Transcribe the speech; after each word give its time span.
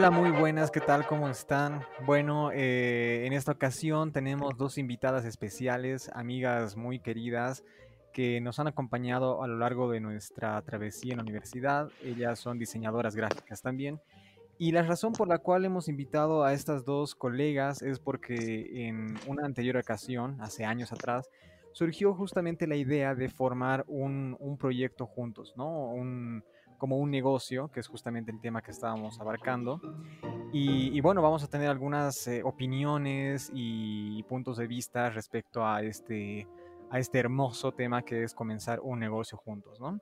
Hola, 0.00 0.10
muy 0.10 0.30
buenas, 0.30 0.70
¿qué 0.70 0.80
tal? 0.80 1.06
¿Cómo 1.06 1.28
están? 1.28 1.82
Bueno, 2.06 2.52
eh, 2.54 3.26
en 3.26 3.34
esta 3.34 3.52
ocasión 3.52 4.12
tenemos 4.12 4.56
dos 4.56 4.78
invitadas 4.78 5.26
especiales, 5.26 6.10
amigas 6.14 6.74
muy 6.74 7.00
queridas, 7.00 7.64
que 8.14 8.40
nos 8.40 8.58
han 8.58 8.66
acompañado 8.66 9.42
a 9.42 9.46
lo 9.46 9.58
largo 9.58 9.90
de 9.90 10.00
nuestra 10.00 10.62
travesía 10.62 11.12
en 11.12 11.18
la 11.18 11.22
universidad. 11.22 11.90
Ellas 12.02 12.38
son 12.38 12.58
diseñadoras 12.58 13.14
gráficas 13.14 13.60
también. 13.60 14.00
Y 14.56 14.72
la 14.72 14.84
razón 14.84 15.12
por 15.12 15.28
la 15.28 15.36
cual 15.36 15.66
hemos 15.66 15.86
invitado 15.86 16.44
a 16.44 16.54
estas 16.54 16.86
dos 16.86 17.14
colegas 17.14 17.82
es 17.82 17.98
porque 17.98 18.86
en 18.88 19.18
una 19.26 19.44
anterior 19.44 19.76
ocasión, 19.76 20.40
hace 20.40 20.64
años 20.64 20.92
atrás, 20.92 21.28
surgió 21.72 22.14
justamente 22.14 22.66
la 22.66 22.76
idea 22.76 23.14
de 23.14 23.28
formar 23.28 23.84
un, 23.86 24.34
un 24.40 24.56
proyecto 24.56 25.04
juntos, 25.04 25.52
¿no? 25.58 25.90
Un, 25.90 26.42
como 26.80 26.96
un 26.96 27.12
negocio, 27.12 27.68
que 27.68 27.78
es 27.78 27.86
justamente 27.86 28.32
el 28.32 28.40
tema 28.40 28.62
que 28.62 28.72
estábamos 28.72 29.20
abarcando. 29.20 29.80
Y, 30.52 31.00
bueno, 31.00 31.22
vamos 31.22 31.44
a 31.44 31.46
tener 31.46 31.68
algunas 31.68 32.26
eh, 32.26 32.42
opiniones 32.42 33.52
y 33.54 34.24
puntos 34.24 34.56
de 34.56 34.66
vista 34.66 35.10
respecto 35.10 35.64
a 35.64 35.82
este, 35.82 36.48
a 36.90 36.98
este 36.98 37.20
hermoso 37.20 37.70
tema 37.70 38.02
que 38.02 38.24
es 38.24 38.34
comenzar 38.34 38.80
un 38.80 38.98
negocio 38.98 39.38
juntos, 39.38 39.78
¿no? 39.78 40.00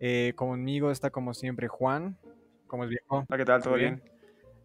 Eh, 0.00 0.32
conmigo 0.34 0.90
está 0.90 1.10
como 1.10 1.32
siempre 1.34 1.68
Juan. 1.68 2.18
¿Cómo 2.66 2.82
es 2.84 2.90
viejo? 2.90 3.24
¿qué 3.36 3.44
tal? 3.44 3.62
¿Todo 3.62 3.74
bien? 3.74 4.02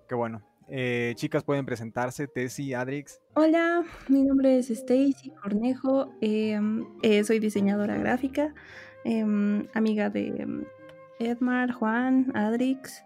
Qué 0.08 0.16
bueno. 0.16 0.42
Eh, 0.68 1.14
chicas, 1.16 1.44
pueden 1.44 1.66
presentarse. 1.66 2.28
Tessy, 2.28 2.74
Adrix. 2.74 3.22
Hola, 3.36 3.84
mi 4.08 4.24
nombre 4.24 4.58
es 4.58 4.72
Stacy 4.72 5.32
Cornejo. 5.42 6.12
Em, 6.22 6.86
soy 7.24 7.40
diseñadora 7.40 7.98
gráfica, 7.98 8.54
em, 9.04 9.68
amiga 9.74 10.10
de 10.10 10.66
Edmar, 11.20 11.72
Juan, 11.72 12.32
Adrix. 12.36 13.04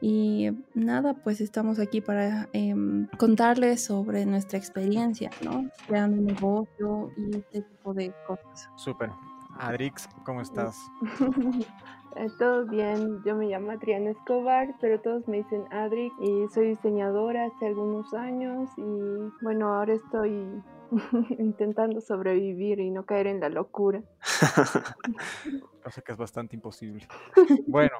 Y 0.00 0.50
nada, 0.74 1.14
pues 1.14 1.40
estamos 1.40 1.78
aquí 1.78 2.00
para 2.00 2.48
em, 2.52 3.06
contarles 3.18 3.84
sobre 3.84 4.26
nuestra 4.26 4.58
experiencia, 4.58 5.30
¿no? 5.42 5.70
Creando 5.86 6.18
un 6.18 6.26
negocio 6.26 7.12
y 7.16 7.36
este 7.36 7.62
tipo 7.62 7.94
de 7.94 8.12
cosas. 8.26 8.68
Súper. 8.76 9.10
Adrix, 9.58 10.08
¿cómo 10.24 10.40
estás? 10.40 10.76
Eh, 12.14 12.26
todo 12.38 12.66
bien, 12.66 13.22
yo 13.24 13.34
me 13.34 13.46
llamo 13.46 13.70
Adriana 13.70 14.10
Escobar, 14.10 14.74
pero 14.82 15.00
todos 15.00 15.26
me 15.28 15.38
dicen 15.38 15.64
Adrix 15.70 16.14
y 16.20 16.46
soy 16.52 16.68
diseñadora 16.68 17.46
hace 17.46 17.68
algunos 17.68 18.12
años 18.12 18.68
y 18.76 19.42
bueno, 19.42 19.72
ahora 19.72 19.94
estoy 19.94 20.62
intentando 21.38 22.02
sobrevivir 22.02 22.80
y 22.80 22.90
no 22.90 23.06
caer 23.06 23.28
en 23.28 23.40
la 23.40 23.48
locura. 23.48 24.02
Cosa 25.82 26.00
que 26.02 26.12
es 26.12 26.18
bastante 26.18 26.56
imposible. 26.56 27.06
Bueno, 27.66 27.92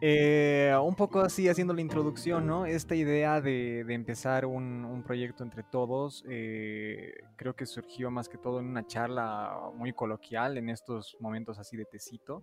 eh, 0.00 0.74
un 0.82 0.94
poco 0.94 1.20
así 1.20 1.48
haciendo 1.48 1.72
la 1.72 1.80
introducción, 1.80 2.46
¿no? 2.46 2.66
Esta 2.66 2.94
idea 2.94 3.40
de, 3.40 3.80
empezar 3.88 4.46
un, 4.46 5.02
proyecto 5.06 5.44
entre 5.44 5.62
todos, 5.62 6.24
eh, 6.28 7.14
creo 7.36 7.54
que 7.54 7.66
surgió 7.66 8.10
más 8.10 8.28
que 8.28 8.38
todo 8.38 8.60
en 8.60 8.66
una 8.66 8.86
charla 8.86 9.70
muy 9.74 9.92
coloquial, 9.92 10.58
en 10.58 10.70
estos 10.70 11.16
momentos 11.20 11.58
así 11.58 11.76
de 11.76 11.84
tecito. 11.84 12.42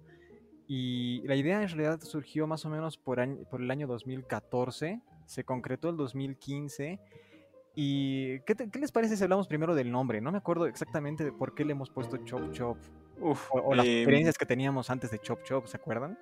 Y 0.67 1.21
la 1.27 1.35
idea 1.35 1.61
en 1.61 1.67
realidad 1.67 1.99
surgió 2.01 2.47
más 2.47 2.65
o 2.65 2.69
menos 2.69 2.97
por, 2.97 3.19
por 3.49 3.61
el 3.61 3.69
año 3.69 3.87
2014, 3.87 5.01
se 5.25 5.43
concretó 5.43 5.89
el 5.89 5.97
2015 5.97 6.99
¿Y 7.75 8.39
qué, 8.41 8.55
les 8.79 8.91
parece 8.91 9.17
si 9.17 9.23
hablamos 9.23 9.47
primero 9.47 9.73
del 9.73 9.91
nombre? 9.91 10.21
No 10.21 10.31
me 10.31 10.37
acuerdo 10.37 10.67
exactamente 10.67 11.23
de 11.23 11.31
por 11.31 11.55
qué 11.55 11.65
le 11.65 11.71
hemos 11.71 11.89
puesto 11.89 12.17
Chop 12.17 12.51
Chop. 12.51 12.77
Uf, 13.23 13.49
o, 13.51 13.73
las 13.73 13.85
em, 13.85 13.99
experiencias 13.99 14.37
que 14.37 14.45
teníamos 14.45 14.89
antes 14.89 15.09
de 15.11 15.19
Chop 15.19 15.43
Chop, 15.43 15.67
¿se 15.67 15.77
acuerdan? 15.77 16.17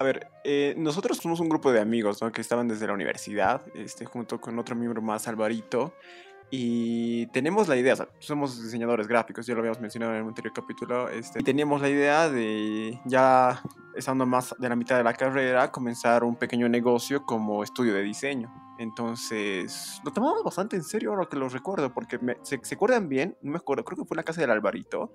A 0.00 0.04
ver, 0.04 0.26
eh, 0.42 0.74
nosotros 0.76 1.18
somos 1.18 1.38
un 1.38 1.48
grupo 1.48 1.70
de 1.70 1.80
amigos 1.80 2.20
¿no? 2.20 2.32
que 2.32 2.40
estaban 2.40 2.66
desde 2.66 2.88
la 2.88 2.92
universidad, 2.92 3.62
este, 3.74 4.04
junto 4.04 4.40
con 4.40 4.58
otro 4.58 4.74
miembro 4.74 5.00
más, 5.00 5.28
Alvarito. 5.28 5.94
Y 6.50 7.28
tenemos 7.28 7.68
la 7.68 7.76
idea, 7.76 7.94
o 7.94 7.96
sea, 7.96 8.08
somos 8.18 8.62
diseñadores 8.62 9.08
gráficos, 9.08 9.46
ya 9.46 9.54
lo 9.54 9.60
habíamos 9.60 9.80
mencionado 9.80 10.12
en 10.12 10.18
el 10.18 10.26
anterior 10.26 10.52
capítulo, 10.52 11.08
este, 11.08 11.40
y 11.40 11.44
teníamos 11.44 11.80
la 11.80 11.88
idea 11.88 12.28
de 12.28 13.00
ya 13.06 13.62
estando 13.96 14.26
más 14.26 14.54
de 14.58 14.68
la 14.68 14.76
mitad 14.76 14.98
de 14.98 15.04
la 15.04 15.14
carrera, 15.14 15.70
comenzar 15.72 16.24
un 16.24 16.36
pequeño 16.36 16.68
negocio 16.68 17.24
como 17.24 17.62
estudio 17.62 17.94
de 17.94 18.02
diseño. 18.02 18.52
Entonces, 18.78 20.00
lo 20.04 20.12
tomamos 20.12 20.44
bastante 20.44 20.76
en 20.76 20.82
serio 20.82 21.12
ahora 21.12 21.26
que 21.30 21.36
lo 21.36 21.48
recuerdo, 21.48 21.94
porque 21.94 22.18
se, 22.42 22.60
se, 22.62 22.74
acuerdan 22.74 23.08
bien, 23.08 23.34
no 23.40 23.52
me 23.52 23.56
acuerdo, 23.56 23.84
creo 23.84 23.96
que 23.96 24.04
fue 24.04 24.16
en 24.16 24.18
la 24.18 24.24
casa 24.24 24.42
del 24.42 24.50
Alvarito, 24.50 25.12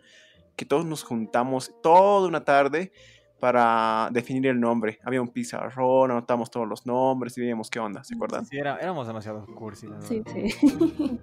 que 0.58 0.66
todos 0.66 0.86
nos 0.86 1.04
juntamos 1.04 1.74
toda 1.82 2.28
una 2.28 2.44
tarde 2.44 2.92
para 3.40 4.10
definir 4.12 4.48
el 4.48 4.60
nombre. 4.60 5.00
Había 5.04 5.22
un 5.22 5.30
pizarrón, 5.30 6.12
anotamos 6.12 6.50
todos 6.50 6.68
los 6.68 6.86
nombres 6.86 7.38
y 7.38 7.42
veíamos 7.42 7.70
qué 7.70 7.80
onda, 7.80 8.04
¿se 8.04 8.16
acuerdan? 8.16 8.46
Sí, 8.46 8.58
éramos 8.58 9.08
demasiado 9.08 9.46
cursi. 9.46 9.88
Sí, 10.02 10.24
sí. 10.26 11.20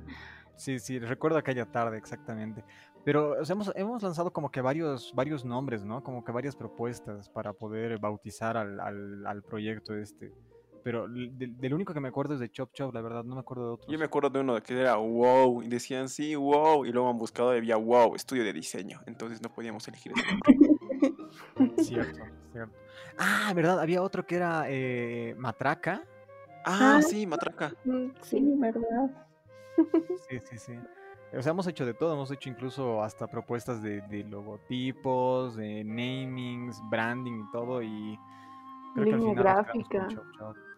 sí, 0.56 0.78
sí, 0.78 0.98
recuerdo 1.00 1.36
aquella 1.36 1.66
tarde 1.66 1.98
exactamente. 1.98 2.64
Pero 3.04 3.36
hemos, 3.44 3.70
hemos, 3.74 4.02
lanzado 4.02 4.32
como 4.32 4.50
que 4.50 4.62
varios, 4.62 5.12
varios 5.14 5.44
nombres, 5.44 5.84
¿no? 5.84 6.02
Como 6.02 6.24
que 6.24 6.32
varias 6.32 6.56
propuestas 6.56 7.28
para 7.28 7.52
poder 7.52 7.98
bautizar 7.98 8.56
al, 8.56 8.80
al, 8.80 9.26
al 9.26 9.42
proyecto 9.42 9.94
este. 9.94 10.32
Pero 10.84 11.08
del, 11.08 11.72
único 11.72 11.94
que 11.94 12.00
me 12.00 12.08
acuerdo 12.08 12.34
es 12.34 12.40
de 12.40 12.50
Chop 12.50 12.70
Chop, 12.74 12.92
la 12.92 13.00
verdad, 13.00 13.24
no 13.24 13.34
me 13.34 13.40
acuerdo 13.40 13.68
de 13.68 13.72
otro. 13.72 13.90
Yo 13.90 13.98
me 13.98 14.04
acuerdo 14.04 14.28
de 14.28 14.40
uno 14.40 14.62
que 14.62 14.78
era 14.78 14.96
wow, 14.96 15.62
y 15.62 15.68
decían 15.68 16.10
sí, 16.10 16.36
wow, 16.36 16.84
y 16.84 16.92
luego 16.92 17.08
han 17.08 17.16
buscado 17.16 17.54
y 17.54 17.58
había 17.58 17.76
wow, 17.76 18.14
estudio 18.14 18.44
de 18.44 18.52
diseño. 18.52 19.00
Entonces 19.06 19.40
no 19.40 19.48
podíamos 19.50 19.88
elegir 19.88 20.12
Cierto, 21.78 22.24
cierto. 22.52 22.76
Ah, 23.16 23.50
verdad, 23.56 23.80
había 23.80 24.02
otro 24.02 24.26
que 24.26 24.36
era 24.36 24.64
eh, 24.68 25.34
Matraca. 25.38 26.02
Ah, 26.66 26.96
ah, 26.98 27.02
sí, 27.02 27.26
Matraca. 27.26 27.72
Sí, 28.20 28.42
verdad. 28.58 29.10
Sí, 30.28 30.38
sí, 30.44 30.58
sí. 30.58 30.78
O 31.36 31.42
sea, 31.42 31.50
hemos 31.50 31.66
hecho 31.66 31.84
de 31.84 31.94
todo, 31.94 32.12
hemos 32.12 32.30
hecho 32.30 32.48
incluso 32.48 33.02
hasta 33.02 33.26
propuestas 33.26 33.82
de, 33.82 34.24
logotipos, 34.28 35.56
de 35.56 35.82
namings, 35.82 36.80
branding 36.90 37.44
y 37.48 37.50
todo, 37.50 37.82
y 37.82 38.18
creo 38.94 39.06
que 39.06 39.14
al 39.14 39.20
final 39.20 39.34
gráfica. 39.34 40.08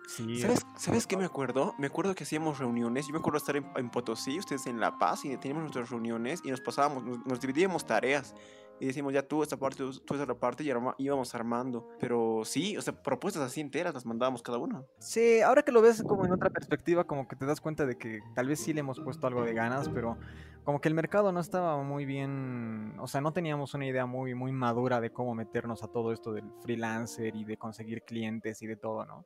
¿Sabes, 0.07 0.67
¿Sabes 0.77 1.07
qué 1.07 1.17
me 1.17 1.25
acuerdo? 1.25 1.75
Me 1.79 1.89
acuerdo 1.89 2.15
que 2.15 2.25
hacíamos 2.25 2.59
reuniones. 2.59 3.07
Yo 3.07 3.13
me 3.13 3.19
acuerdo 3.19 3.39
estar 3.39 3.57
en, 3.57 3.91
Potosí, 3.91 4.39
ustedes 4.39 4.67
en 4.67 4.81
La 4.81 4.99
Paz, 4.99 5.25
y 5.25 5.37
teníamos 5.37 5.63
nuestras 5.63 5.91
reuniones 5.91 6.41
y 6.45 6.51
nos 6.51 6.61
pasábamos, 6.61 7.03
nos 7.27 7.41
dividíamos 7.41 7.85
tareas 7.85 8.35
y 8.79 8.87
decimos 8.87 9.13
ya 9.13 9.23
tú 9.23 9.43
esta 9.43 9.57
parte, 9.57 9.83
tú 10.05 10.15
esta 10.15 10.35
parte 10.35 10.65
y 10.65 10.73
íbamos 10.99 11.35
armando. 11.35 11.89
Pero 11.99 12.43
sí, 12.45 12.77
o 12.77 12.83
sea, 12.83 13.03
propuestas 13.03 13.43
así 13.43 13.61
enteras 13.61 13.95
las 13.95 14.05
mandábamos 14.05 14.43
cada 14.43 14.59
uno. 14.59 14.87
Sí, 14.99 15.41
ahora 15.41 15.63
que 15.63 15.73
lo 15.73 15.81
ves 15.81 16.03
como 16.03 16.27
en 16.27 16.33
otra 16.33 16.51
perspectiva, 16.51 17.05
como 17.05 17.27
que 17.27 17.37
te 17.37 17.47
das 17.47 17.61
cuenta 17.61 17.87
de 17.87 17.97
que 17.97 18.21
tal 18.35 18.49
vez 18.49 18.61
sí 18.61 18.73
le 18.73 18.81
hemos 18.81 19.01
puesto 19.01 19.27
algo 19.27 19.43
de 19.43 19.55
ganas, 19.55 19.89
pero 19.89 20.19
como 20.65 20.81
que 20.81 20.89
el 20.89 20.95
mercado 20.95 21.33
no 21.33 21.41
estaba 21.41 21.83
muy 21.83 22.05
bien, 22.05 22.95
o 22.99 23.07
sea, 23.07 23.21
no 23.21 23.33
teníamos 23.33 23.73
una 23.75 23.87
idea 23.87 24.05
muy, 24.05 24.35
muy 24.35 24.53
madura 24.53 25.01
de 25.01 25.11
cómo 25.11 25.35
meternos 25.35 25.83
a 25.83 25.89
todo 25.89 26.13
esto 26.13 26.33
del 26.33 26.51
freelancer 26.61 27.35
y 27.35 27.45
de 27.45 27.57
conseguir 27.57 28.03
clientes 28.03 28.61
y 28.63 28.67
de 28.67 28.77
todo, 28.77 29.07
¿no? 29.07 29.25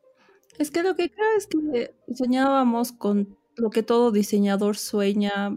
Es 0.58 0.70
que 0.70 0.82
lo 0.82 0.94
que 0.96 1.10
creo 1.10 1.36
es 1.36 1.46
que 1.46 1.94
soñábamos 2.14 2.92
con 2.92 3.38
lo 3.56 3.70
que 3.70 3.82
todo 3.82 4.10
diseñador 4.10 4.76
sueña, 4.76 5.56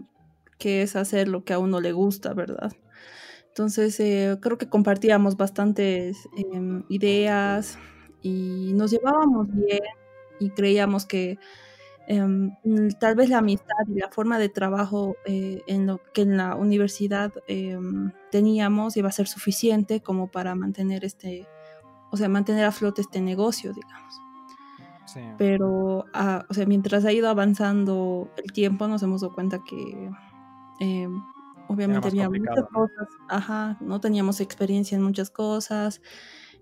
que 0.59 0.81
es 0.81 0.95
hacer 0.95 1.27
lo 1.27 1.43
que 1.43 1.53
a 1.53 1.59
uno 1.59 1.81
le 1.81 1.91
gusta, 1.91 2.33
¿verdad? 2.33 2.71
Entonces, 3.49 3.99
eh, 3.99 4.37
creo 4.41 4.57
que 4.57 4.69
compartíamos 4.69 5.37
bastantes 5.37 6.17
em, 6.53 6.83
ideas 6.89 7.77
y 8.21 8.71
nos 8.73 8.91
llevábamos 8.91 9.47
bien 9.53 9.81
y 10.39 10.49
creíamos 10.51 11.05
que 11.05 11.37
em, 12.07 12.51
tal 12.99 13.15
vez 13.15 13.29
la 13.29 13.39
amistad 13.39 13.75
y 13.87 13.99
la 13.99 14.09
forma 14.09 14.39
de 14.39 14.49
trabajo 14.49 15.15
eh, 15.25 15.61
en 15.67 15.87
lo 15.87 16.01
que 16.13 16.23
en 16.23 16.37
la 16.37 16.55
universidad 16.55 17.31
em, 17.47 18.11
teníamos 18.31 18.97
iba 18.97 19.09
a 19.09 19.11
ser 19.11 19.27
suficiente 19.27 20.01
como 20.01 20.31
para 20.31 20.55
mantener 20.55 21.05
este, 21.05 21.47
o 22.11 22.17
sea, 22.17 22.29
mantener 22.29 22.65
a 22.65 22.71
flote 22.71 23.01
este 23.01 23.21
negocio, 23.21 23.73
digamos. 23.73 24.22
Pero, 25.37 26.05
ah, 26.13 26.45
o 26.49 26.53
sea, 26.53 26.65
mientras 26.65 27.05
ha 27.05 27.11
ido 27.11 27.29
avanzando 27.29 28.31
el 28.37 28.51
tiempo, 28.51 28.87
nos 28.87 29.03
hemos 29.03 29.21
dado 29.21 29.33
cuenta 29.33 29.59
que 29.63 30.09
Obviamente 31.67 32.07
había 32.07 32.29
muchas 32.29 32.65
cosas, 32.71 33.07
ajá, 33.29 33.77
no 33.79 33.99
teníamos 33.99 34.41
experiencia 34.41 34.95
en 34.95 35.03
muchas 35.03 35.29
cosas, 35.29 36.01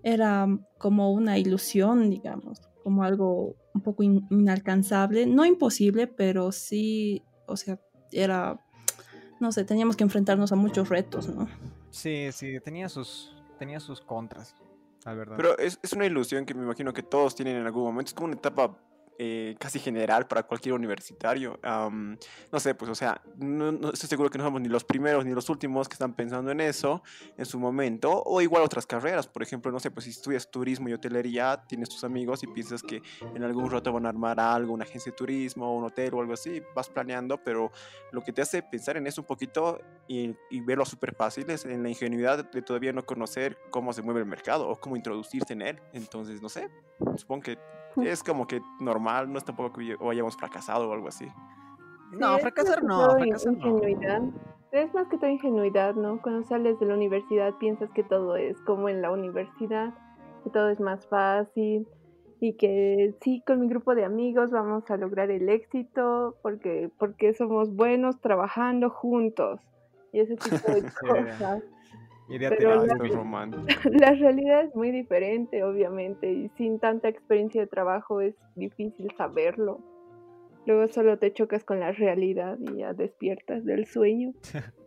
era 0.04 0.48
como 0.78 1.12
una 1.12 1.38
ilusión, 1.38 2.10
digamos, 2.10 2.62
como 2.84 3.04
algo 3.04 3.56
un 3.74 3.82
poco 3.82 4.04
inalcanzable, 4.04 5.26
no 5.26 5.46
imposible, 5.46 6.08
pero 6.08 6.52
sí, 6.52 7.24
o 7.48 7.58
sea, 7.58 7.80
era, 8.12 8.64
no 9.40 9.52
sé, 9.52 9.66
teníamos 9.66 9.96
que 9.96 10.04
enfrentarnos 10.04 10.52
a 10.52 10.56
muchos 10.56 10.90
retos, 10.90 11.28
¿no? 11.28 11.48
Sí, 11.90 12.30
sí, 12.32 12.60
tenía 12.64 12.88
sus, 12.88 13.36
tenía 13.58 13.80
sus 13.80 14.02
contras, 14.02 14.56
Pero 15.04 15.58
es, 15.58 15.80
es 15.82 15.94
una 15.94 16.06
ilusión 16.06 16.46
que 16.46 16.54
me 16.54 16.64
imagino 16.64 16.94
que 16.94 17.04
todos 17.04 17.36
tienen 17.36 17.58
en 17.58 17.66
algún 17.66 17.84
momento, 17.84 18.10
es 18.10 18.14
como 18.14 18.28
una 18.28 18.36
etapa 18.36 18.78
eh, 19.24 19.56
casi 19.60 19.78
general 19.78 20.26
para 20.26 20.42
cualquier 20.42 20.74
universitario. 20.74 21.60
no 21.64 22.60
sé, 22.60 22.74
pues, 22.74 22.90
o 22.90 22.96
sea, 22.96 23.22
no, 23.38 23.92
estoy 23.92 24.10
seguro 24.10 24.32
que 24.32 24.40
no 24.40 24.44
somos 24.44 24.60
ni 24.60 24.68
los 24.68 24.84
primeros 24.84 25.24
ni 25.24 25.32
los 25.32 25.48
últimos 25.48 25.88
que 25.88 25.94
están 25.94 26.16
pensando 26.16 26.50
en 26.50 26.60
eso 26.60 27.04
en 27.38 27.46
su 27.46 27.60
momento, 27.60 28.24
o 28.26 28.42
igual 28.42 28.64
otras 28.64 28.88
carreras, 28.88 29.28
por 29.28 29.44
ejemplo, 29.44 29.72
no 29.72 29.80
sé, 29.80 29.92
pues 29.92 30.06
si 30.06 30.10
estudias 30.10 30.50
turismo 30.50 30.90
y 30.90 30.94
hotelería, 30.94 31.64
tienes 31.68 31.90
tus 31.90 32.04
amigos 32.04 32.42
y 32.42 32.48
piensas 32.48 32.82
que 32.82 33.04
en 33.36 33.44
algún 33.44 33.70
rato 33.70 33.94
van 33.94 34.08
a 34.08 34.10
armar 34.10 34.40
algo, 34.40 34.74
una 34.74 34.86
agencia 34.86 35.12
de 35.12 35.16
turismo, 35.16 35.78
un 35.78 35.84
hotel 35.84 36.16
o 36.16 36.22
algo 36.22 36.34
así, 36.34 36.60
vas 36.74 36.90
planeando, 36.90 37.38
pero 37.44 37.72
lo 38.12 38.24
que 38.24 38.34
te 38.34 38.42
hace 38.42 38.64
pensar 38.64 38.98
en 38.98 39.06
eso 39.06 39.22
un 39.22 39.28
poquito 39.28 39.80
y, 40.08 40.36
y 40.50 40.62
verlo 40.62 40.84
súper 40.84 41.14
fácil 41.14 41.48
es 41.52 41.64
en 41.66 41.84
la 41.84 41.90
ingenuidad 41.90 42.44
de 42.52 42.62
todavía 42.64 42.92
no 42.92 43.06
conocer 43.06 43.56
cómo 43.70 43.94
se 43.94 44.02
mueve 44.02 44.22
el 44.22 44.26
mercado 44.26 44.68
o 44.68 44.80
cómo 44.80 44.96
introducirse 44.96 45.54
en 45.54 45.62
él. 45.62 45.80
Entonces, 45.94 46.42
no 46.42 46.50
sé, 46.50 46.72
supongo 47.18 47.44
que 47.44 47.60
es 47.98 48.24
como 48.24 48.48
que 48.48 48.62
normal, 48.80 49.32
no 49.32 49.38
es 49.38 49.46
tampoco 49.46 49.80
que 49.80 49.98
hayamos 50.10 50.38
fracasado 50.38 50.90
o 50.90 50.94
algo 50.94 51.08
así. 51.08 51.28
No, 52.12 52.38
fracasar 52.40 52.84
no, 52.84 53.12
fracasar 53.18 53.54
ingenuidad. 53.54 54.22
Es 54.72 54.94
más 54.94 55.08
que 55.08 55.18
todo 55.18 55.30
ingenuidad, 55.30 55.96
¿no? 55.96 56.22
Cuando 56.22 56.44
sales 56.48 56.80
de 56.80 56.86
la 56.86 56.96
universidad 56.96 57.56
piensas 57.56 57.90
que 57.92 58.04
todo 58.04 58.36
es 58.36 58.60
como 58.62 58.90
en 58.90 59.02
la 59.02 59.12
universidad, 59.12 59.94
que 60.44 60.50
todo 60.50 60.70
es 60.70 60.80
más 60.80 61.06
fácil 61.08 61.88
y 62.40 62.54
que 62.54 63.14
sí, 63.22 63.44
con 63.46 63.60
mi 63.60 63.68
grupo 63.68 63.96
de 63.96 64.04
amigos 64.04 64.50
vamos 64.50 64.90
a 64.90 64.98
lograr 64.98 65.30
el 65.30 65.48
éxito 65.50 66.36
porque, 66.42 66.90
porque 66.98 67.34
somos 67.34 67.76
buenos 67.76 68.20
trabajando 68.20 68.90
juntos 68.90 69.60
y 70.12 70.22
ese 70.22 70.36
tipo 70.38 70.72
de 70.72 70.82
cosas. 71.02 71.64
Pero 72.38 72.86
la, 72.86 72.96
la, 73.92 74.12
realidad 74.14 74.66
es 74.66 74.76
muy 74.76 74.92
diferente, 74.92 75.64
obviamente, 75.64 76.32
y 76.32 76.50
sin 76.58 76.80
tanta 76.80 77.10
experiencia 77.10 77.62
de 77.62 77.68
trabajo 77.68 78.22
es 78.22 78.36
difícil 78.56 79.12
saberlo. 79.18 79.80
Luego 80.66 80.88
solo 80.90 81.18
te 81.18 81.34
chocas 81.34 81.64
con 81.64 81.80
la 81.80 81.92
realidad 81.92 82.58
y 82.60 82.78
ya 82.78 82.94
despiertas 82.94 83.66
del 83.66 83.86
sueño. 83.86 84.34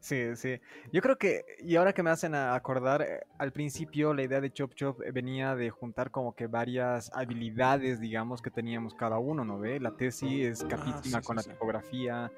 Sí, 0.00 0.36
sí. 0.36 0.60
Yo 0.92 1.00
creo 1.00 1.16
que, 1.16 1.44
y 1.60 1.76
ahora 1.76 1.92
que 1.92 2.02
me 2.02 2.10
hacen 2.10 2.34
acordar, 2.34 3.02
eh, 3.02 3.20
al 3.38 3.52
principio 3.52 4.12
la 4.14 4.22
idea 4.22 4.40
de 4.40 4.52
Chop 4.52 4.74
Chop 4.74 5.00
eh, 5.02 5.12
venía 5.12 5.54
de 5.54 5.70
juntar 5.70 6.10
como 6.10 6.34
que 6.34 6.46
varias 6.46 7.10
habilidades, 7.14 8.00
digamos, 8.00 8.42
que 8.42 8.50
teníamos 8.50 8.94
cada 8.94 9.18
uno, 9.18 9.44
¿no 9.44 9.58
ve? 9.58 9.80
La 9.80 9.92
tesis 9.96 10.46
es 10.46 10.64
ah, 10.64 10.68
capísima 10.68 11.22
con 11.22 11.36
la 11.36 11.42
tipografía, 11.42 12.30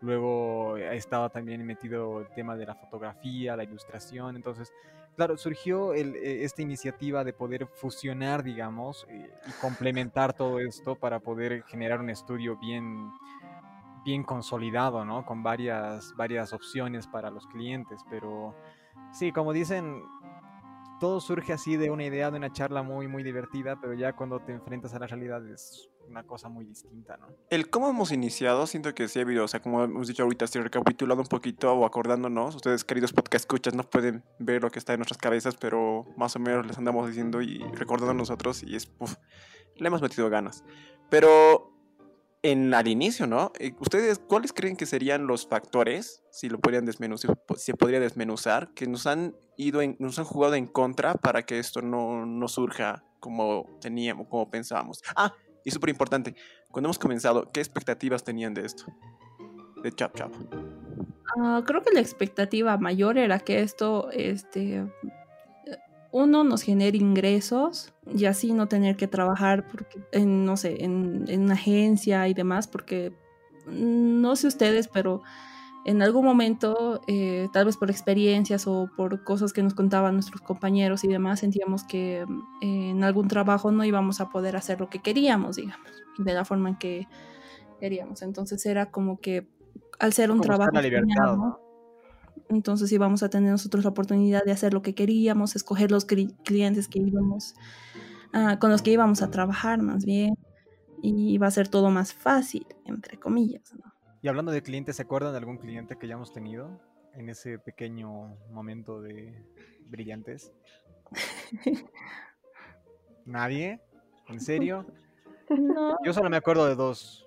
Luego 0.00 0.76
eh, 0.76 0.96
estaba 0.96 1.28
también 1.28 1.64
metido 1.66 2.20
el 2.20 2.28
tema 2.28 2.56
de 2.56 2.66
la 2.66 2.74
fotografía, 2.74 3.56
la 3.56 3.64
ilustración. 3.64 4.36
Entonces, 4.36 4.72
claro, 5.16 5.36
surgió 5.36 5.94
eh, 5.94 6.44
esta 6.44 6.62
iniciativa 6.62 7.24
de 7.24 7.32
poder 7.32 7.66
fusionar, 7.66 8.42
digamos, 8.42 9.06
eh, 9.10 9.30
y 9.46 9.50
complementar 9.60 10.32
todo 10.34 10.60
esto 10.60 10.94
para 10.94 11.20
poder 11.20 11.64
generar 11.64 12.00
un 12.00 12.10
estudio 12.10 12.56
bien, 12.56 13.10
bien 14.04 14.22
consolidado, 14.22 15.04
¿no? 15.04 15.26
Con 15.26 15.42
varias, 15.42 16.14
varias 16.16 16.52
opciones 16.52 17.06
para 17.06 17.30
los 17.30 17.46
clientes. 17.48 18.02
Pero 18.08 18.54
sí, 19.12 19.32
como 19.32 19.52
dicen, 19.52 20.04
todo 21.00 21.20
surge 21.20 21.52
así 21.52 21.76
de 21.76 21.90
una 21.90 22.04
idea, 22.04 22.30
de 22.30 22.38
una 22.38 22.52
charla 22.52 22.82
muy, 22.82 23.08
muy 23.08 23.24
divertida, 23.24 23.80
pero 23.80 23.94
ya 23.94 24.14
cuando 24.14 24.40
te 24.40 24.52
enfrentas 24.52 24.94
a 24.94 25.00
la 25.00 25.06
realidad 25.08 25.44
es 25.48 25.88
una 26.08 26.24
cosa 26.24 26.48
muy 26.48 26.64
distinta, 26.64 27.16
¿no? 27.16 27.28
El 27.50 27.70
cómo 27.70 27.88
hemos 27.88 28.12
iniciado, 28.12 28.66
siento 28.66 28.94
que 28.94 29.08
sí 29.08 29.18
ha 29.18 29.22
habido, 29.22 29.44
o 29.44 29.48
sea, 29.48 29.60
como 29.60 29.84
hemos 29.84 30.08
dicho 30.08 30.22
ahorita, 30.22 30.44
estoy 30.44 30.62
recapitulando 30.62 31.22
un 31.22 31.28
poquito 31.28 31.72
o 31.72 31.84
acordándonos, 31.84 32.54
ustedes 32.54 32.84
queridos 32.84 33.12
podcast 33.12 33.44
escuchas 33.44 33.74
no 33.74 33.84
pueden 33.84 34.24
ver 34.38 34.62
lo 34.62 34.70
que 34.70 34.78
está 34.78 34.94
en 34.94 35.00
nuestras 35.00 35.18
cabezas, 35.18 35.56
pero 35.56 36.06
más 36.16 36.36
o 36.36 36.38
menos 36.38 36.66
les 36.66 36.78
andamos 36.78 37.06
diciendo 37.08 37.42
y 37.42 37.58
recordando 37.74 38.14
nosotros 38.14 38.62
y 38.62 38.76
es, 38.76 38.90
uff, 38.98 39.16
le 39.76 39.86
hemos 39.86 40.02
metido 40.02 40.28
ganas. 40.30 40.64
Pero 41.10 41.78
en 42.42 42.72
al 42.72 42.88
inicio, 42.88 43.26
¿no? 43.26 43.52
Eh, 43.58 43.74
¿Ustedes 43.80 44.18
cuáles 44.18 44.52
creen 44.52 44.76
que 44.76 44.86
serían 44.86 45.26
los 45.26 45.46
factores, 45.46 46.22
si 46.30 46.48
lo 46.48 46.58
podrían 46.58 46.84
desmenuzar, 46.84 47.38
se 47.56 47.74
podría 47.74 48.00
desmenuzar, 48.00 48.72
que 48.74 48.86
nos 48.86 49.06
han 49.06 49.34
ido, 49.56 49.80
nos 49.98 50.18
han 50.18 50.24
jugado 50.24 50.54
en 50.54 50.66
contra 50.66 51.14
para 51.14 51.44
que 51.44 51.58
esto 51.58 51.82
no, 51.82 52.26
no 52.26 52.48
surja 52.48 53.04
como 53.20 53.66
teníamos, 53.80 54.28
como 54.28 54.50
pensábamos? 54.50 55.02
Ah, 55.16 55.34
y 55.64 55.70
súper 55.70 55.90
importante, 55.90 56.34
cuando 56.70 56.88
hemos 56.88 56.98
comenzado, 56.98 57.50
¿qué 57.52 57.60
expectativas 57.60 58.24
tenían 58.24 58.54
de 58.54 58.64
esto? 58.64 58.84
De 59.82 59.92
Chap 59.92 60.16
Chap. 60.16 60.32
Ah, 61.38 61.62
creo 61.66 61.82
que 61.82 61.92
la 61.92 62.00
expectativa 62.00 62.76
mayor 62.78 63.18
era 63.18 63.38
que 63.38 63.60
esto, 63.60 64.10
este, 64.12 64.86
uno, 66.10 66.44
nos 66.44 66.62
genere 66.62 66.96
ingresos 66.96 67.92
y 68.06 68.24
así 68.24 68.52
no 68.52 68.66
tener 68.66 68.96
que 68.96 69.06
trabajar 69.06 69.66
porque, 69.68 70.00
en, 70.12 70.44
no 70.44 70.56
sé, 70.56 70.84
en, 70.84 71.24
en 71.28 71.42
una 71.42 71.54
agencia 71.54 72.28
y 72.28 72.34
demás, 72.34 72.66
porque 72.66 73.12
no 73.66 74.36
sé 74.36 74.46
ustedes, 74.46 74.88
pero 74.88 75.22
en 75.88 76.02
algún 76.02 76.22
momento, 76.22 77.00
eh, 77.06 77.48
tal 77.50 77.64
vez 77.64 77.78
por 77.78 77.90
experiencias 77.90 78.66
o 78.66 78.90
por 78.94 79.24
cosas 79.24 79.54
que 79.54 79.62
nos 79.62 79.72
contaban 79.72 80.12
nuestros 80.12 80.42
compañeros 80.42 81.02
y 81.02 81.08
demás, 81.08 81.40
sentíamos 81.40 81.82
que 81.82 82.26
eh, 82.60 82.90
en 82.90 83.02
algún 83.04 83.26
trabajo 83.26 83.70
no 83.72 83.82
íbamos 83.86 84.20
a 84.20 84.28
poder 84.28 84.54
hacer 84.54 84.80
lo 84.80 84.90
que 84.90 84.98
queríamos, 84.98 85.56
digamos, 85.56 85.90
de 86.18 86.34
la 86.34 86.44
forma 86.44 86.68
en 86.68 86.76
que 86.76 87.08
queríamos. 87.80 88.20
Entonces 88.20 88.66
era 88.66 88.90
como 88.90 89.18
que 89.18 89.48
al 89.98 90.12
ser 90.12 90.30
un 90.30 90.42
trabajo... 90.42 90.70
Entonces 92.50 92.92
íbamos 92.92 93.22
a 93.22 93.30
tener 93.30 93.50
nosotros 93.50 93.84
la 93.84 93.90
oportunidad 93.90 94.44
de 94.44 94.52
hacer 94.52 94.74
lo 94.74 94.82
que 94.82 94.94
queríamos, 94.94 95.56
escoger 95.56 95.90
los 95.90 96.04
clientes 96.04 96.86
que 96.86 96.98
íbamos, 96.98 97.54
ah, 98.34 98.58
con 98.58 98.70
los 98.70 98.82
que 98.82 98.90
íbamos 98.90 99.22
a 99.22 99.30
trabajar 99.30 99.80
más 99.80 100.04
bien, 100.04 100.34
y 101.02 101.32
iba 101.32 101.46
a 101.46 101.50
ser 101.50 101.68
todo 101.68 101.88
más 101.88 102.12
fácil, 102.12 102.66
entre 102.84 103.18
comillas. 103.18 103.72
¿no? 103.74 103.97
Y 104.20 104.28
hablando 104.28 104.50
de 104.50 104.62
clientes, 104.62 104.96
¿se 104.96 105.02
acuerdan 105.02 105.32
de 105.32 105.38
algún 105.38 105.58
cliente 105.58 105.96
que 105.96 106.06
hayamos 106.06 106.32
tenido 106.32 106.80
en 107.14 107.28
ese 107.28 107.58
pequeño 107.58 108.36
momento 108.50 109.00
de 109.00 109.44
brillantes? 109.86 110.52
¿Nadie? 113.24 113.80
¿En 114.28 114.40
serio? 114.40 114.86
No. 115.50 115.96
Yo 116.04 116.12
solo 116.12 116.28
me 116.30 116.36
acuerdo 116.36 116.66
de 116.66 116.74
dos. 116.74 117.26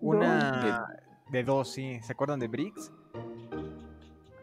Una 0.00 0.86
de 1.30 1.42
dos, 1.42 1.72
sí. 1.72 1.98
¿Se 2.02 2.12
acuerdan 2.12 2.38
de 2.38 2.48
Briggs? 2.48 2.92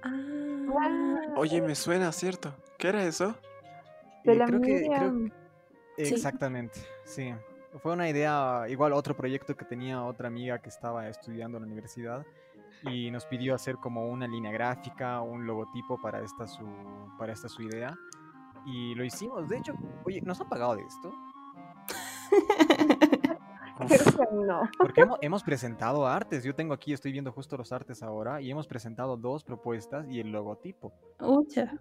Ah. 0.04 1.33
Oye, 1.38 1.62
me 1.62 1.75
suena, 1.75 2.12
¿cierto? 2.12 2.54
¿Qué 2.77 2.89
era 2.89 3.04
eso? 3.06 3.36
De 4.25 4.36
la 4.36 4.45
creo 4.45 5.31
Exactamente, 5.98 6.80
sí. 7.06 7.33
Fue 7.81 7.93
una 7.93 8.07
idea, 8.07 8.65
igual 8.69 8.93
otro 8.93 9.15
proyecto 9.15 9.55
que 9.55 9.65
tenía 9.65 10.03
otra 10.03 10.27
amiga 10.27 10.59
que 10.59 10.69
estaba 10.69 11.07
estudiando 11.07 11.57
en 11.57 11.63
la 11.63 11.67
universidad 11.67 12.25
y 12.83 13.11
nos 13.11 13.25
pidió 13.25 13.55
hacer 13.55 13.77
como 13.77 14.09
una 14.09 14.27
línea 14.27 14.51
gráfica, 14.51 15.21
un 15.21 15.45
logotipo 15.45 16.00
para 16.01 16.21
esta 16.21 16.48
su, 16.48 16.65
para 17.17 17.33
esta 17.33 17.50
su 17.50 17.63
idea. 17.63 17.98
Y 18.65 18.95
lo 18.95 19.03
hicimos. 19.03 19.48
De 19.50 19.57
hecho, 19.57 19.74
oye, 20.05 20.21
¿nos 20.21 20.39
han 20.39 20.50
pagado 20.50 20.75
de 20.75 20.83
esto? 20.83 21.13
no. 24.33 24.69
Porque 24.77 25.05
hemos, 25.21 25.43
presentado 25.43 26.07
artes. 26.07 26.43
Yo 26.43 26.55
tengo 26.55 26.74
aquí, 26.74 26.93
estoy 26.93 27.12
viendo 27.12 27.31
justo 27.31 27.57
los 27.57 27.71
artes 27.71 28.03
ahora, 28.03 28.41
y 28.41 28.51
hemos 28.51 28.67
presentado 28.67 29.17
dos 29.17 29.43
propuestas 29.43 30.07
y 30.09 30.19
el 30.19 30.31
logotipo. 30.31 30.93
Ucha. 31.19 31.74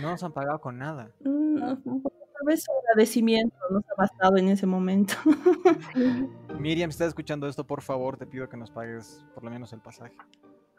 No 0.00 0.10
nos 0.10 0.22
han 0.22 0.32
pagado 0.32 0.60
con 0.60 0.78
nada. 0.78 1.10
Mm, 1.20 2.02
tal 2.38 2.46
vez 2.46 2.64
agradecimiento 2.68 3.56
nos 3.70 3.84
ha 3.90 3.94
bastado 3.96 4.36
en 4.36 4.48
ese 4.48 4.66
momento. 4.66 5.14
Miriam, 6.58 6.90
si 6.90 6.94
estás 6.94 7.08
escuchando 7.08 7.48
esto, 7.48 7.66
por 7.66 7.82
favor, 7.82 8.16
te 8.16 8.26
pido 8.26 8.48
que 8.48 8.56
nos 8.56 8.70
pagues 8.70 9.24
por 9.34 9.44
lo 9.44 9.50
menos 9.50 9.72
el 9.72 9.80
pasaje. 9.80 10.14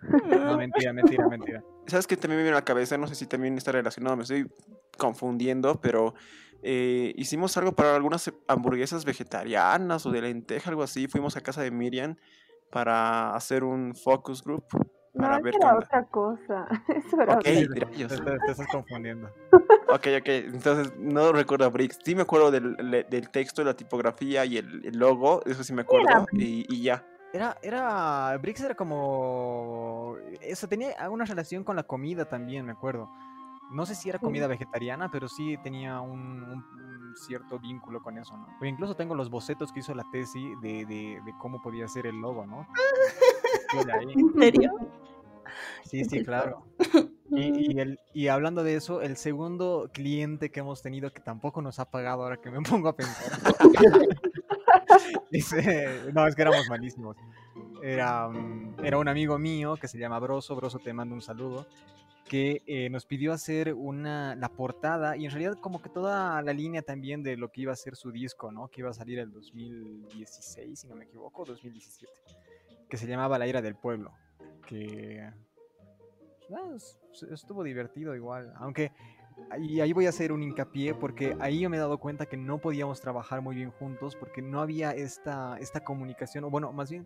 No, 0.29 0.57
mentira, 0.57 0.93
mentira, 0.93 1.27
mentira. 1.27 1.63
¿Sabes 1.87 2.05
qué 2.05 2.15
también 2.15 2.37
me 2.37 2.43
viene 2.43 2.55
a 2.55 2.59
la 2.59 2.65
cabeza? 2.65 2.95
No 2.97 3.07
sé 3.07 3.15
si 3.15 3.25
también 3.25 3.57
está 3.57 3.71
relacionado, 3.71 4.15
me 4.15 4.21
estoy 4.21 4.47
confundiendo, 4.99 5.81
pero 5.81 6.13
eh, 6.61 7.13
hicimos 7.15 7.57
algo 7.57 7.71
para 7.71 7.95
algunas 7.95 8.31
hamburguesas 8.47 9.03
vegetarianas 9.03 10.05
o 10.05 10.11
de 10.11 10.21
lenteja, 10.21 10.69
algo 10.69 10.83
así. 10.83 11.07
Fuimos 11.07 11.37
a 11.37 11.41
casa 11.41 11.63
de 11.63 11.71
Miriam 11.71 12.17
para 12.71 13.35
hacer 13.35 13.63
un 13.63 13.95
focus 13.95 14.43
group 14.43 14.65
para 15.15 15.39
ver 15.39 15.55
era 15.55 15.77
otra 15.77 16.03
cosa. 16.05 16.67
Eso 16.87 17.21
era 17.21 17.35
okay, 17.35 17.67
Te, 17.67 18.51
estás 18.51 18.67
confundiendo. 18.71 19.29
ok, 19.89 20.07
ok. 20.19 20.27
Entonces, 20.27 20.93
no 20.97 21.31
recuerdo 21.31 21.65
a 21.65 21.69
Briggs. 21.69 21.99
Sí 22.03 22.15
me 22.15 22.23
acuerdo 22.23 22.51
del, 22.51 22.75
del 23.09 23.29
texto, 23.29 23.61
de 23.61 23.65
la 23.65 23.75
tipografía 23.75 24.45
y 24.45 24.57
el, 24.57 24.81
logo. 24.97 25.41
Eso 25.45 25.63
sí 25.63 25.73
me 25.73 25.81
acuerdo. 25.81 26.27
Y, 26.33 26.65
y, 26.73 26.81
ya. 26.81 27.05
Era, 27.33 27.57
era. 27.61 28.37
Briggs 28.41 28.61
era 28.61 28.75
como. 28.75 30.15
Eso 30.41 30.67
tenía 30.67 31.09
una 31.09 31.25
relación 31.25 31.63
con 31.63 31.75
la 31.75 31.83
comida 31.83 32.25
también, 32.25 32.65
me 32.65 32.73
acuerdo. 32.73 33.09
No 33.71 33.85
sé 33.85 33.95
si 33.95 34.09
era 34.09 34.19
comida 34.19 34.47
vegetariana, 34.47 35.09
pero 35.09 35.27
sí 35.27 35.57
tenía 35.63 35.99
un, 35.99 36.63
cierto 37.15 37.59
vínculo 37.59 38.01
con 38.01 38.17
eso, 38.17 38.37
¿no? 38.37 38.47
O 38.61 38.65
incluso 38.65 38.95
tengo 38.95 39.15
los 39.15 39.29
bocetos 39.29 39.71
que 39.71 39.79
hizo 39.79 39.93
la 39.95 40.03
tesis 40.11 40.59
de, 40.61 40.85
de, 40.85 41.21
de 41.25 41.33
cómo 41.39 41.61
podía 41.61 41.87
ser 41.87 42.05
el 42.05 42.19
logo, 42.19 42.45
¿no? 42.45 42.67
¿En 43.73 44.33
serio? 44.33 44.71
Sí, 45.83 46.03
sí, 46.05 46.23
claro. 46.23 46.65
Y, 47.31 47.71
y, 47.73 47.79
el, 47.79 47.99
y 48.13 48.27
hablando 48.27 48.63
de 48.63 48.75
eso, 48.75 49.01
el 49.01 49.17
segundo 49.17 49.89
cliente 49.93 50.49
que 50.49 50.59
hemos 50.59 50.81
tenido 50.81 51.11
que 51.11 51.21
tampoco 51.21 51.61
nos 51.61 51.79
ha 51.79 51.89
pagado 51.89 52.23
ahora 52.23 52.37
que 52.37 52.51
me 52.51 52.61
pongo 52.69 52.89
a 52.89 52.95
pensar. 52.95 53.39
No, 56.13 56.27
es 56.27 56.35
que 56.35 56.41
éramos 56.41 56.67
malísimos. 56.69 57.17
Era, 57.83 58.27
mm, 58.27 58.77
era 58.83 58.97
un 58.97 59.07
amigo 59.07 59.37
mío 59.37 59.75
que 59.79 59.87
se 59.87 59.97
llama 59.97 60.19
Broso, 60.19 60.55
Broso 60.55 60.79
te 60.79 60.93
mando 60.93 61.13
un 61.13 61.21
saludo, 61.21 61.67
que 62.27 62.63
eh, 62.65 62.89
nos 62.89 63.05
pidió 63.05 63.33
hacer 63.33 63.73
una, 63.73 64.35
la 64.35 64.49
portada 64.49 65.15
y 65.15 65.25
en 65.25 65.31
realidad 65.31 65.57
como 65.61 65.81
que 65.81 65.89
toda 65.89 66.41
la 66.41 66.53
línea 66.53 66.81
también 66.81 67.21
de 67.21 67.37
lo 67.37 67.51
que 67.51 67.61
iba 67.61 67.73
a 67.73 67.75
ser 67.75 67.95
su 67.95 68.11
disco, 68.11 68.51
¿no? 68.51 68.67
Que 68.69 68.81
iba 68.81 68.89
a 68.89 68.93
salir 68.93 69.19
el 69.19 69.31
2016, 69.31 70.79
si 70.79 70.87
no 70.87 70.95
me 70.95 71.05
equivoco, 71.05 71.45
2017, 71.45 72.11
que 72.89 72.97
se 72.97 73.07
llamaba 73.07 73.37
La 73.39 73.47
Ira 73.47 73.61
del 73.61 73.75
Pueblo, 73.75 74.11
que 74.67 75.21
ah, 75.21 76.71
es- 76.75 76.97
estuvo 77.31 77.63
divertido 77.63 78.15
igual, 78.15 78.53
aunque 78.57 78.91
y 79.59 79.81
ahí 79.81 79.91
voy 79.91 80.05
a 80.05 80.09
hacer 80.09 80.31
un 80.31 80.41
hincapié 80.43 80.93
porque 80.93 81.35
ahí 81.39 81.59
yo 81.59 81.69
me 81.69 81.75
he 81.75 81.79
dado 81.79 81.97
cuenta 81.97 82.25
que 82.25 82.37
no 82.37 82.57
podíamos 82.59 83.01
trabajar 83.01 83.41
muy 83.41 83.53
bien 83.55 83.69
juntos 83.71 84.15
porque 84.15 84.41
no 84.41 84.61
había 84.61 84.91
esta, 84.91 85.57
esta 85.59 85.81
comunicación, 85.81 86.45
o 86.45 86.49
bueno, 86.49 86.71
más 86.71 86.89
bien 86.89 87.05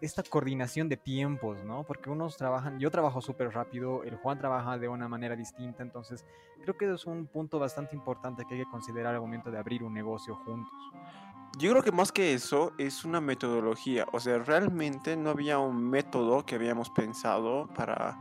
esta 0.00 0.22
coordinación 0.22 0.88
de 0.88 0.96
tiempos, 0.96 1.62
¿no? 1.64 1.84
Porque 1.84 2.08
unos 2.08 2.36
trabajan, 2.36 2.78
yo 2.78 2.90
trabajo 2.90 3.20
súper 3.20 3.50
rápido, 3.50 4.02
el 4.04 4.16
Juan 4.16 4.38
trabaja 4.38 4.78
de 4.78 4.88
una 4.88 5.08
manera 5.08 5.34
distinta, 5.36 5.82
entonces 5.82 6.24
creo 6.62 6.76
que 6.78 6.90
es 6.94 7.04
un 7.04 7.26
punto 7.26 7.58
bastante 7.58 7.94
importante 7.96 8.44
que 8.48 8.54
hay 8.54 8.60
que 8.64 8.70
considerar 8.70 9.14
al 9.14 9.20
momento 9.20 9.50
de 9.50 9.58
abrir 9.58 9.82
un 9.82 9.92
negocio 9.92 10.36
juntos. 10.36 10.72
Yo 11.58 11.72
creo 11.72 11.82
que 11.82 11.90
más 11.90 12.12
que 12.12 12.34
eso 12.34 12.72
es 12.78 13.04
una 13.04 13.20
metodología. 13.20 14.06
O 14.12 14.20
sea, 14.20 14.38
realmente 14.38 15.16
no 15.16 15.30
había 15.30 15.58
un 15.58 15.90
método 15.90 16.46
que 16.46 16.54
habíamos 16.54 16.88
pensado 16.88 17.68
para, 17.74 18.16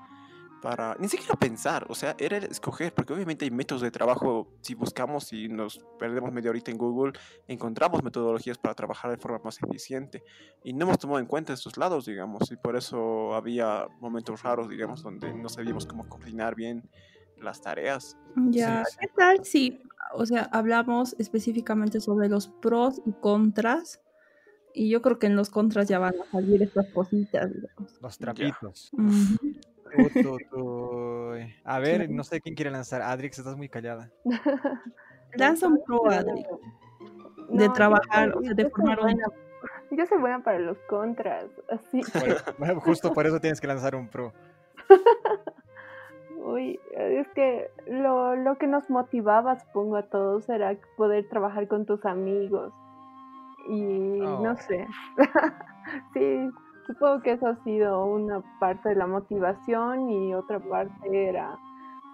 para 0.60 0.96
ni 1.00 1.08
siquiera 1.08 1.36
pensar. 1.36 1.86
O 1.88 1.94
sea, 1.94 2.16
era 2.18 2.38
escoger, 2.38 2.96
porque 2.96 3.14
obviamente 3.14 3.46
hay 3.46 3.52
métodos 3.52 3.84
de 3.84 3.92
trabajo. 3.92 4.48
Si 4.62 4.74
buscamos 4.74 5.32
y 5.34 5.50
nos 5.50 5.80
perdemos 6.00 6.32
media 6.32 6.50
horita 6.50 6.72
en 6.72 6.80
Google, 6.80 7.14
encontramos 7.48 8.02
metodologías 8.02 8.58
para 8.58 8.74
trabajar 8.74 9.12
de 9.12 9.18
forma 9.18 9.40
más 9.44 9.62
eficiente. 9.62 10.24
Y 10.64 10.74
no 10.74 10.86
hemos 10.86 10.98
tomado 10.98 11.20
en 11.20 11.28
cuenta 11.28 11.54
estos 11.54 11.78
lados, 11.78 12.08
digamos. 12.08 12.52
Y 12.52 12.56
por 12.56 12.76
eso 12.76 13.36
había 13.36 13.88
momentos 14.00 14.42
raros, 14.42 14.68
digamos, 14.68 15.04
donde 15.04 15.32
no 15.32 15.48
sabíamos 15.48 15.86
cómo 15.86 16.10
coordinar 16.10 16.56
bien 16.56 16.90
las 17.42 17.62
tareas. 17.62 18.18
Ya, 18.50 18.84
Sí, 18.86 18.92
sí. 18.92 18.98
¿qué 19.02 19.08
tal 19.16 19.46
si, 19.46 19.82
o 20.14 20.26
sea, 20.26 20.44
hablamos 20.52 21.16
específicamente 21.20 22.00
sobre 22.02 22.30
los 22.30 22.48
pros 22.48 23.02
y 23.06 23.14
contras? 23.14 24.02
Y 24.74 24.90
yo 24.90 25.02
creo 25.02 25.18
que 25.18 25.26
en 25.28 25.36
los 25.36 25.50
contras 25.50 25.88
ya 25.88 25.98
van 26.00 26.14
a 26.22 26.32
salir 26.32 26.62
estas 26.62 26.88
cositas, 26.94 27.52
digamos. 27.54 28.00
Los 28.02 28.18
trapitos. 28.20 28.92
A 31.64 31.80
ver, 31.80 32.08
Sí. 32.08 32.14
no 32.14 32.24
sé 32.24 32.42
quién 32.42 32.56
quiere 32.56 32.72
lanzar. 32.72 33.02
Adrix, 33.02 33.40
estás 33.40 33.56
muy 33.58 33.70
callada. 33.70 34.12
Lanza 35.34 35.68
un 35.68 35.84
pro, 35.84 36.10
Adri, 36.10 36.44
No, 37.50 37.58
de 37.58 37.70
trabajar, 37.70 38.36
o 38.38 38.42
sea, 38.42 38.54
de 38.54 38.70
formar 38.70 38.98
un... 39.00 39.04
buena- 39.06 39.28
Yo 39.92 40.06
soy 40.06 40.20
buena 40.20 40.44
para 40.44 40.60
los 40.60 40.78
contras, 40.90 41.46
así. 41.70 42.02
Bueno, 42.14 42.36
bueno, 42.60 42.82
justo 42.82 43.14
por 43.14 43.26
eso 43.26 43.40
tienes 43.40 43.60
que 43.62 43.68
lanzar 43.68 43.96
un 43.96 44.08
pro. 44.10 44.34
Uy, 46.48 46.80
es 46.92 47.28
que 47.36 47.70
lo, 47.88 48.36
lo 48.36 48.58
que 48.58 48.68
nos 48.68 48.90
motivaba, 48.90 49.60
supongo, 49.60 49.98
a 49.98 50.04
todos 50.04 50.48
era 50.50 50.76
poder 50.96 51.28
trabajar 51.30 51.68
con 51.68 51.86
tus 51.86 52.06
amigos. 52.06 52.74
Y 53.70 54.22
Oh. 54.22 54.40
no 54.42 54.56
sé. 54.56 54.88
sí, 56.14 56.50
supongo 56.86 57.22
que 57.22 57.34
eso 57.34 57.48
ha 57.48 57.56
sido 57.64 58.06
una 58.06 58.42
parte 58.60 58.90
de 58.90 58.96
la 58.96 59.08
motivación 59.08 60.10
y 60.10 60.34
otra 60.34 60.60
parte 60.60 61.28
era, 61.30 61.58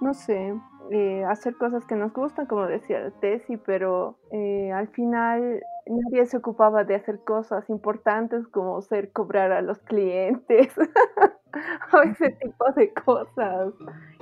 no 0.02 0.14
sé, 0.16 0.60
eh, 0.90 1.24
hacer 1.26 1.56
cosas 1.58 1.86
que 1.86 1.96
nos 1.96 2.12
gustan, 2.12 2.48
como 2.48 2.66
decía 2.66 3.00
la 3.02 3.12
Tesi, 3.12 3.58
pero 3.58 4.18
eh, 4.32 4.72
al 4.72 4.88
final 4.90 5.62
nadie 5.88 6.26
se 6.26 6.38
ocupaba 6.38 6.84
de 6.84 6.96
hacer 6.96 7.20
cosas 7.24 7.70
importantes 7.70 8.48
como 8.48 8.82
ser 8.82 9.12
cobrar 9.12 9.52
a 9.52 9.62
los 9.62 9.80
clientes 9.80 10.74
o 11.94 12.02
ese 12.02 12.32
tipo 12.32 12.72
de 12.76 12.94
cosas 12.94 13.74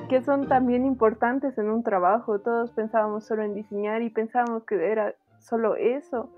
que 0.10 0.22
son 0.22 0.48
también 0.48 0.86
importantes 0.86 1.58
en 1.58 1.70
un 1.70 1.84
trabajo. 1.84 2.39
Todos 2.39 2.72
pensábamos 2.72 3.25
solo 3.25 3.44
en 3.44 3.53
diseñar 3.53 4.01
y 4.01 4.10
pensábamos 4.10 4.63
que 4.65 4.91
era 4.91 5.15
solo 5.39 5.75
eso, 5.75 6.30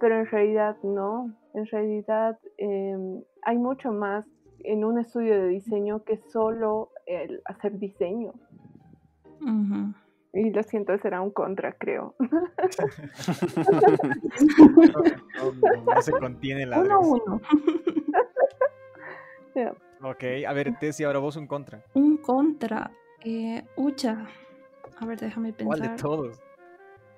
pero 0.00 0.18
en 0.18 0.26
realidad 0.26 0.76
no. 0.82 1.32
En 1.54 1.66
realidad 1.66 2.38
em, 2.58 3.22
hay 3.42 3.58
mucho 3.58 3.92
más 3.92 4.26
en 4.60 4.84
un 4.84 4.98
estudio 4.98 5.34
de 5.34 5.48
diseño 5.48 6.04
que 6.04 6.16
solo 6.16 6.90
el 7.06 7.42
hacer 7.44 7.78
diseño. 7.78 8.32
Y 10.34 10.50
lo 10.50 10.62
siento, 10.62 10.96
será 10.98 11.20
un 11.20 11.30
contra, 11.30 11.72
creo. 11.72 12.14
No, 15.36 15.52
no- 15.52 15.94
no 15.94 16.02
se 16.02 16.12
contiene 16.12 16.66
la 16.66 16.80
Uno 16.80 17.00
uno. 17.00 17.40
Ya. 19.54 19.74
Ok, 20.02 20.24
a 20.48 20.52
ver, 20.54 20.78
Tessy, 20.78 21.04
ahora 21.04 21.18
vos 21.18 21.36
un 21.36 21.46
contra. 21.46 21.84
Un 21.92 22.16
contra. 22.16 22.90
Eh, 23.22 23.62
ucha. 23.76 24.26
A 24.98 25.04
ver, 25.04 25.20
déjame 25.20 25.52
¿Cuál 25.52 25.78
pensar. 25.80 25.96
de 25.96 26.02
todos? 26.02 26.40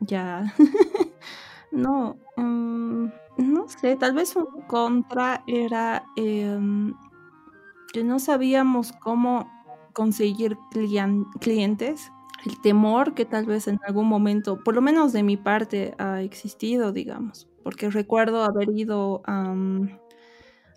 Ya. 0.00 0.42
no, 1.70 2.16
mm, 2.36 3.06
no 3.36 3.68
sé, 3.68 3.94
tal 3.94 4.14
vez 4.14 4.34
un 4.34 4.62
contra 4.66 5.44
era 5.46 6.02
em, 6.16 6.92
que 7.92 8.02
no 8.02 8.18
sabíamos 8.18 8.90
cómo 9.00 9.48
conseguir 9.92 10.58
clientes. 11.40 12.10
El 12.44 12.60
temor 12.60 13.14
que 13.14 13.24
tal 13.24 13.46
vez 13.46 13.68
en 13.68 13.78
algún 13.86 14.06
momento, 14.08 14.62
por 14.62 14.74
lo 14.74 14.82
menos 14.82 15.12
de 15.12 15.22
mi 15.22 15.36
parte, 15.36 15.94
ha 15.98 16.22
existido, 16.22 16.92
digamos. 16.92 17.48
Porque 17.62 17.90
recuerdo 17.90 18.44
haber 18.44 18.68
ido 18.74 19.22
am, 19.24 20.00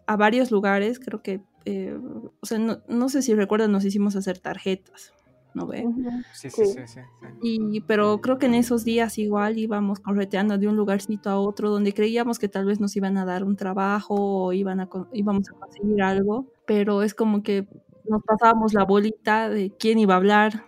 a 0.08 0.18
varios 0.18 0.52
lugares, 0.52 1.00
creo 1.00 1.22
que, 1.22 1.46
eh, 1.66 1.98
o 2.42 2.46
sea, 2.46 2.60
no, 2.60 2.82
no 2.88 3.10
sé 3.10 3.22
si 3.22 3.36
recuerdan, 3.36 3.72
nos 3.72 3.86
hicimos 3.86 4.16
hacer 4.16 4.40
tarjetas, 4.40 5.14
¿no 5.54 5.68
ve? 5.68 5.86
Sí, 6.32 6.50
sí, 6.50 6.66
Sí. 6.66 6.66
sí, 6.66 6.88
sí. 6.88 7.02
Y, 7.42 7.82
pero 7.82 8.20
creo 8.22 8.40
que 8.40 8.48
en 8.48 8.56
esos 8.56 8.84
días 8.84 9.18
igual 9.20 9.58
íbamos 9.60 10.00
correteando 10.00 10.58
de 10.58 10.68
un 10.68 10.76
lugarcito 10.76 11.30
a 11.30 11.40
otro 11.40 11.70
donde 11.70 11.94
creíamos 11.94 12.40
que 12.40 12.50
tal 12.50 12.66
vez 12.66 12.80
nos 12.80 12.96
iban 12.96 13.18
a 13.18 13.26
dar 13.26 13.44
un 13.44 13.56
trabajo 13.58 14.16
o 14.18 14.54
iban 14.54 14.80
a, 14.80 14.88
con- 14.88 15.08
íbamos 15.12 15.44
a 15.52 15.54
conseguir 15.60 16.02
algo, 16.02 16.48
pero 16.66 17.04
es 17.04 17.14
como 17.14 17.44
que 17.44 17.68
nos 18.06 18.24
pasábamos 18.24 18.74
la 18.74 18.86
bolita 18.86 19.50
de 19.50 19.76
quién 19.78 20.00
iba 20.00 20.16
a 20.16 20.18
hablar. 20.18 20.66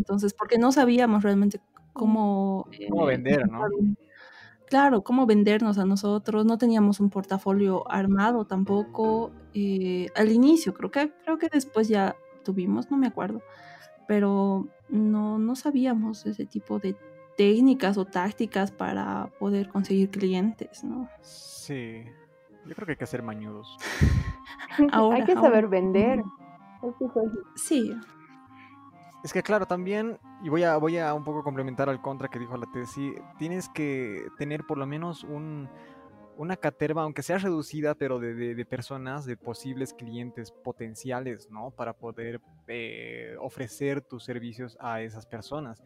Entonces, 0.00 0.32
porque 0.32 0.56
no 0.56 0.72
sabíamos 0.72 1.22
realmente 1.22 1.60
cómo... 1.92 2.66
Cómo 2.88 3.04
eh, 3.04 3.16
vender, 3.16 3.46
¿no? 3.50 3.60
Claro, 4.64 5.02
cómo 5.02 5.26
vendernos 5.26 5.76
a 5.76 5.84
nosotros. 5.84 6.46
No 6.46 6.56
teníamos 6.56 7.00
un 7.00 7.10
portafolio 7.10 7.84
armado 7.90 8.46
tampoco. 8.46 9.30
eh, 9.52 10.06
al 10.16 10.32
inicio, 10.32 10.72
creo 10.72 10.90
que, 10.90 11.12
creo 11.22 11.36
que 11.36 11.48
después 11.52 11.88
ya 11.88 12.16
tuvimos, 12.44 12.90
no 12.90 12.96
me 12.96 13.08
acuerdo. 13.08 13.42
Pero 14.08 14.66
no, 14.88 15.38
no 15.38 15.54
sabíamos 15.54 16.24
ese 16.24 16.46
tipo 16.46 16.78
de 16.78 16.96
técnicas 17.36 17.98
o 17.98 18.06
tácticas 18.06 18.70
para 18.70 19.28
poder 19.38 19.68
conseguir 19.68 20.08
clientes, 20.08 20.82
¿no? 20.82 21.10
Sí. 21.20 22.04
Yo 22.64 22.74
creo 22.74 22.86
que 22.86 22.92
hay 22.92 22.98
que 22.98 23.06
ser 23.06 23.22
mañudos. 23.22 23.76
Ahora, 24.92 25.16
hay 25.16 25.24
que 25.24 25.32
ahora. 25.32 25.48
saber 25.48 25.68
vender. 25.68 26.22
Sí, 27.54 27.92
Es 29.22 29.34
que 29.34 29.42
claro, 29.42 29.66
también, 29.66 30.18
y 30.42 30.48
voy 30.48 30.62
a, 30.62 30.78
voy 30.78 30.96
a 30.96 31.12
un 31.12 31.24
poco 31.24 31.42
complementar 31.42 31.90
al 31.90 32.00
contra 32.00 32.28
que 32.28 32.38
dijo 32.38 32.56
la 32.56 32.66
Tessy, 32.72 33.14
tienes 33.38 33.68
que 33.68 34.26
tener 34.38 34.64
por 34.64 34.78
lo 34.78 34.86
menos 34.86 35.24
un, 35.24 35.68
una 36.38 36.56
caterva, 36.56 37.02
aunque 37.02 37.22
sea 37.22 37.36
reducida, 37.36 37.94
pero 37.94 38.18
de, 38.18 38.32
de- 38.34 38.64
personas, 38.64 39.26
de 39.26 39.36
posibles 39.36 39.92
clientes 39.92 40.52
potenciales, 40.52 41.50
¿no? 41.50 41.70
Para 41.70 41.92
poder 41.92 42.40
eh, 42.66 43.36
ofrecer 43.40 44.00
tus 44.00 44.24
servicios 44.24 44.78
a 44.80 45.02
esas 45.02 45.26
personas. 45.26 45.82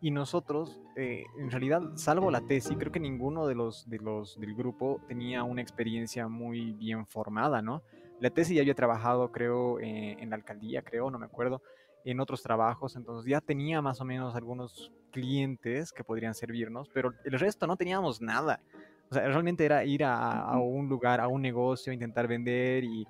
Y 0.00 0.10
nosotros, 0.10 0.80
eh, 0.96 1.24
en 1.38 1.50
realidad, 1.50 1.82
salvo 1.96 2.30
la 2.30 2.40
Tessy, 2.40 2.74
creo 2.76 2.90
que 2.92 3.00
ninguno 3.00 3.46
de 3.46 3.54
los, 3.54 3.86
de 3.90 3.98
los 3.98 4.40
del 4.40 4.54
grupo 4.54 5.02
tenía 5.08 5.42
una 5.42 5.60
experiencia 5.60 6.26
muy 6.28 6.72
bien 6.72 7.06
formada, 7.06 7.60
¿no? 7.60 7.82
La 8.18 8.30
Tessy 8.30 8.54
ya 8.54 8.62
había 8.62 8.74
trabajado, 8.74 9.30
creo, 9.30 9.78
eh, 9.78 10.16
en 10.20 10.30
la 10.30 10.36
alcaldía, 10.36 10.80
creo, 10.82 11.10
no 11.10 11.18
me 11.18 11.26
acuerdo 11.26 11.60
en 12.10 12.20
otros 12.20 12.42
trabajos, 12.42 12.96
entonces 12.96 13.28
ya 13.30 13.40
tenía 13.40 13.82
más 13.82 14.00
o 14.00 14.04
menos 14.04 14.34
algunos 14.36 14.92
clientes 15.10 15.92
que 15.92 16.04
podrían 16.04 16.34
servirnos, 16.34 16.88
pero 16.90 17.14
el 17.24 17.38
resto 17.38 17.66
no 17.66 17.76
teníamos 17.76 18.20
nada. 18.20 18.62
O 19.10 19.14
sea, 19.14 19.26
realmente 19.26 19.64
era 19.64 19.84
ir 19.84 20.04
a, 20.04 20.40
a 20.42 20.60
un 20.60 20.88
lugar, 20.88 21.20
a 21.20 21.28
un 21.28 21.42
negocio, 21.42 21.92
intentar 21.92 22.28
vender 22.28 22.84
y 22.84 23.08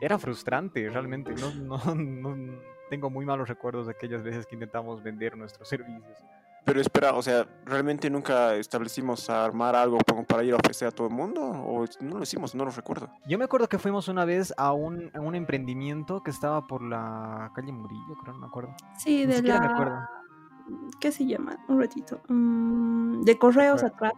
era 0.00 0.18
frustrante, 0.18 0.88
realmente. 0.90 1.36
No, 1.36 1.52
no, 1.54 1.78
no- 1.96 2.62
tengo 2.88 3.10
muy 3.10 3.24
malos 3.26 3.48
recuerdos 3.48 3.86
de 3.86 3.92
aquellas 3.92 4.22
veces 4.22 4.46
que 4.46 4.54
intentamos 4.56 5.02
vender 5.02 5.36
nuestros 5.36 5.68
servicios. 5.68 6.26
Pero 6.64 6.80
espera, 6.80 7.14
o 7.14 7.22
sea, 7.22 7.46
¿realmente 7.64 8.08
nunca 8.08 8.54
establecimos 8.54 9.28
a 9.28 9.44
armar 9.44 9.74
algo 9.74 9.98
para 10.28 10.44
ir 10.44 10.52
a 10.52 10.56
ofrecer 10.56 10.88
a 10.88 10.90
todo 10.92 11.08
el 11.08 11.12
mundo? 11.12 11.42
¿O 11.42 11.84
no 12.00 12.18
lo 12.18 12.22
hicimos? 12.22 12.54
No 12.54 12.64
lo 12.64 12.70
recuerdo. 12.70 13.10
Yo 13.26 13.36
me 13.36 13.44
acuerdo 13.44 13.68
que 13.68 13.78
fuimos 13.78 14.06
una 14.06 14.24
vez 14.24 14.54
a 14.56 14.72
un, 14.72 15.10
a 15.12 15.20
un 15.20 15.34
emprendimiento 15.34 16.22
que 16.22 16.30
estaba 16.30 16.64
por 16.64 16.82
la 16.82 17.50
calle 17.54 17.72
Murillo, 17.72 18.14
creo, 18.22 18.34
no 18.34 18.40
me 18.40 18.46
acuerdo. 18.46 18.74
sí, 18.96 19.26
Ni 19.26 19.32
de 19.32 19.42
me 19.42 19.48
la... 19.48 19.56
acuerdo. 19.56 19.98
¿Qué 21.00 21.10
se 21.10 21.26
llama? 21.26 21.58
Un 21.68 21.80
ratito. 21.80 22.22
Mm, 22.28 23.22
de 23.22 23.38
correos 23.38 23.80
Correo. 23.82 23.94
atrás. 23.96 24.12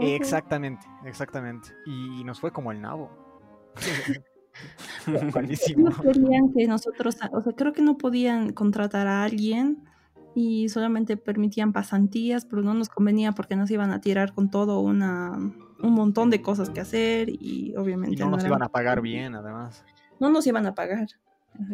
Exactamente, 0.00 0.86
exactamente. 1.04 1.68
Y, 1.86 2.24
nos 2.24 2.40
fue 2.40 2.50
como 2.52 2.72
el 2.72 2.80
nabo. 2.80 3.10
No 5.06 5.90
querían 6.02 6.52
que 6.52 6.66
nosotros, 6.66 7.16
o 7.32 7.40
sea, 7.40 7.52
creo 7.54 7.72
que 7.72 7.80
no 7.80 7.96
podían 7.96 8.52
contratar 8.52 9.06
a 9.06 9.22
alguien 9.22 9.88
y 10.34 10.68
solamente 10.68 11.16
permitían 11.16 11.72
pasantías, 11.72 12.44
pero 12.44 12.62
no 12.62 12.74
nos 12.74 12.88
convenía 12.88 13.32
porque 13.32 13.56
nos 13.56 13.70
iban 13.70 13.90
a 13.90 14.00
tirar 14.00 14.32
con 14.32 14.50
todo 14.50 14.80
una, 14.80 15.32
un 15.32 15.92
montón 15.92 16.30
de 16.30 16.40
cosas 16.42 16.70
que 16.70 16.80
hacer 16.80 17.28
y 17.28 17.74
obviamente... 17.76 18.16
Y 18.16 18.18
no, 18.18 18.30
nos 18.30 18.44
iban 18.44 18.62
a 18.62 18.68
pagar 18.68 19.00
bien, 19.00 19.34
además. 19.34 19.84
No 20.18 20.30
nos 20.30 20.46
iban 20.46 20.66
a 20.66 20.74
pagar. 20.74 21.08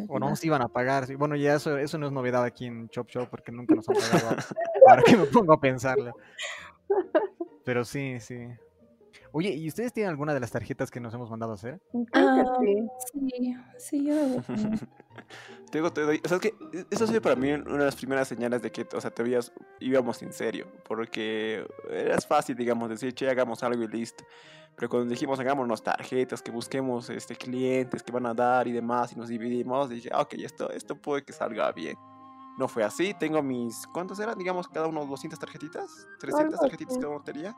O 0.09 0.19
no 0.19 0.31
nos 0.31 0.43
iban 0.45 0.63
a 0.63 0.69
pagar. 0.69 1.15
Bueno, 1.17 1.37
ya 1.37 1.55
eso, 1.55 1.77
eso 1.77 1.99
no 1.99 2.07
es 2.07 2.13
novedad 2.13 2.45
aquí 2.45 2.67
en 2.67 2.89
Chop 2.89 3.09
Shop 3.11 3.29
porque 3.29 3.53
nunca 3.53 3.75
nos 3.75 3.89
han 3.89 3.97
pagado. 3.97 4.37
Ahora 4.89 5.03
que 5.03 5.17
me 5.17 5.27
pongo 5.27 5.53
a 5.53 5.61
pensarlo. 5.61 6.15
Pero 7.65 7.85
sí, 7.85 8.19
sí. 8.21 8.49
Oye, 9.37 9.51
¿y 9.51 9.69
ustedes 9.69 9.93
tienen 9.93 10.09
alguna 10.09 10.33
de 10.33 10.41
las 10.41 10.51
tarjetas 10.51 10.91
que 10.91 10.99
nos 10.99 11.13
hemos 11.13 11.29
mandado 11.29 11.53
a 11.53 11.57
hacer? 11.57 11.79
Ah, 12.15 12.43
sí, 12.59 12.89
sí, 13.77 14.07
yo 14.07 14.15
te 15.71 15.77
digo, 15.77 15.93
te 15.93 16.01
doy. 16.01 16.23
O 16.25 16.29
sea, 16.29 16.39
es 16.39 16.43
que 16.43 16.55
eso 16.91 17.05
ha 17.05 17.07
sido 17.07 17.21
para 17.21 17.37
mí 17.37 17.53
una 17.53 17.81
de 17.81 17.85
las 17.85 17.97
primeras 17.97 18.29
señales 18.29 18.63
de 18.63 18.73
que, 18.73 18.89
o 18.95 18.99
sea, 18.99 19.11
te 19.11 19.23
veías, 19.23 19.53
íbamos 19.79 20.23
en 20.23 20.33
serio. 20.33 20.67
Porque 20.89 21.67
era 21.91 22.19
fácil, 22.23 22.57
digamos, 22.57 22.89
decir, 22.89 23.13
che, 23.13 23.29
hagamos 23.29 23.63
algo 23.63 23.83
y 23.83 23.89
listo. 23.89 24.25
Pero 24.75 24.89
cuando 24.89 25.11
dijimos, 25.11 25.39
hagámonos 25.39 25.83
tarjetas, 25.83 26.41
que 26.41 26.51
busquemos 26.51 27.11
este, 27.11 27.37
clientes 27.37 28.03
que 28.03 28.13
van 28.13 28.25
a 28.25 28.33
dar 28.33 28.67
y 28.67 28.73
demás, 28.73 29.13
y 29.13 29.17
nos 29.17 29.29
dividimos, 29.29 29.91
dije, 29.91 30.09
ah, 30.15 30.23
ok, 30.23 30.33
esto, 30.39 30.71
esto 30.71 30.97
puede 30.97 31.23
que 31.23 31.35
salga 31.35 31.71
bien. 31.73 31.99
No 32.57 32.69
fue 32.69 32.85
así, 32.85 33.13
tengo 33.13 33.43
mis, 33.43 33.87
¿cuántas 33.89 34.19
eran? 34.19 34.39
Digamos, 34.39 34.67
cada 34.67 34.87
uno 34.87 35.05
200 35.05 35.39
tarjetitas, 35.39 36.09
300 36.21 36.59
tarjetitas 36.59 36.97
cada 36.97 37.11
uno 37.11 37.23
tenía 37.23 37.55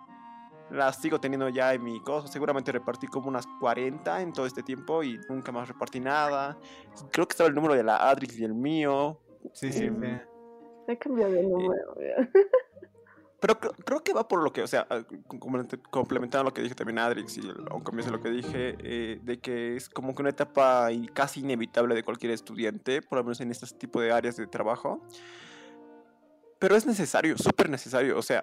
las 0.70 1.00
sigo 1.00 1.20
teniendo 1.20 1.48
ya 1.48 1.74
en 1.74 1.82
mi 1.82 2.00
cosa. 2.00 2.28
Seguramente 2.28 2.72
repartí 2.72 3.06
como 3.06 3.28
unas 3.28 3.46
40 3.60 4.22
en 4.22 4.32
todo 4.32 4.46
este 4.46 4.62
tiempo 4.62 5.02
y 5.02 5.18
nunca 5.28 5.52
más 5.52 5.68
repartí 5.68 6.00
nada. 6.00 6.58
Creo 7.10 7.26
que 7.26 7.32
estaba 7.32 7.48
el 7.48 7.54
número 7.54 7.74
de 7.74 7.84
la 7.84 7.96
Adrix 7.96 8.38
y 8.38 8.44
el 8.44 8.54
mío. 8.54 9.20
Sí, 9.52 9.72
sí, 9.72 9.88
sí. 9.88 9.90
He 10.88 10.98
cambiado 10.98 11.32
de 11.32 11.42
número. 11.42 11.94
pero 13.40 13.58
creo, 13.60 14.00
que 14.02 14.12
va 14.12 14.26
por 14.26 14.42
lo 14.42 14.52
que, 14.52 14.62
o 14.62 14.66
sea, 14.66 14.86
ah, 14.90 15.02
complementando 15.90 16.44
lo 16.44 16.52
que 16.52 16.62
dije 16.62 16.74
también 16.74 16.98
Adrix 16.98 17.38
y 17.38 17.42
aunque 17.70 17.92
me 17.92 18.02
lo 18.02 18.20
que 18.20 18.30
dije, 18.30 18.76
eh, 18.80 19.20
de 19.22 19.38
que 19.38 19.76
es 19.76 19.88
como 19.88 20.14
que 20.14 20.22
una 20.22 20.30
etapa 20.30 20.88
casi 21.14 21.40
inevitable 21.40 21.94
de 21.94 22.02
cualquier 22.02 22.32
estudiante, 22.32 23.00
por 23.02 23.18
lo 23.18 23.24
menos 23.24 23.40
en 23.40 23.50
este 23.50 23.66
tipo 23.76 24.00
de 24.00 24.12
áreas 24.12 24.36
de 24.36 24.46
trabajo. 24.46 25.00
Pero 26.58 26.74
es 26.74 26.86
necesario, 26.86 27.38
súper 27.38 27.70
necesario. 27.70 28.18
O 28.18 28.22
sea, 28.22 28.42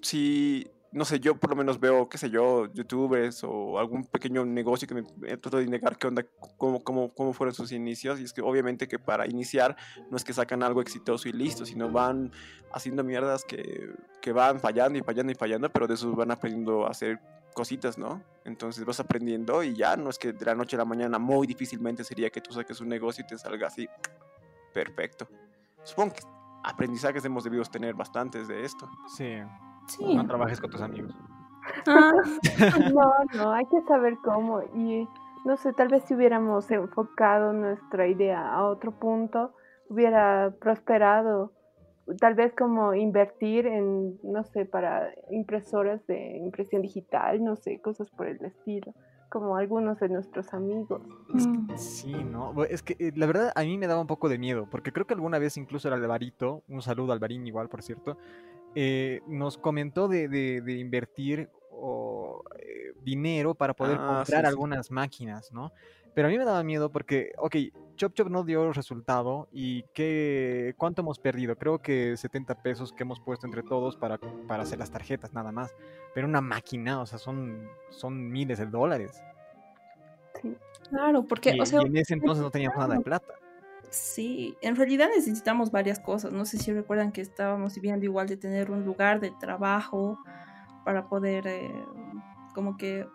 si 0.00 0.70
no 0.92 1.06
sé, 1.06 1.20
yo 1.20 1.34
por 1.36 1.50
lo 1.50 1.56
menos 1.56 1.80
veo, 1.80 2.06
qué 2.08 2.18
sé 2.18 2.28
yo, 2.28 2.70
youtubers 2.72 3.42
o 3.44 3.78
algún 3.78 4.04
pequeño 4.04 4.44
negocio 4.44 4.86
que 4.86 4.94
me, 4.94 5.02
trato 5.38 5.56
de 5.56 5.64
indicar 5.64 5.96
qué 5.96 6.06
onda, 6.06 6.22
cómo, 6.58 6.84
cómo, 6.84 7.14
cómo 7.14 7.32
fueron 7.32 7.54
sus 7.54 7.72
inicios. 7.72 8.20
Y 8.20 8.24
es 8.24 8.32
que 8.34 8.42
obviamente 8.42 8.86
que 8.86 8.98
para 8.98 9.26
iniciar 9.26 9.74
no 10.10 10.18
es 10.18 10.24
que 10.24 10.34
sacan 10.34 10.62
algo 10.62 10.82
exitoso 10.82 11.28
y 11.30 11.32
listo, 11.32 11.64
sino 11.64 11.90
van 11.90 12.30
haciendo 12.72 13.02
mierdas 13.04 13.44
que, 13.44 13.90
que 14.20 14.32
van 14.32 14.60
fallando 14.60 14.98
y 14.98 15.02
fallando 15.02 15.32
y 15.32 15.34
fallando, 15.34 15.70
pero 15.70 15.86
de 15.86 15.94
eso 15.94 16.12
van 16.12 16.30
aprendiendo 16.30 16.86
a 16.86 16.90
hacer 16.90 17.20
cositas, 17.54 17.96
¿no? 17.96 18.22
Entonces 18.44 18.84
vas 18.84 19.00
aprendiendo 19.00 19.62
y 19.62 19.74
ya 19.74 19.96
no 19.96 20.10
es 20.10 20.18
que 20.18 20.32
de 20.32 20.44
la 20.44 20.54
noche 20.54 20.76
a 20.76 20.80
la 20.80 20.84
mañana 20.84 21.18
muy 21.18 21.46
difícilmente 21.46 22.04
sería 22.04 22.28
que 22.28 22.42
tú 22.42 22.52
saques 22.52 22.80
un 22.82 22.88
negocio 22.88 23.24
y 23.24 23.26
te 23.26 23.38
salga 23.38 23.68
así 23.68 23.88
perfecto. 24.74 25.26
Supongo 25.84 26.14
que 26.14 26.22
aprendizajes 26.64 27.24
hemos 27.24 27.44
debido 27.44 27.64
tener 27.64 27.94
bastantes 27.94 28.46
de 28.46 28.64
esto. 28.64 28.88
Sí. 29.16 29.38
No 30.00 30.26
trabajes 30.26 30.60
con 30.60 30.70
tus 30.70 30.80
amigos. 30.80 31.14
Ah. 31.86 32.12
no, 32.94 33.12
no, 33.34 33.52
hay 33.52 33.66
que 33.66 33.80
saber 33.82 34.16
cómo. 34.24 34.62
Y 34.74 35.08
no 35.44 35.56
sé, 35.56 35.72
tal 35.72 35.88
vez 35.88 36.04
si 36.04 36.14
hubiéramos 36.14 36.70
enfocado 36.70 37.52
nuestra 37.52 38.06
idea 38.06 38.52
a 38.52 38.64
otro 38.64 38.92
punto, 38.92 39.52
hubiera 39.88 40.54
prosperado. 40.60 41.52
Tal 42.18 42.34
vez 42.34 42.52
como 42.54 42.94
invertir 42.94 43.66
en, 43.66 44.18
no 44.24 44.42
sé, 44.44 44.64
para 44.64 45.10
impresoras 45.30 46.04
de 46.06 46.36
impresión 46.38 46.82
digital, 46.82 47.42
no 47.44 47.54
sé, 47.56 47.80
cosas 47.80 48.10
por 48.10 48.26
el 48.26 48.44
estilo 48.44 48.92
como 49.32 49.56
algunos 49.56 49.98
de 49.98 50.10
nuestros 50.10 50.52
amigos. 50.52 51.00
Mm. 51.30 51.74
Sí, 51.76 52.12
no, 52.12 52.64
es 52.64 52.82
que 52.82 52.96
eh, 52.98 53.12
la 53.16 53.24
verdad 53.24 53.50
a 53.54 53.62
mí 53.62 53.78
me 53.78 53.86
daba 53.86 54.02
un 54.02 54.06
poco 54.06 54.28
de 54.28 54.36
miedo, 54.36 54.68
porque 54.70 54.92
creo 54.92 55.06
que 55.06 55.14
alguna 55.14 55.38
vez 55.38 55.56
incluso 55.56 55.88
el 55.88 55.94
Alvarito, 55.94 56.62
un 56.68 56.82
saludo 56.82 57.12
a 57.12 57.14
Alvarín 57.14 57.46
igual, 57.46 57.70
por 57.70 57.82
cierto, 57.82 58.18
eh, 58.74 59.20
nos 59.26 59.58
comentó 59.58 60.08
de, 60.08 60.28
de, 60.28 60.78
invertir 60.78 61.50
o, 61.70 62.42
eh, 62.58 62.92
dinero 63.02 63.54
para 63.54 63.74
poder 63.74 63.98
ah, 64.00 64.16
comprar 64.16 64.46
algunas 64.46 64.90
máquinas, 64.90 65.52
¿no? 65.52 65.72
Pero 66.14 66.28
a 66.28 66.30
mí 66.30 66.36
me 66.36 66.44
daba 66.44 66.62
miedo 66.62 66.92
porque, 66.92 67.32
ok, 67.38 67.56
Chop 67.96 68.12
Chop 68.12 68.28
no 68.28 68.44
dio 68.44 68.72
resultado 68.72 69.48
y 69.50 69.84
¿qué, 69.94 70.74
¿cuánto 70.76 71.00
hemos 71.00 71.18
perdido? 71.18 71.56
Creo 71.56 71.80
que 71.80 72.16
70 72.16 72.62
pesos 72.62 72.92
que 72.92 73.02
hemos 73.02 73.18
puesto 73.20 73.46
entre 73.46 73.62
todos 73.62 73.96
para, 73.96 74.18
para 74.46 74.62
hacer 74.62 74.78
las 74.78 74.90
tarjetas, 74.90 75.32
nada 75.32 75.52
más. 75.52 75.74
Pero 76.14 76.26
una 76.26 76.42
máquina, 76.42 77.00
o 77.00 77.06
sea, 77.06 77.18
son, 77.18 77.66
son 77.90 78.30
miles 78.30 78.58
de 78.58 78.66
dólares. 78.66 79.22
Sí. 80.40 80.54
Claro, 80.90 81.24
porque, 81.24 81.58
o 81.58 81.64
sea, 81.64 81.80
y 81.82 81.86
en 81.86 81.96
ese 81.96 82.14
entonces 82.14 82.42
no 82.42 82.50
teníamos 82.50 82.76
nada 82.76 82.94
de 82.96 83.00
plata. 83.00 83.34
Sí, 83.92 84.56
en 84.62 84.74
realidad 84.74 85.10
necesitamos 85.14 85.70
varias 85.70 86.00
cosas. 86.00 86.32
No 86.32 86.46
sé 86.46 86.56
si 86.56 86.72
recuerdan 86.72 87.12
que 87.12 87.20
estábamos 87.20 87.78
viendo 87.78 88.06
igual 88.06 88.26
de 88.26 88.38
tener 88.38 88.70
un 88.70 88.86
lugar 88.86 89.20
de 89.20 89.30
trabajo 89.32 90.18
para 90.82 91.10
poder 91.10 91.46
eh, 91.46 91.70
como 92.54 92.78
que, 92.78 93.06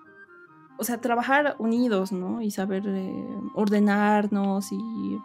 o 0.77 0.83
sea, 0.83 1.01
trabajar 1.01 1.55
unidos, 1.57 2.11
¿no? 2.11 2.43
Y 2.43 2.51
saber 2.51 2.83
eh, 2.85 3.27
ordenarnos 3.55 4.71
y 4.71 5.17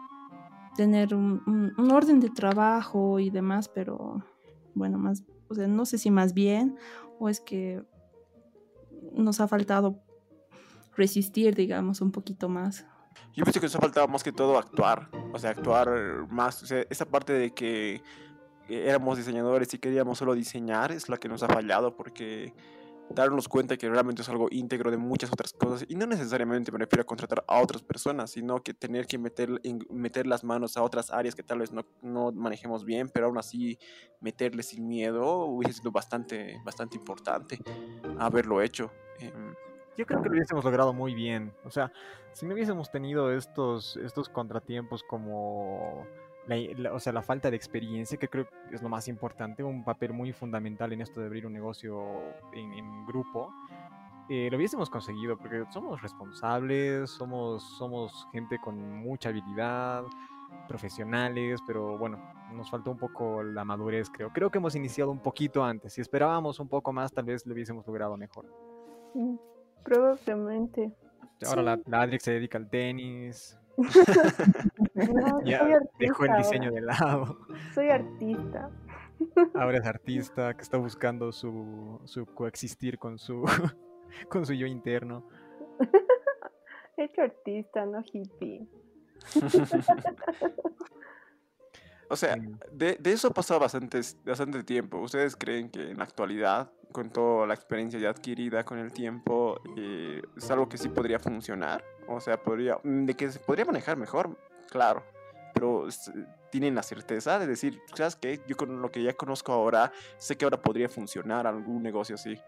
tener 0.75 1.15
un, 1.15 1.75
orden 1.93 2.19
de 2.19 2.31
trabajo 2.31 3.19
y 3.19 3.29
demás, 3.29 3.69
pero 3.69 4.25
bueno, 4.75 4.97
más, 4.97 5.23
o 5.51 5.55
sea, 5.55 5.69
no 5.69 5.85
sé 5.85 5.99
si 5.99 6.11
más 6.11 6.33
bien 6.33 6.79
o 7.19 7.29
es 7.29 7.43
que 7.43 7.85
nos 9.13 9.39
ha 9.43 9.49
faltado 9.49 10.01
resistir, 10.97 11.55
digamos, 11.55 12.01
un 12.01 12.11
poquito 12.11 12.49
más. 12.49 12.87
Yo 13.35 13.45
pienso 13.45 13.61
que 13.61 13.67
nos 13.67 13.77
ha 13.77 13.81
faltado 13.81 14.09
más 14.09 14.23
que 14.23 14.33
todo 14.33 14.59
actuar, 14.59 15.09
o 15.33 15.39
sea, 15.39 15.51
actuar 15.51 16.27
más, 16.31 16.63
o 16.63 16.67
sea, 16.67 16.85
esa 16.91 17.07
parte 17.07 17.33
de 17.33 17.53
que 17.53 18.03
éramos 18.69 19.19
diseñadores 19.19 19.73
y 19.75 19.79
queríamos 19.79 20.19
solo 20.19 20.35
diseñar 20.35 20.93
es 20.93 21.09
la 21.09 21.19
que 21.19 21.29
nos 21.29 21.43
ha 21.43 21.49
fallado 21.49 21.97
porque 21.97 22.55
darnos 23.11 23.49
cuenta 23.49 23.77
que 23.77 23.89
realmente 23.89 24.23
es 24.23 24.29
algo 24.29 24.49
íntegro 24.51 24.91
de 24.91 24.97
muchas 24.97 25.31
otras 25.33 25.53
cosas 25.53 25.85
y 25.89 25.95
no 25.95 26.07
necesariamente 26.07 26.73
me 26.73 26.79
refiero 26.79 27.03
a 27.03 27.05
contratar 27.05 27.45
a 27.47 27.61
otras 27.61 27.83
personas, 27.83 28.31
sino 28.31 28.63
que 28.63 28.75
tener 28.75 29.07
que 29.07 29.19
meter, 29.19 29.61
meter 29.91 30.27
las 30.27 30.45
manos 30.45 30.77
a 30.77 30.83
otras 30.83 31.11
áreas 31.11 31.35
que 31.35 31.43
tal 31.43 31.59
vez 31.59 31.73
no, 31.73 31.85
no 32.01 32.33
manejemos 32.33 32.85
bien, 32.85 33.09
pero 33.09 33.27
aún 33.27 33.39
así 33.39 33.79
meterle 34.21 34.63
sin 34.63 34.87
miedo 34.87 35.45
hubiese 35.45 35.79
sido 35.79 35.91
bastante, 35.91 36.61
bastante 36.65 36.97
importante 36.97 37.59
haberlo 38.19 38.63
hecho. 38.63 38.91
Em, 39.19 39.55
yo 39.97 40.07
creo 40.07 40.23
que 40.23 40.29
lo 40.29 40.35
hubiésemos 40.35 40.65
logrado 40.65 40.93
muy 40.93 41.15
bien. 41.15 41.53
O 41.65 41.71
sea, 41.71 41.93
si 42.33 42.47
no 42.47 42.55
hubiésemos 42.55 42.91
tenido 42.91 43.33
estos, 43.33 43.97
estos 43.99 44.29
contratiempos 44.29 45.03
como 45.03 46.07
la, 46.47 46.93
o 46.93 46.99
sea, 46.99 47.13
la 47.13 47.23
falta 47.23 47.51
de 47.51 47.57
experiencia, 47.57 48.19
que 48.19 48.29
creo 48.29 48.47
que 48.47 48.75
es 48.75 48.83
lo 48.83 48.89
más 48.89 49.09
importante, 49.09 49.63
un 49.63 49.85
papel 49.85 50.13
muy 50.13 50.33
fundamental 50.33 50.93
en 50.93 51.03
esto 51.03 51.21
de 51.21 51.27
abrir 51.27 51.47
un 51.47 51.53
negocio 51.53 52.03
en, 52.53 53.07
grupo, 53.07 53.53
eh, 54.29 54.49
lo 54.51 54.57
hubiésemos 54.57 54.89
conseguido 54.89 55.37
porque 55.37 55.65
somos 55.71 56.01
responsables, 56.01 57.11
somos, 57.11 57.63
somos 57.77 58.29
gente 58.33 58.59
con 58.59 58.81
mucha 59.03 59.29
habilidad, 59.29 60.05
profesionales, 60.69 61.61
pero 61.67 61.99
bueno, 61.99 62.19
nos 62.53 62.71
faltó 62.71 62.91
un 62.91 62.99
poco 62.99 63.43
la 63.43 63.65
madurez, 63.65 64.11
creo. 64.11 64.31
Creo 64.33 64.51
que 64.51 64.59
hemos 64.59 64.75
iniciado 64.75 65.11
un 65.11 65.21
poquito 65.21 65.65
antes. 65.65 65.93
Si 65.95 66.01
esperábamos 66.01 66.61
un 66.61 66.69
poco 66.69 66.93
más, 66.93 67.13
tal 67.13 67.25
vez 67.25 67.47
lo 67.47 67.53
hubiésemos 67.53 67.87
logrado 67.87 68.17
mejor. 68.17 68.47
Mm. 69.15 69.52
Probablemente. 69.85 70.93
Ahora 71.47 71.63
la, 71.63 71.81
la 71.87 72.19
se 72.19 72.33
dedica 72.33 72.59
al 72.59 72.69
tenis. 72.69 73.59
ya 75.45 75.81
dejó 75.99 76.25
el 76.25 76.37
diseño 76.37 76.71
de 76.73 76.83
lado. 76.83 77.39
Soy 77.75 77.89
artista. 77.89 78.71
Ahora 79.55 79.79
es 79.79 79.87
artista 79.87 80.55
que 80.55 80.63
está 80.63 80.79
buscando 80.79 81.33
su, 81.33 82.01
su 82.05 82.27
coexistir 82.27 82.99
con 82.99 83.19
su, 83.19 83.45
con 84.29 84.47
su 84.47 84.55
yo 84.55 84.67
interno. 84.67 85.27
He 86.97 87.05
hecho 87.05 87.23
artista, 87.23 87.87
no 87.87 88.03
hippie. 88.13 88.67
O 92.13 92.17
sea, 92.17 92.37
de, 92.71 92.99
de, 93.01 93.13
eso 93.13 93.29
ha 93.29 93.31
pasado 93.31 93.59
bastante, 93.59 93.99
bastante 94.27 94.63
tiempo. 94.65 94.99
¿Ustedes 94.99 95.35
creen 95.35 95.71
que 95.71 95.93
en 95.93 95.97
la 95.97 96.05
actualidad, 96.05 96.71
con 96.93 97.09
toda 97.09 97.47
la 97.47 97.55
experiencia 97.55 97.99
ya 97.99 98.11
adquirida 98.11 98.65
con 98.65 98.79
el 98.79 98.93
tiempo, 98.93 99.59
eh, 99.79 100.21
es 100.37 100.51
algo 100.51 100.69
que 100.69 100.77
sí 100.77 100.91
podría 100.91 101.19
funcionar? 101.19 101.83
O 102.07 102.21
sea, 102.21 102.37
podría, 102.37 102.77
mm, 102.85 103.07
de 103.07 103.15
que 103.15 103.33
se 103.33 103.39
podría 103.39 103.65
manejar 103.65 103.97
mejor, 103.97 104.37
claro. 104.69 105.03
Pero 105.55 105.89
tienen 106.51 106.75
la 106.75 106.83
certeza 106.83 107.39
de 107.39 107.47
decir, 107.47 107.81
¿sabes 107.95 108.15
qué? 108.17 108.43
Yo 108.47 108.59
con 108.59 108.83
lo 108.83 108.91
que 108.91 109.03
ya 109.03 109.15
conozco 109.15 109.55
ahora, 109.55 109.91
sé 110.19 110.37
que 110.37 110.45
ahora 110.45 110.61
podría 110.61 110.91
funcionar 110.91 111.47
algún 111.47 111.83
negocio 111.83 112.17
así. 112.17 112.39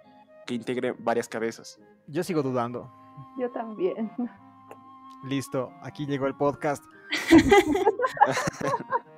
que 0.45 0.53
integre 0.53 0.93
varias 0.93 1.27
cabezas. 1.27 1.81
Yo 2.07 2.23
sigo 2.23 2.43
dudando. 2.43 2.93
Yo 3.41 3.51
también. 3.51 4.13
Listo, 5.25 5.73
aquí 5.81 6.05
llegó 6.05 6.27
el 6.27 6.35
podcast. 6.35 6.85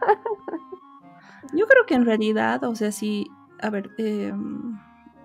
Yo 1.54 1.66
creo 1.66 1.86
que 1.86 1.94
en 1.94 2.04
realidad, 2.04 2.64
o 2.64 2.74
sea, 2.74 2.92
si, 2.92 3.26
a 3.60 3.70
ver, 3.70 3.90
em, 3.98 4.78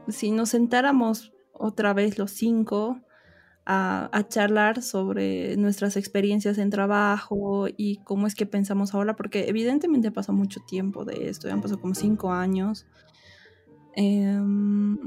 si 0.08 0.32
nos 0.32 0.50
sentáramos 0.50 1.34
otra 1.54 1.94
vez 1.94 2.18
los 2.18 2.32
cinco 2.32 3.00
a, 3.66 4.10
a, 4.12 4.28
charlar 4.28 4.82
sobre 4.82 5.56
nuestras 5.58 5.96
experiencias 5.96 6.58
en 6.58 6.70
trabajo 6.70 7.68
y 7.78 7.98
cómo 8.04 8.28
es 8.28 8.36
que 8.36 8.46
pensamos 8.46 8.94
ahora, 8.94 9.16
porque 9.16 9.48
evidentemente 9.48 10.12
pasó 10.12 10.34
mucho 10.34 10.60
tiempo 10.68 11.06
de 11.06 11.30
esto, 11.30 11.48
ya 11.48 11.54
han 11.54 11.62
pasado 11.62 11.80
como 11.80 11.96
cinco 11.96 12.32
años. 12.32 12.86
Em, 13.96 14.98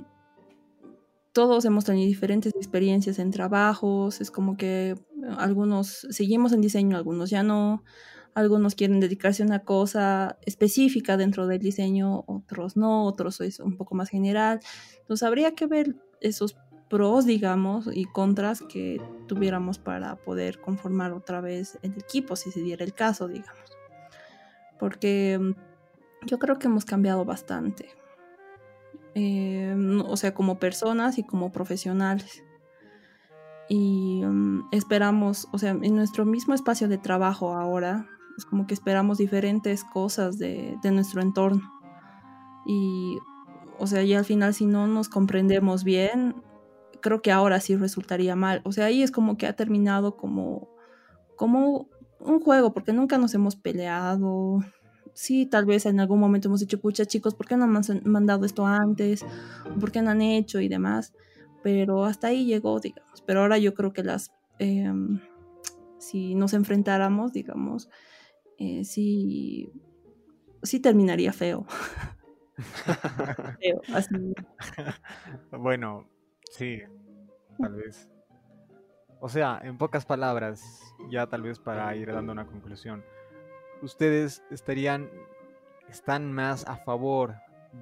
todos 1.33 1.65
hemos 1.67 1.85
tenido 1.85 2.07
diferentes 2.07 2.55
experiencias 2.55 3.19
en 3.19 3.31
trabajos, 3.31 4.21
es 4.21 4.31
como 4.31 4.57
que 4.57 4.95
algunos 5.37 6.07
seguimos 6.11 6.53
en 6.53 6.63
diseño, 6.63 6.97
algunos 6.97 7.29
ya 7.29 7.43
no, 7.43 7.83
algunos 8.37 8.75
quieren 8.75 9.01
dedicarse 9.01 9.43
a 9.43 9.47
una 9.47 9.61
cosa 9.61 10.37
específica 10.43 11.17
dentro 11.17 11.47
del 11.47 11.59
diseño, 11.59 12.23
otros 12.27 12.77
no, 12.77 13.07
otros 13.07 13.41
es 13.41 13.61
un 13.61 13.79
poco 13.79 13.95
más 13.95 14.11
general. 14.11 14.61
Entonces 15.01 15.27
habría 15.27 15.55
que 15.55 15.67
ver 15.67 15.97
esos 16.21 16.55
pros, 16.91 17.25
digamos, 17.25 17.89
y 17.91 18.05
contras 18.05 18.61
que 18.61 19.01
tuviéramos 19.27 19.79
para 19.79 20.17
poder 20.17 20.61
conformar 20.61 21.15
otra 21.15 21.41
vez 21.41 21.79
el 21.81 21.93
equipo, 21.93 22.37
si 22.37 22.53
se 22.53 22.61
diera 22.61 22.85
el 22.85 22.93
caso, 22.93 23.27
digamos. 23.27 23.79
Porque 24.79 25.39
mm, 25.41 26.27
yo 26.27 26.39
creo 26.39 26.59
que 26.59 26.67
hemos 26.67 26.85
cambiado 26.85 27.25
bastante. 27.25 27.89
Eh, 29.15 29.75
o 30.07 30.17
sea, 30.19 30.35
como 30.35 30.59
personas 30.59 31.17
y 31.17 31.23
como 31.23 31.53
profesionales. 31.53 32.45
Y 33.71 34.23
um, 34.25 34.69
esperamos, 34.73 35.49
o 35.53 35.59
sea, 35.59 35.71
en 35.71 35.97
nuestro 35.97 36.27
mismo 36.27 36.53
espacio 36.53 36.87
de 36.87 36.99
trabajo 36.99 37.55
ahora, 37.55 38.07
es 38.37 38.45
como 38.45 38.67
que 38.67 38.75
esperamos 38.75 39.19
diferentes 39.19 39.85
cosas 39.85 40.39
de, 40.39 40.77
de 40.83 40.91
nuestro 40.91 41.23
entorno. 41.23 41.73
Y, 42.67 43.19
o 43.79 43.87
sea, 43.87 44.03
y 44.03 44.15
al 44.15 44.25
final 44.25 44.55
si 44.55 44.67
no 44.67 44.87
nos 44.87 45.09
comprendemos 45.09 45.85
bien, 45.85 46.35
creo 47.01 47.23
que 47.23 47.33
ahora 47.33 47.61
sí 47.61 47.77
resultaría 47.77 48.37
mal. 48.37 48.61
O 48.65 48.73
sea, 48.73 48.87
ahí 48.87 49.03
es 49.03 49.11
como 49.11 49.37
que 49.37 49.47
ha 49.47 49.55
terminado 49.55 50.17
como, 50.17 50.69
como 51.37 51.89
un 52.21 52.41
juego, 52.41 52.73
porque 52.73 52.93
nunca 52.93 53.19
nos 53.19 53.35
hemos 53.35 53.57
peleado. 53.57 54.65
Sí, 55.13 55.47
tal 55.47 55.65
vez 55.65 55.87
en 55.87 56.01
algún 56.01 56.21
momento 56.21 56.49
hemos 56.49 56.61
dicho, 56.61 56.81
pucha 56.81 57.07
chicos, 57.07 57.35
¿por 57.35 57.47
qué 57.47 57.57
no 57.57 57.65
han 57.65 57.83
mandado 58.05 58.45
esto 58.45 58.67
antes? 58.67 59.25
¿Por 59.81 59.93
qué 59.93 60.03
no 60.03 60.11
han 60.11 60.21
hecho 60.21 60.61
y 60.61 60.69
demás? 60.69 61.15
Pero 61.63 62.05
hasta 62.05 62.29
ahí 62.29 62.45
llegó, 62.45 62.81
digamos. 62.81 63.23
Pero 63.23 63.41
ahora 63.43 63.59
yo 63.59 63.73
creo 63.75 63.93
que 63.93 64.03
las, 64.03 64.33
eh, 64.59 64.93
si 65.99 66.35
nos 66.35 66.53
enfrentáramos, 66.53 67.33
digamos, 67.33 67.89
eh, 68.59 68.85
sí, 68.85 69.71
sí 70.63 70.81
terminaría 70.81 71.33
feo. 71.33 71.67
feo 73.61 73.81
así. 73.93 74.35
Bueno, 75.51 76.07
Sí, 76.51 76.83
tal 77.59 77.75
vez. 77.75 78.09
O 79.21 79.29
sea, 79.29 79.61
en 79.63 79.79
pocas 79.79 80.05
palabras, 80.07 80.95
ya 81.11 81.27
tal 81.27 81.43
vez 81.43 81.59
para 81.59 81.95
ir 81.97 82.13
dando 82.13 82.33
una 82.33 82.47
conclusión, 82.47 83.05
ustedes 83.83 84.43
estarían, 84.51 85.11
están 85.89 86.33
más 86.33 86.67
a 86.67 86.77
favor 86.77 87.35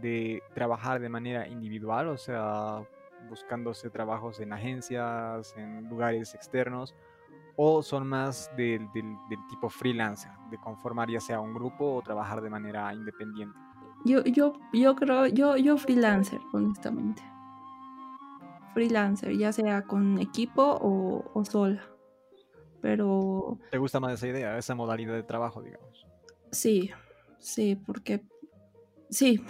de 0.03 0.43
trabajar 0.55 1.01
de 1.01 1.09
manera 1.09 1.47
individual, 1.49 2.09
o 2.09 2.17
sea, 2.17 2.85
buscándose 3.29 3.91
trabajos 3.91 4.41
en 4.41 4.53
agencias, 4.53 5.55
en 5.57 5.89
lugares 5.89 6.35
externos, 6.35 6.95
o 7.57 7.83
son 7.83 8.07
más 8.07 8.51
del, 8.57 8.91
del, 8.93 9.17
del 9.29 9.47
tipo 9.49 9.69
freelancer, 9.69 10.33
de 10.51 10.59
conformar 10.59 11.11
ya 11.11 11.21
sea 11.21 11.41
un 11.41 11.55
grupo 11.55 11.97
o 11.97 12.03
trabajar 12.03 12.41
de 12.41 12.51
manera 12.51 12.93
independiente. 12.93 13.59
Yo, 14.05 14.23
yo, 14.25 14.53
yo 14.73 14.95
creo, 14.97 15.27
yo, 15.27 15.57
yo 15.57 15.77
freelancer, 15.79 16.41
honestamente 16.53 17.23
freelancer, 18.75 19.37
ya 19.39 19.53
sea 19.53 19.83
con 19.83 20.19
equipo 20.19 20.63
o, 20.63 21.25
o 21.33 21.45
sola. 21.45 21.83
Pero... 22.83 23.59
¿Te 23.71 23.79
gusta 23.79 24.01
más 24.01 24.13
esa 24.15 24.27
idea, 24.27 24.59
esa 24.59 24.75
modalidad 24.75 25.15
de 25.15 25.23
trabajo, 25.23 25.63
digamos? 25.63 26.05
Sí, 26.51 26.91
sí, 27.39 27.77
porque... 27.77 28.23
Sí. 29.15 29.41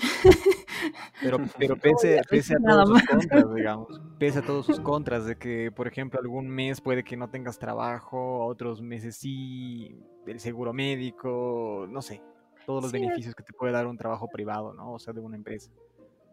Pero, 1.23 1.39
pero 1.59 1.77
pese, 1.77 2.21
pese 2.29 2.55
a 2.55 2.59
todos 2.59 2.89
sus 2.91 3.03
contras, 3.09 3.55
digamos, 3.55 4.01
pese 4.19 4.39
a 4.41 4.43
todos 4.43 4.67
sus 4.67 4.81
contras, 4.81 5.25
de 5.25 5.37
que, 5.37 5.73
por 5.73 5.89
ejemplo, 5.89 6.21
algún 6.21 6.49
mes 6.51 6.83
puede 6.83 7.03
que 7.03 7.17
no 7.17 7.31
tengas 7.31 7.59
trabajo, 7.59 8.45
otros 8.45 8.83
meses 8.83 9.17
sí, 9.17 9.97
el 10.27 10.39
seguro 10.39 10.75
médico, 10.75 11.87
no 11.89 12.03
sé, 12.03 12.21
todos 12.67 12.83
los 12.83 12.93
sí. 12.93 12.99
beneficios 12.99 13.35
que 13.35 13.43
te 13.43 13.55
puede 13.55 13.73
dar 13.73 13.87
un 13.87 13.97
trabajo 13.97 14.29
privado, 14.29 14.75
¿no? 14.75 14.93
O 14.93 14.99
sea, 14.99 15.15
de 15.15 15.21
una 15.21 15.37
empresa. 15.37 15.71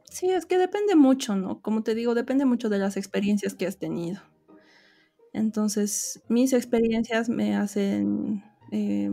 Sí, 0.10 0.30
es 0.30 0.46
que 0.46 0.58
depende 0.58 0.96
mucho, 0.96 1.38
¿no? 1.38 1.62
Como 1.62 1.84
te 1.84 1.96
digo, 1.96 2.14
depende 2.16 2.44
mucho 2.44 2.68
de 2.68 2.80
las 2.80 2.98
experiencias 2.98 3.56
que 3.56 3.66
has 3.66 3.78
tenido. 3.78 4.20
Entonces, 5.32 6.22
mis 6.28 6.52
experiencias 6.52 7.30
me 7.30 7.56
hacen 7.56 8.44
eh, 8.74 9.10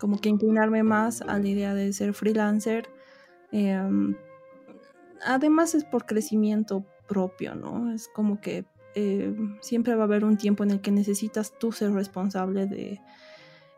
como 0.00 0.18
que 0.18 0.30
inclinarme 0.30 0.82
más 0.82 1.20
a 1.20 1.38
la 1.38 1.46
idea 1.46 1.74
de 1.74 1.92
ser 1.92 2.14
freelancer. 2.14 2.88
Eh, 3.52 3.80
además 5.24 5.74
es 5.74 5.84
por 5.84 6.06
crecimiento 6.06 6.84
propio, 7.06 7.54
¿no? 7.54 7.92
Es 7.92 8.08
como 8.08 8.40
que 8.40 8.64
eh, 8.94 9.34
siempre 9.60 9.94
va 9.94 10.02
a 10.02 10.06
haber 10.06 10.24
un 10.24 10.36
tiempo 10.36 10.64
en 10.64 10.70
el 10.70 10.80
que 10.80 10.90
necesitas 10.90 11.52
tú 11.58 11.72
ser 11.72 11.92
responsable 11.92 12.66
de 12.66 13.00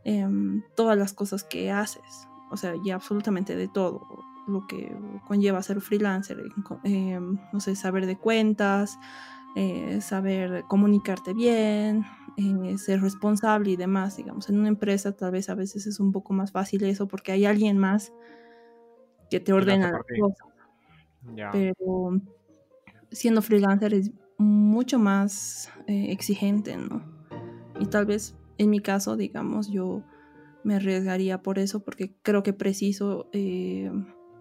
em, 0.04 0.62
todas 0.74 0.96
las 0.96 1.12
cosas 1.12 1.44
que 1.44 1.70
haces. 1.70 2.28
O 2.50 2.56
sea, 2.56 2.74
y 2.84 2.90
absolutamente 2.90 3.54
de 3.54 3.68
todo 3.68 4.00
lo 4.48 4.66
que 4.66 4.92
conlleva 5.26 5.62
ser 5.62 5.80
freelancer, 5.80 6.42
eh, 6.84 7.20
no 7.52 7.60
sé, 7.60 7.76
saber 7.76 8.06
de 8.06 8.16
cuentas, 8.16 8.98
eh, 9.56 10.00
saber 10.00 10.64
comunicarte 10.68 11.34
bien, 11.34 12.04
eh, 12.36 12.78
ser 12.78 13.00
responsable 13.00 13.70
y 13.70 13.76
demás, 13.76 14.16
digamos, 14.16 14.48
en 14.48 14.58
una 14.58 14.68
empresa 14.68 15.12
tal 15.12 15.32
vez 15.32 15.48
a 15.48 15.54
veces 15.54 15.86
es 15.86 16.00
un 16.00 16.12
poco 16.12 16.32
más 16.32 16.52
fácil 16.52 16.84
eso 16.84 17.08
porque 17.08 17.32
hay 17.32 17.44
alguien 17.46 17.78
más 17.78 18.12
que 19.30 19.40
te 19.40 19.52
ordena 19.52 19.92
las 19.92 20.02
cosas. 20.18 20.48
Pero 21.52 22.20
siendo 23.10 23.42
freelancer 23.42 23.94
es 23.94 24.10
mucho 24.38 24.98
más 24.98 25.70
eh, 25.86 26.10
exigente, 26.10 26.76
¿no? 26.76 27.02
Y 27.78 27.86
tal 27.86 28.06
vez 28.06 28.36
en 28.58 28.70
mi 28.70 28.80
caso, 28.80 29.16
digamos, 29.16 29.70
yo 29.70 30.02
me 30.64 30.74
arriesgaría 30.74 31.42
por 31.42 31.58
eso 31.58 31.80
porque 31.80 32.14
creo 32.22 32.42
que 32.42 32.52
preciso 32.52 33.28
eh, 33.32 33.90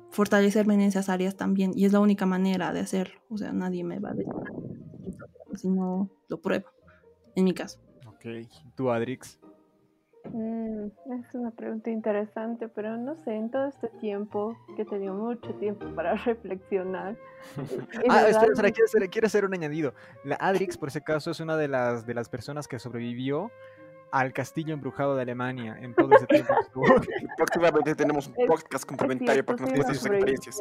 fortalecerme 0.09 0.73
en 0.73 0.81
esas 0.81 1.07
áreas 1.07 1.37
también 1.37 1.71
y 1.75 1.85
es 1.85 1.93
la 1.93 1.99
única 1.99 2.25
manera 2.25 2.73
de 2.73 2.81
hacerlo. 2.81 3.19
O 3.29 3.37
sea, 3.37 3.53
nadie 3.53 3.83
me 3.83 3.99
va 3.99 4.09
a 4.09 4.13
decir 4.13 4.33
si 5.55 5.69
no 5.69 6.09
lo 6.27 6.41
pruebo, 6.41 6.69
en 7.35 7.45
mi 7.45 7.53
caso. 7.53 7.79
Ok, 8.07 8.25
¿tú, 8.75 8.89
Adrix? 8.91 9.39
Mm, 10.31 10.85
es 11.13 11.33
una 11.35 11.51
pregunta 11.51 11.89
interesante, 11.89 12.67
pero 12.67 12.97
no 12.97 13.15
sé, 13.15 13.33
en 13.35 13.49
todo 13.49 13.65
este 13.67 13.87
tiempo, 13.99 14.55
que 14.75 14.83
he 14.83 14.85
tenido 14.85 15.13
mucho 15.13 15.53
tiempo 15.55 15.85
para 15.95 16.15
reflexionar. 16.15 17.15
ah, 18.09 18.27
espera, 18.27 18.51
espera, 18.53 18.71
quiero, 18.71 19.09
quiero 19.11 19.27
hacer 19.27 19.45
un 19.45 19.53
añadido. 19.53 19.93
La 20.23 20.35
Adrix, 20.35 20.77
por 20.77 20.89
ese 20.89 21.01
caso, 21.01 21.31
es 21.31 21.39
una 21.39 21.57
de 21.57 21.67
las, 21.67 22.05
de 22.05 22.13
las 22.13 22.29
personas 22.29 22.67
que 22.67 22.79
sobrevivió 22.79 23.51
al 24.11 24.33
castillo 24.33 24.73
embrujado 24.73 25.15
de 25.15 25.21
Alemania 25.21 25.77
en 25.79 25.93
todo 25.93 26.09
ese 26.15 26.25
tiempo. 26.25 26.53
Próximamente 27.37 27.93
tenemos 27.95 28.27
un 28.27 28.33
podcast 28.47 28.83
complementario 28.85 29.45
para 29.45 29.57
que 29.57 29.63
nos 29.65 29.73
cuente 29.73 29.93
sus 29.93 30.05
experiencias. 30.07 30.59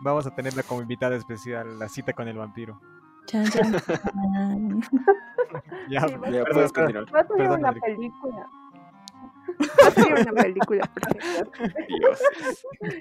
Vamos 0.00 0.26
a 0.26 0.34
tenerla 0.34 0.62
como 0.64 0.82
invitada 0.82 1.14
especial, 1.16 1.78
la 1.78 1.88
cita 1.88 2.12
con 2.12 2.26
el 2.28 2.36
vampiro. 2.36 2.80
Ya, 5.88 6.02
Sí, 6.02 6.14
Ya 6.30 6.44
perdón, 6.44 6.44
puedes 6.52 6.72
perdón. 6.72 6.72
continuar. 6.72 7.14
Va 7.14 7.20
a 7.20 7.26
ser 7.26 7.36
Perdón, 7.36 7.58
una 7.60 7.68
Adri. 7.70 7.80
película. 7.80 8.46
Va 9.58 9.88
a 9.88 9.90
ser 9.90 10.14
una 10.14 10.42
película. 10.42 10.90
Dios. 11.88 12.22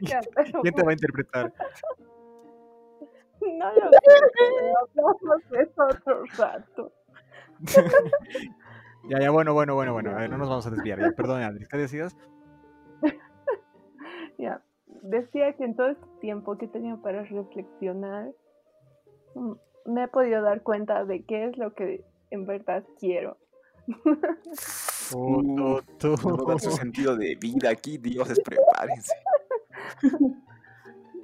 Ya, 0.02 0.20
pero 0.36 0.62
¿Quién 0.62 0.74
te 0.74 0.84
va 0.84 0.90
a 0.90 0.94
interpretar? 0.94 1.54
No 3.42 3.74
lo 3.74 3.90
sé, 3.90 4.74
hablamos 4.82 5.50
de 5.50 5.62
eso 5.62 5.84
otro 5.84 6.24
rato. 6.38 6.92
Ya, 9.08 9.18
ya, 9.20 9.32
bueno, 9.32 9.54
bueno, 9.54 9.76
bueno, 9.76 9.94
bueno. 9.94 10.12
A 10.12 10.16
ver, 10.16 10.30
no 10.30 10.38
nos 10.38 10.50
vamos 10.50 10.68
a 10.68 10.72
desviar. 10.72 11.00
Ya, 11.00 11.12
perdón, 11.12 11.42
Adrix. 11.42 11.70
¿Qué 11.70 11.78
decías? 11.78 12.18
Ya, 14.38 14.62
decía 15.02 15.54
que 15.54 15.66
en 15.66 15.76
todo 15.76 15.90
este 15.90 16.06
tiempo 16.22 16.58
que 16.58 16.66
he 16.66 16.68
tenido 16.70 17.02
para 17.02 17.24
reflexionar, 17.24 18.32
mm, 19.36 19.54
me 19.86 20.04
he 20.04 20.08
podido 20.08 20.42
dar 20.42 20.62
cuenta 20.64 21.04
de 21.04 21.24
qué 21.24 21.46
es 21.46 21.58
lo 21.58 21.74
que 21.74 22.06
en 22.30 22.46
verdad 22.46 22.84
quiero. 23.00 23.38
Oh, 25.16 25.82
dar 26.48 26.60
su 26.60 26.72
sentido 26.72 27.16
de 27.16 27.36
vida 27.36 27.70
aquí, 27.70 27.98
dioses, 27.98 28.40
prepárense. 28.42 29.14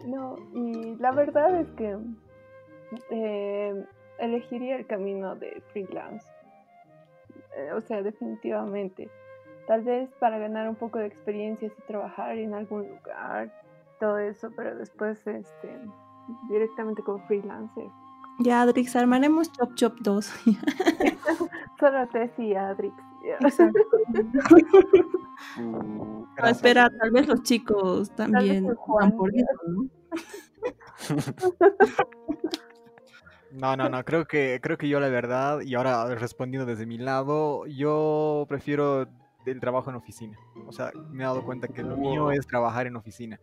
No, 0.05 0.37
y 0.53 0.95
la 0.97 1.11
verdad 1.11 1.59
es 1.59 1.67
que 1.71 1.97
eh, 3.09 3.85
elegiría 4.19 4.75
el 4.75 4.85
camino 4.85 5.35
de 5.35 5.63
freelance. 5.73 6.27
Eh, 7.57 7.71
o 7.73 7.81
sea, 7.81 8.03
definitivamente. 8.03 9.09
Tal 9.67 9.81
vez 9.81 10.09
para 10.19 10.37
ganar 10.37 10.69
un 10.69 10.75
poco 10.75 10.99
de 10.99 11.07
experiencia 11.07 11.67
y 11.67 11.81
trabajar 11.87 12.37
en 12.37 12.53
algún 12.53 12.87
lugar, 12.87 13.51
todo 13.99 14.19
eso, 14.19 14.51
pero 14.55 14.75
después 14.75 15.25
este, 15.25 15.79
directamente 16.49 17.01
como 17.01 17.25
freelancer. 17.25 17.85
Ya, 18.39 18.61
Adrix, 18.61 18.95
armaremos 18.95 19.51
Chop 19.53 19.73
Chop 19.75 19.95
2. 20.01 20.25
Solo 21.79 22.07
Tess 22.09 22.37
y 22.37 22.53
Adrix. 22.53 22.93
Mm, 25.57 26.23
espera, 26.45 26.89
tal 26.89 27.11
vez 27.11 27.27
los 27.27 27.43
chicos 27.43 28.09
también 28.15 28.65
van 28.87 29.15
por 29.17 29.29
eso, 29.35 29.45
¿no? 29.67 29.89
No, 33.51 33.77
no, 33.77 33.87
no, 33.87 34.03
creo 34.03 34.25
que, 34.25 34.59
creo 34.61 34.77
que 34.77 34.89
yo 34.89 34.99
la 34.99 35.07
verdad, 35.07 35.61
y 35.61 35.75
ahora 35.75 36.13
respondiendo 36.15 36.65
desde 36.65 36.85
mi 36.85 36.97
lado, 36.97 37.65
yo 37.67 38.45
prefiero 38.49 39.07
el 39.45 39.59
trabajo 39.61 39.89
en 39.89 39.95
oficina. 39.95 40.37
O 40.67 40.73
sea, 40.73 40.91
me 41.09 41.23
he 41.23 41.25
dado 41.25 41.45
cuenta 41.45 41.69
que 41.69 41.81
lo 41.81 41.95
mío 41.95 42.31
es 42.31 42.45
trabajar 42.45 42.85
en 42.85 42.97
oficina. 42.97 43.39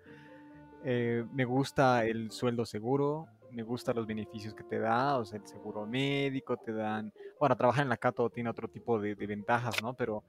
Eh, 0.84 1.24
me 1.32 1.46
gusta 1.46 2.04
el 2.04 2.30
sueldo 2.30 2.66
seguro, 2.66 3.26
me 3.52 3.62
gustan 3.62 3.96
los 3.96 4.06
beneficios 4.06 4.54
que 4.54 4.64
te 4.64 4.78
da, 4.78 5.18
o 5.18 5.24
sea, 5.24 5.38
el 5.38 5.46
seguro 5.46 5.86
médico, 5.86 6.56
te 6.56 6.72
dan, 6.72 7.12
bueno, 7.38 7.56
trabajar 7.56 7.82
en 7.82 7.90
la 7.90 7.96
Cato 7.96 8.28
tiene 8.30 8.50
otro 8.50 8.68
tipo 8.68 8.98
de, 8.98 9.14
ventajas, 9.14 9.82
¿no? 9.82 9.94
Pero, 9.94 10.24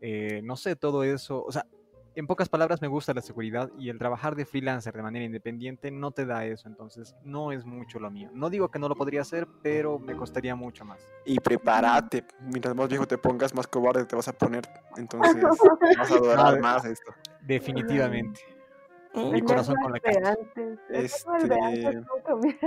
eh, 0.00 0.40
no 0.44 0.56
sé, 0.56 0.76
todo 0.76 1.02
eso, 1.02 1.44
o 1.44 1.52
sea, 1.52 1.66
en 2.14 2.26
pocas 2.26 2.48
palabras 2.48 2.82
me 2.82 2.88
gusta 2.88 3.14
la 3.14 3.20
seguridad 3.20 3.70
y 3.78 3.90
el 3.90 3.98
trabajar 3.98 4.34
de 4.34 4.44
freelancer 4.44 4.92
de 4.92 5.02
manera 5.02 5.24
independiente 5.24 5.92
no 5.92 6.10
te 6.10 6.26
da 6.26 6.44
eso, 6.44 6.66
entonces 6.66 7.14
no 7.22 7.52
es 7.52 7.64
mucho 7.64 8.00
lo 8.00 8.10
mío. 8.10 8.28
No 8.32 8.50
digo 8.50 8.68
que 8.70 8.80
no 8.80 8.88
lo 8.88 8.96
podría 8.96 9.20
hacer, 9.20 9.46
pero 9.62 10.00
me 10.00 10.16
costaría 10.16 10.56
mucho 10.56 10.84
más. 10.84 10.98
Y 11.24 11.38
prepárate, 11.38 12.24
mientras 12.40 12.74
más 12.74 12.88
viejo 12.88 13.06
te 13.06 13.18
pongas, 13.18 13.54
más 13.54 13.68
cobarde 13.68 14.04
te 14.04 14.16
vas 14.16 14.26
a 14.26 14.32
poner, 14.32 14.68
entonces 14.96 15.44
vas 15.98 16.10
a 16.10 16.14
adorar 16.14 16.60
más 16.60 16.84
esto. 16.84 17.12
Definitivamente. 17.40 18.57
Mi 19.26 19.42
corazón 19.42 19.76
con 19.82 19.92
la 19.92 20.00
cara. 20.00 20.36
Este... 20.90 21.22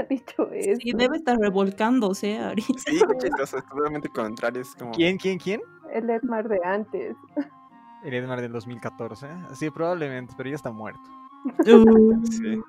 dicho 0.10 0.50
eso. 0.52 0.80
Sí, 0.82 0.94
debe 0.94 1.18
estar 1.18 1.38
revolcándose 1.38 2.38
ahorita. 2.40 2.74
Sí, 2.86 3.00
chistoso, 3.20 3.58
es 3.58 3.66
totalmente 3.66 4.10
contrario. 4.10 4.62
Es 4.62 4.76
como... 4.76 4.92
¿Quién, 4.92 5.18
quién, 5.18 5.40
quién? 5.40 5.62
El 5.92 6.10
Edmar 6.10 6.48
de 6.48 6.60
antes. 6.64 7.16
El 8.04 8.14
Edmar 8.14 8.42
del 8.42 8.52
2014. 8.52 9.28
Sí, 9.54 9.70
probablemente, 9.70 10.34
pero 10.38 10.50
ya 10.50 10.56
está 10.56 10.72
muerto. 10.72 11.02
sí. 12.30 12.62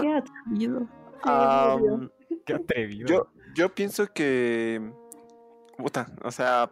Qué 0.00 0.14
atrevido. 0.14 0.86
qué 2.46 2.54
atrevido. 2.54 3.06
Yo, 3.06 3.28
yo 3.54 3.74
pienso 3.74 4.06
que. 4.12 4.92
Puta, 5.76 6.06
o 6.22 6.30
sea. 6.30 6.70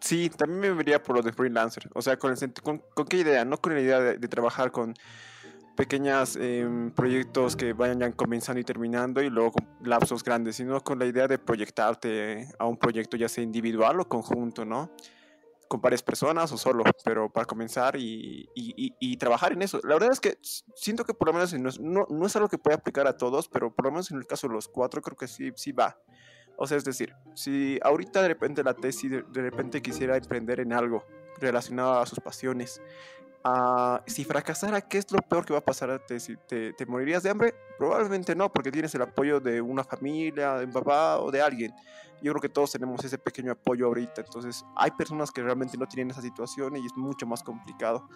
Sí, 0.00 0.30
también 0.30 0.60
me 0.60 0.70
vería 0.72 1.00
por 1.00 1.16
lo 1.16 1.22
de 1.22 1.32
freelancer. 1.32 1.88
O 1.94 2.02
sea, 2.02 2.18
con, 2.18 2.32
el, 2.32 2.52
con, 2.62 2.82
con 2.94 3.06
qué 3.06 3.18
idea, 3.18 3.44
no 3.44 3.56
con 3.58 3.72
la 3.74 3.80
idea 3.80 4.00
de, 4.00 4.28
trabajar 4.28 4.72
con 4.72 4.94
pequeños 5.76 6.36
em, 6.36 6.90
proyectos 6.90 7.56
que 7.56 7.72
vayan 7.72 8.00
ya 8.00 8.12
comenzando 8.12 8.60
y 8.60 8.64
terminando 8.64 9.22
y 9.22 9.30
luego 9.30 9.54
lapsos 9.82 10.22
grandes, 10.22 10.56
sino 10.56 10.80
con 10.82 10.98
la 10.98 11.06
idea 11.06 11.26
de 11.28 11.38
proyectarte 11.38 12.48
a 12.58 12.66
un 12.66 12.76
proyecto 12.76 13.16
ya 13.16 13.28
sea 13.28 13.42
individual 13.42 14.00
o 14.00 14.08
conjunto, 14.08 14.64
¿no? 14.64 14.90
con 15.72 15.80
varias 15.80 16.02
personas 16.02 16.52
o 16.52 16.58
solo, 16.58 16.84
pero 17.02 17.32
para 17.32 17.46
comenzar 17.46 17.96
y, 17.96 18.46
y, 18.54 18.94
y, 19.00 19.16
trabajar 19.16 19.54
en 19.54 19.62
eso. 19.62 19.80
La 19.84 19.94
verdad 19.94 20.12
es 20.12 20.20
que 20.20 20.36
siento 20.74 21.02
que 21.02 21.14
por 21.14 21.28
lo 21.28 21.32
menos 21.32 21.80
no, 21.80 22.06
no, 22.10 22.26
es 22.26 22.36
algo 22.36 22.50
que 22.50 22.58
pueda 22.58 22.76
aplicar 22.76 23.06
a 23.06 23.16
todos, 23.16 23.48
pero 23.48 23.74
por 23.74 23.86
lo 23.86 23.92
menos 23.92 24.10
en 24.10 24.18
el 24.18 24.26
caso 24.26 24.48
de 24.48 24.52
los 24.52 24.68
cuatro 24.68 25.00
creo 25.00 25.16
que 25.16 25.26
sí, 25.26 25.50
sí 25.56 25.72
va. 25.72 25.98
O 26.58 26.66
sea, 26.66 26.76
es 26.76 26.84
decir, 26.84 27.14
si 27.34 27.78
ahorita 27.82 28.20
de 28.20 28.28
repente 28.28 28.62
la 28.62 28.74
tesis 28.74 29.10
de, 29.10 29.22
de 29.22 29.40
repente 29.40 29.80
quisiera 29.80 30.14
emprender 30.18 30.60
en 30.60 30.74
algo 30.74 31.06
relacionado 31.40 32.00
a 32.00 32.04
sus 32.04 32.20
pasiones, 32.20 32.82
uh, 33.44 33.98
si 34.06 34.24
fracasara, 34.24 34.80
¿qué 34.80 34.98
es 34.98 35.10
lo 35.12 35.18
peor 35.18 35.44
que 35.44 35.52
va 35.52 35.60
a 35.60 35.64
pasar? 35.64 36.04
¿Te, 36.06 36.18
te, 36.48 36.72
¿Te 36.72 36.86
morirías 36.86 37.22
de 37.22 37.30
hambre? 37.30 37.54
Probablemente 37.78 38.34
no, 38.34 38.52
porque 38.52 38.70
tienes 38.70 38.94
el 38.94 39.02
apoyo 39.02 39.40
de 39.40 39.60
una 39.60 39.84
familia, 39.84 40.54
de 40.54 40.66
un 40.66 40.72
papá 40.72 41.18
o 41.18 41.30
de 41.30 41.42
alguien 41.42 41.74
yo 42.22 42.32
creo 42.32 42.40
que 42.40 42.48
todos 42.48 42.72
tenemos 42.72 43.04
ese 43.04 43.18
pequeño 43.18 43.52
apoyo 43.52 43.86
ahorita. 43.86 44.22
Entonces, 44.22 44.64
hay 44.76 44.90
personas 44.92 45.30
que 45.30 45.42
realmente 45.42 45.76
no 45.76 45.86
tienen 45.86 46.10
esa 46.10 46.22
situación 46.22 46.76
y 46.76 46.86
es 46.86 46.96
mucho 46.96 47.26
más 47.26 47.42
complicado. 47.42 48.08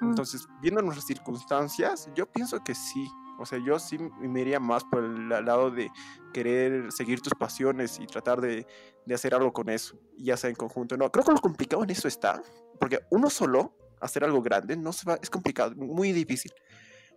Mm. 0.00 0.10
Entonces, 0.10 0.46
viendo 0.60 0.82
nuestras 0.82 1.06
circunstancias, 1.06 2.08
yo 2.14 2.26
pienso 2.26 2.62
que 2.62 2.74
sí. 2.74 3.08
O 3.38 3.44
sea, 3.44 3.58
yo 3.58 3.78
sí 3.78 3.98
me 4.20 4.40
iría 4.40 4.60
más 4.60 4.84
por 4.84 5.04
el 5.04 5.28
lado 5.28 5.70
de 5.70 5.90
querer 6.32 6.90
seguir 6.90 7.20
tus 7.20 7.34
pasiones 7.34 7.98
y 8.00 8.06
tratar 8.06 8.40
de, 8.40 8.66
de 9.04 9.14
hacer 9.14 9.34
algo 9.34 9.52
con 9.52 9.68
eso, 9.68 9.98
ya 10.16 10.36
sea 10.36 10.48
en 10.48 10.56
conjunto. 10.56 10.96
No, 10.96 11.10
creo 11.10 11.24
que 11.24 11.32
lo 11.32 11.40
complicado 11.40 11.84
en 11.84 11.90
eso 11.90 12.08
está, 12.08 12.42
porque 12.80 13.00
uno 13.10 13.28
solo 13.28 13.74
hacer 14.00 14.24
algo 14.24 14.42
grande 14.42 14.76
no 14.76 14.90
es 14.90 15.30
complicado, 15.30 15.74
muy 15.76 16.12
difícil 16.12 16.52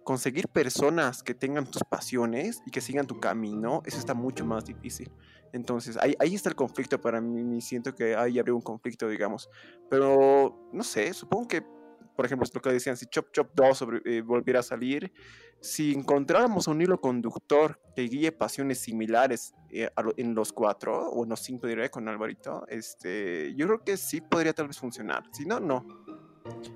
conseguir 0.04 0.48
personas 0.48 1.22
que 1.22 1.36
tengan 1.36 1.70
tus 1.70 1.84
pasiones 1.84 2.64
y 2.66 2.72
que 2.72 2.82
sigan 2.82 3.06
tu 3.06 3.20
camino, 3.20 3.84
eso 3.86 4.00
está 4.00 4.16
mucho 4.16 4.44
más 4.44 4.66
difícil. 4.66 5.12
Entonces, 5.54 5.98
ahí, 5.98 6.16
ahí 6.20 6.34
está 6.34 6.50
el 6.50 6.56
conflicto 6.56 7.00
para 7.00 7.22
mí, 7.22 7.62
siento 7.62 7.94
que 7.94 8.16
ahí 8.16 8.40
habría 8.40 8.56
un 8.56 8.62
conflicto, 8.62 9.08
digamos. 9.08 9.50
Pero, 9.90 10.70
no 10.74 10.84
sé, 10.84 11.14
supongo 11.14 11.48
que, 11.48 11.64
por 12.16 12.26
ejemplo, 12.26 12.44
es 12.44 12.54
lo 12.56 12.60
que 12.62 12.72
decían, 12.72 12.98
si 12.98 13.06
Chop 13.06 13.32
Chop 13.32 13.52
2 13.54 13.86
eh, 14.06 14.22
volviera 14.22 14.62
a 14.62 14.64
salir, 14.64 15.12
si 15.62 15.94
encontráramos 15.94 16.68
un 16.68 16.82
hilo 16.82 17.00
conductor 17.02 17.80
que 17.96 18.04
guíe 18.04 18.32
pasiones 18.32 18.80
similares 18.80 19.54
eh, 19.70 19.90
en 20.18 20.34
los 20.34 20.54
cuatro, 20.54 21.10
o 21.10 21.24
en 21.24 21.30
los 21.30 21.42
cinco 21.42 21.68
diré 21.68 21.90
con 21.90 22.08
Alvarito, 22.08 22.66
este, 22.68 23.54
yo 23.56 23.68
creo 23.68 23.84
que 23.84 23.98
sí 23.98 24.22
podría 24.22 24.54
tal 24.54 24.68
vez 24.68 24.80
funcionar. 24.80 25.24
Si 25.34 25.46
no, 25.46 25.60
no. 25.60 25.86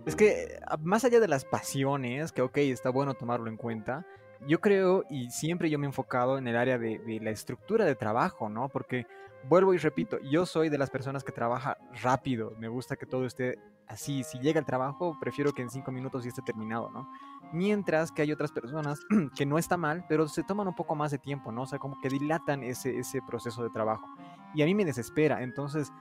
Es 0.05 0.15
que 0.15 0.59
ah, 0.67 0.77
más 0.81 1.03
allá 1.03 1.19
de 1.19 1.27
las 1.27 1.45
pasiones, 1.45 2.31
que 2.31 2.41
ok, 2.41 2.57
está 2.57 2.89
bueno 2.89 3.13
tomarlo 3.13 3.47
en 3.49 3.57
cuenta, 3.57 4.05
yo 4.47 4.59
creo 4.59 5.05
y 5.09 5.29
siempre 5.29 5.69
yo 5.69 5.79
me 5.79 5.85
he 5.85 5.87
enfocado 5.87 6.37
en 6.37 6.47
el 6.47 6.57
área 6.57 6.77
de, 6.77 6.99
la 7.21 7.29
estructura 7.29 7.85
de 7.85 7.95
trabajo, 7.95 8.49
¿no? 8.49 8.69
Porque 8.69 9.05
vuelvo 9.47 9.73
y 9.73 9.77
repito, 9.77 10.19
yo 10.21 10.45
soy 10.45 10.69
de 10.69 10.77
las 10.77 10.89
personas 10.89 11.23
que 11.23 11.31
trabaja 11.31 11.77
rápido, 12.01 12.53
me 12.59 12.67
gusta 12.67 12.95
que 12.95 13.05
todo 13.05 13.25
esté 13.25 13.57
así, 13.87 14.23
si 14.23 14.39
llega 14.39 14.59
el 14.59 14.65
trabajo, 14.65 15.17
prefiero 15.19 15.53
que 15.53 15.61
en 15.61 15.69
cinco 15.69 15.91
minutos 15.91 16.23
ya 16.23 16.29
esté 16.29 16.41
terminado, 16.41 16.89
¿no? 16.89 17.09
Mientras 17.51 18.11
que 18.11 18.23
hay 18.23 18.31
otras 18.31 18.51
personas 18.51 18.99
que 19.35 19.45
no 19.45 19.57
está 19.57 19.77
mal, 19.77 20.05
pero 20.09 20.27
se 20.27 20.43
toman 20.43 20.67
un 20.67 20.75
poco 20.75 20.95
más 20.95 21.11
de 21.11 21.19
tiempo, 21.19 21.51
¿no? 21.51 21.63
O 21.63 21.67
sea, 21.67 21.79
como 21.79 21.99
que 22.01 22.09
dilatan 22.09 22.63
ese, 22.63 22.97
ese 22.97 23.21
proceso 23.21 23.63
de 23.63 23.69
trabajo. 23.69 24.07
Y 24.55 24.61
a 24.61 24.65
mí 24.65 24.75
me 24.75 24.85
desespera, 24.85 25.43
entonces 25.43 25.91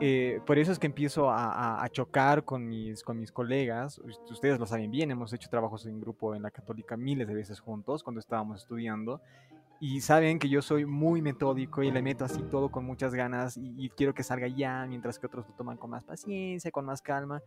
eh, 0.00 0.40
por 0.46 0.58
eso 0.58 0.72
es 0.72 0.78
que 0.78 0.86
empiezo 0.86 1.30
a, 1.30 1.86
chocar 1.90 2.44
con 2.44 2.68
mis, 2.68 3.02
colegas. 3.32 4.00
Ustedes 4.30 4.58
lo 4.58 4.66
saben 4.66 4.90
bien, 4.90 5.10
hemos 5.10 5.32
hecho 5.32 5.48
trabajos 5.48 5.86
en 5.86 6.00
grupo 6.00 6.34
en 6.34 6.42
la 6.42 6.50
católica 6.50 6.96
miles 6.96 7.26
de 7.28 7.34
veces 7.34 7.60
juntos 7.60 8.02
cuando 8.02 8.20
estábamos 8.20 8.60
estudiando. 8.60 9.20
Y 9.82 10.02
saben 10.02 10.38
que 10.38 10.48
yo 10.48 10.60
soy 10.60 10.84
muy 10.84 11.22
metódico 11.22 11.82
y 11.82 11.90
le 11.90 12.02
meto 12.02 12.24
así 12.24 12.42
todo 12.50 12.70
con 12.70 12.84
muchas 12.84 13.14
ganas 13.14 13.56
y, 13.56 13.88
quiero 13.96 14.14
que 14.14 14.22
salga 14.22 14.46
ya, 14.46 14.84
mientras 14.86 15.18
que 15.18 15.26
otros 15.26 15.46
lo 15.48 15.54
toman 15.54 15.78
con 15.78 15.90
más 15.90 16.04
paciencia, 16.04 16.70
con 16.70 16.84
más 16.84 17.00
calma. 17.00 17.42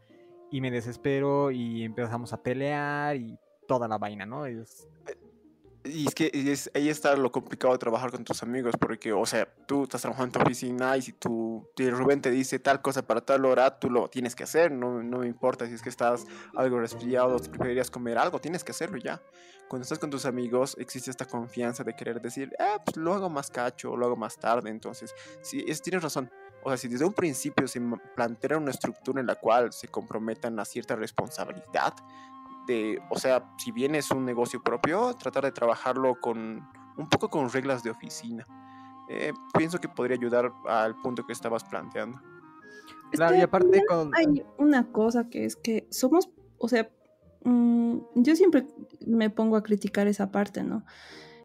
Y 0.50 0.62
me 0.62 0.72
desespero 0.72 1.52
y 1.52 1.84
empezamos 1.84 2.34
a 2.34 2.42
pelear 2.42 3.16
y 3.16 3.38
toda 3.68 3.88
la 3.88 3.98
vaina, 3.98 4.26
¿no? 4.26 4.46
Es, 4.46 4.88
y 5.86 6.08
es 6.08 6.16
que 6.16 6.32
es, 6.34 6.72
ahí 6.74 6.90
está 6.90 7.16
lo 7.16 7.32
complicado 7.32 7.74
de 7.74 7.80
trabajar 7.80 8.12
con 8.12 8.24
tus 8.24 8.42
amigos, 8.42 8.76
porque, 8.80 9.12
o 9.12 9.26
sea, 9.26 9.48
tú 9.68 9.84
estás 9.84 10.02
trabajando 10.02 10.40
en 10.40 10.44
tu 10.44 10.48
oficina 10.48 10.96
y 10.96 11.02
si 11.02 11.14
tú, 11.14 11.70
Rubén 11.78 12.22
te 12.22 12.32
dice 12.32 12.60
tal 12.60 12.82
cosa 12.82 13.02
para 13.02 13.22
tal 13.22 13.46
hora, 13.46 13.80
tú 13.80 13.90
lo 13.90 14.10
tienes 14.10 14.36
que 14.36 14.44
hacer, 14.44 14.72
no, 14.72 15.04
no 15.04 15.20
me 15.20 15.28
importa 15.28 15.68
si 15.68 15.74
es 15.74 15.82
que 15.82 15.90
estás 15.90 16.26
algo 16.56 16.80
resfriado, 16.80 17.38
si 17.40 17.50
preferirías 17.50 17.92
comer 17.92 18.18
algo, 18.18 18.40
tienes 18.40 18.64
que 18.64 18.72
hacerlo 18.72 18.98
ya. 18.98 19.22
Cuando 19.68 19.84
estás 19.84 20.00
con 20.00 20.10
tus 20.10 20.26
amigos, 20.26 20.76
existe 20.80 21.12
esta 21.12 21.26
confianza 21.26 21.84
de 21.84 21.96
querer 21.96 22.22
decir, 22.22 22.54
eh, 22.60 22.78
pues 22.86 22.96
lo 22.96 23.14
hago 23.14 23.30
más 23.30 23.50
cacho, 23.50 23.98
lo 23.98 24.06
hago 24.06 24.16
más 24.16 24.38
tarde, 24.38 24.70
entonces, 24.70 25.14
sí, 25.42 25.66
es, 25.68 25.82
tienes 25.82 26.04
razón. 26.04 26.32
O 26.64 26.70
sea, 26.70 26.78
si 26.78 26.88
desde 26.88 27.04
un 27.04 27.14
principio 27.14 27.68
se 27.68 27.82
plantea 28.16 28.58
una 28.58 28.72
estructura 28.72 29.20
en 29.20 29.28
la 29.28 29.36
cual 29.36 29.74
se 29.74 29.90
comprometan 29.90 30.58
a 30.60 30.66
cierta 30.66 30.96
responsabilidad, 30.96 31.94
de, 32.68 33.02
o 33.10 33.18
sea, 33.18 33.52
si 33.58 33.72
bien 33.72 33.96
es 33.96 34.12
un 34.12 34.26
negocio 34.26 34.62
propio, 34.64 35.14
tratar 35.16 35.44
de 35.44 35.52
trabajarlo 35.52 36.20
con 36.20 36.68
un 36.98 37.10
poco 37.10 37.30
con 37.30 37.50
reglas 37.50 37.84
de 37.84 37.90
oficina. 37.90 38.46
Eh, 39.10 39.34
pienso 39.58 39.80
que 39.80 39.90
podría 39.90 40.18
ayudar 40.18 40.52
al 40.68 40.96
punto 41.02 41.26
que 41.26 41.34
estabas 41.34 41.64
planteando. 41.64 42.22
Claro, 43.12 43.36
y 43.36 43.42
aparte 43.42 43.84
con... 43.88 44.12
Hay 44.16 44.44
una 44.58 44.92
cosa 44.92 45.30
que 45.30 45.46
es 45.46 45.56
que 45.56 45.88
somos, 45.92 46.30
o 46.58 46.68
sea, 46.68 46.90
mm, 47.44 47.98
yo 48.16 48.36
siempre 48.36 48.66
me 49.06 49.30
pongo 49.30 49.56
a 49.56 49.64
criticar 49.64 50.08
esa 50.08 50.32
parte, 50.32 50.64
¿no? 50.64 50.84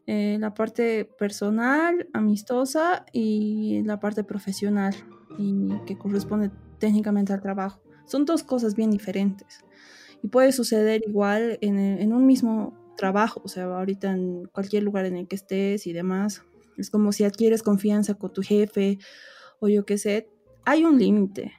Eh, 0.07 0.37
la 0.39 0.55
parte 0.55 1.05
personal, 1.05 2.09
amistosa 2.13 3.05
y 3.13 3.83
la 3.83 3.99
parte 3.99 4.23
profesional 4.23 4.95
y 5.37 5.69
que 5.85 5.97
corresponde 5.97 6.49
técnicamente 6.79 7.33
al 7.33 7.41
trabajo. 7.41 7.81
Son 8.05 8.25
dos 8.25 8.41
cosas 8.41 8.73
bien 8.73 8.89
diferentes. 8.89 9.63
Y 10.21 10.27
puede 10.27 10.51
suceder 10.51 11.01
igual 11.07 11.57
en, 11.61 12.13
un 12.13 12.25
mismo 12.25 12.77
trabajo, 12.97 13.41
o 13.43 13.47
sea, 13.47 13.65
ahorita 13.65 14.11
en 14.11 14.45
cualquier 14.45 14.83
lugar 14.83 15.05
en 15.05 15.15
el 15.15 15.27
que 15.27 15.35
estés 15.35 15.87
y 15.87 15.93
demás. 15.93 16.43
Es 16.77 16.89
como 16.89 17.11
si 17.11 17.23
adquieres 17.23 17.63
confianza 17.63 18.15
con 18.15 18.33
tu 18.33 18.41
jefe 18.41 18.99
o 19.59 19.67
yo 19.67 19.85
qué 19.85 19.97
sé, 19.97 20.29
hay 20.65 20.83
un 20.85 20.97
límite. 20.97 21.53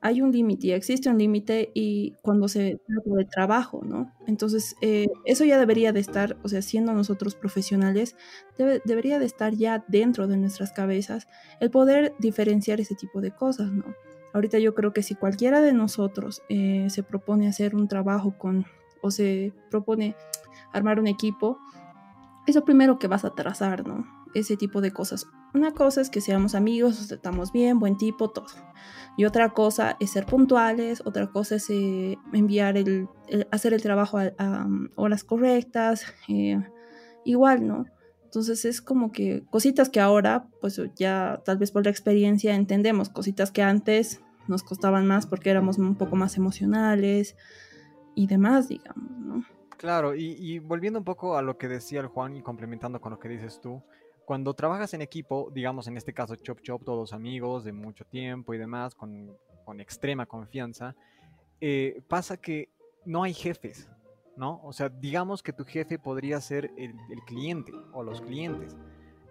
Hay 0.00 0.20
un 0.20 0.30
límite 0.30 0.68
y 0.68 0.72
existe 0.72 1.08
un 1.08 1.18
límite 1.18 1.70
y 1.74 2.14
cuando 2.22 2.46
se 2.46 2.78
trata 2.86 3.10
de 3.16 3.24
trabajo, 3.24 3.82
¿no? 3.84 4.12
Entonces, 4.26 4.76
eh, 4.80 5.06
eso 5.24 5.44
ya 5.44 5.58
debería 5.58 5.92
de 5.92 6.00
estar, 6.00 6.36
o 6.44 6.48
sea, 6.48 6.62
siendo 6.62 6.92
nosotros 6.92 7.34
profesionales, 7.34 8.14
debería 8.84 9.18
de 9.18 9.26
estar 9.26 9.54
ya 9.54 9.84
dentro 9.88 10.28
de 10.28 10.36
nuestras 10.36 10.70
cabezas 10.70 11.26
el 11.60 11.70
poder 11.70 12.14
diferenciar 12.20 12.80
ese 12.80 12.94
tipo 12.94 13.20
de 13.20 13.32
cosas, 13.32 13.72
¿no? 13.72 13.84
Ahorita 14.32 14.58
yo 14.58 14.74
creo 14.74 14.92
que 14.92 15.02
si 15.02 15.14
cualquiera 15.14 15.60
de 15.60 15.72
nosotros 15.72 16.42
eh, 16.48 16.88
se 16.90 17.02
propone 17.02 17.48
hacer 17.48 17.74
un 17.74 17.88
trabajo 17.88 18.36
con, 18.38 18.66
o 19.02 19.10
se 19.10 19.52
propone 19.70 20.14
armar 20.72 21.00
un 21.00 21.06
equipo, 21.06 21.58
es 22.46 22.54
lo 22.54 22.64
primero 22.64 22.98
que 22.98 23.08
vas 23.08 23.24
a 23.24 23.34
trazar, 23.34 23.86
¿no? 23.86 24.06
Ese 24.34 24.56
tipo 24.56 24.80
de 24.80 24.92
cosas. 24.92 25.26
Una 25.54 25.72
cosa 25.72 26.00
es 26.00 26.10
que 26.10 26.20
seamos 26.20 26.54
amigos, 26.54 27.10
estamos 27.10 27.50
bien, 27.50 27.78
buen 27.78 27.96
tipo, 27.96 28.30
todo. 28.30 28.46
Y 29.16 29.24
otra 29.24 29.54
cosa 29.54 29.96
es 30.00 30.10
ser 30.10 30.26
puntuales, 30.26 31.02
otra 31.06 31.28
cosa 31.28 31.56
es 31.56 31.70
eh, 31.70 32.18
enviar 32.32 32.76
el, 32.76 33.08
hacer 33.50 33.72
el 33.72 33.82
trabajo 33.82 34.18
a, 34.18 34.66
um, 34.66 34.88
horas 34.94 35.24
correctas, 35.24 36.04
eh, 36.28 36.60
igual, 37.24 37.66
¿no? 37.66 37.86
Entonces 38.26 38.64
es 38.64 38.82
como 38.82 39.12
que 39.12 39.44
cositas 39.50 39.88
que 39.88 40.00
ahora, 40.00 40.48
pues 40.60 40.80
ya 40.96 41.40
tal 41.44 41.58
vez 41.58 41.70
por 41.70 41.84
la 41.84 41.90
experiencia 41.90 42.54
entendemos, 42.54 43.08
cositas 43.08 43.52
que 43.52 43.62
antes 43.62 44.20
nos 44.48 44.64
costaban 44.64 45.06
más 45.06 45.26
porque 45.26 45.48
éramos 45.48 45.78
un 45.78 45.94
poco 45.94 46.16
más 46.16 46.36
emocionales 46.36 47.36
y 48.16 48.26
demás, 48.26 48.68
digamos, 48.68 49.10
¿no? 49.20 49.44
Claro, 49.76 50.14
y, 50.14 50.58
volviendo 50.58 50.98
un 50.98 51.04
poco 51.04 51.36
a 51.36 51.42
lo 51.42 51.56
que 51.56 51.68
decía 51.68 52.00
el 52.00 52.08
Juan 52.08 52.36
y 52.36 52.42
complementando 52.42 53.00
con 53.00 53.12
lo 53.12 53.18
que 53.18 53.28
dices 53.28 53.60
tú, 53.60 53.82
cuando 54.24 54.54
trabajas 54.54 54.92
en 54.94 55.02
equipo, 55.02 55.52
digamos 55.54 55.86
en 55.86 55.96
este 55.96 56.12
caso 56.12 56.34
Chop 56.34 56.62
Chop, 56.62 56.82
todos 56.82 57.12
amigos 57.12 57.62
de 57.62 57.72
mucho 57.72 58.04
tiempo 58.04 58.54
y 58.54 58.58
demás, 58.58 58.94
con, 58.94 59.38
extrema 59.78 60.26
confianza, 60.26 60.96
eh, 61.60 62.02
pasa 62.08 62.36
que 62.36 62.70
no 63.04 63.22
hay 63.22 63.34
jefes, 63.34 63.88
¿no? 64.36 64.60
O 64.62 64.72
sea, 64.72 64.88
digamos 64.88 65.42
que 65.42 65.52
tu 65.52 65.64
jefe 65.64 65.98
podría 65.98 66.40
ser 66.40 66.72
el, 66.76 66.94
cliente 67.26 67.72
o 67.92 68.02
los 68.02 68.20
clientes, 68.20 68.76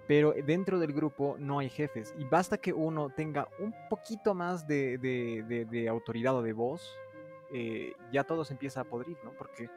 pero 0.07 0.33
dentro 0.45 0.79
del 0.79 0.93
grupo 0.93 1.35
no 1.39 1.59
hay 1.59 1.69
jefes 1.69 2.13
y 2.17 2.25
basta 2.25 2.57
que 2.57 2.73
uno 2.73 3.09
tenga 3.09 3.47
un 3.59 3.73
poquito 3.89 4.33
más 4.33 4.67
de, 4.67 5.87
autoridad 5.89 6.35
o 6.35 6.41
de 6.41 6.53
voz, 6.53 6.81
eh, 7.51 7.93
ya 8.11 8.23
todo 8.23 8.43
se 8.43 8.53
empieza 8.53 8.81
a 8.81 8.83
podrir, 8.83 9.17
¿no? 9.23 9.31
Porque 9.37 9.69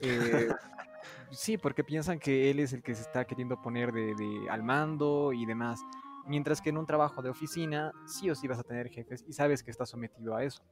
eh, 0.00 0.48
sí, 1.30 1.58
porque 1.58 1.84
piensan 1.84 2.18
que 2.18 2.50
él 2.50 2.60
es 2.60 2.72
el 2.72 2.82
que 2.82 2.94
se 2.94 3.02
está 3.02 3.24
queriendo 3.24 3.60
poner 3.60 3.92
de, 3.92 4.46
al 4.50 4.62
mando 4.62 5.32
y 5.32 5.44
demás. 5.46 5.80
Mientras 6.26 6.60
que 6.60 6.70
en 6.70 6.78
un 6.78 6.86
trabajo 6.86 7.22
de 7.22 7.30
oficina, 7.30 7.92
sí 8.06 8.28
o 8.30 8.34
sí 8.34 8.46
vas 8.46 8.58
a 8.58 8.62
tener 8.62 8.88
jefes 8.88 9.24
y 9.26 9.32
sabes 9.32 9.62
que 9.62 9.70
estás 9.70 9.88
sometido 9.88 10.36
a 10.36 10.44
eso. 10.44 10.62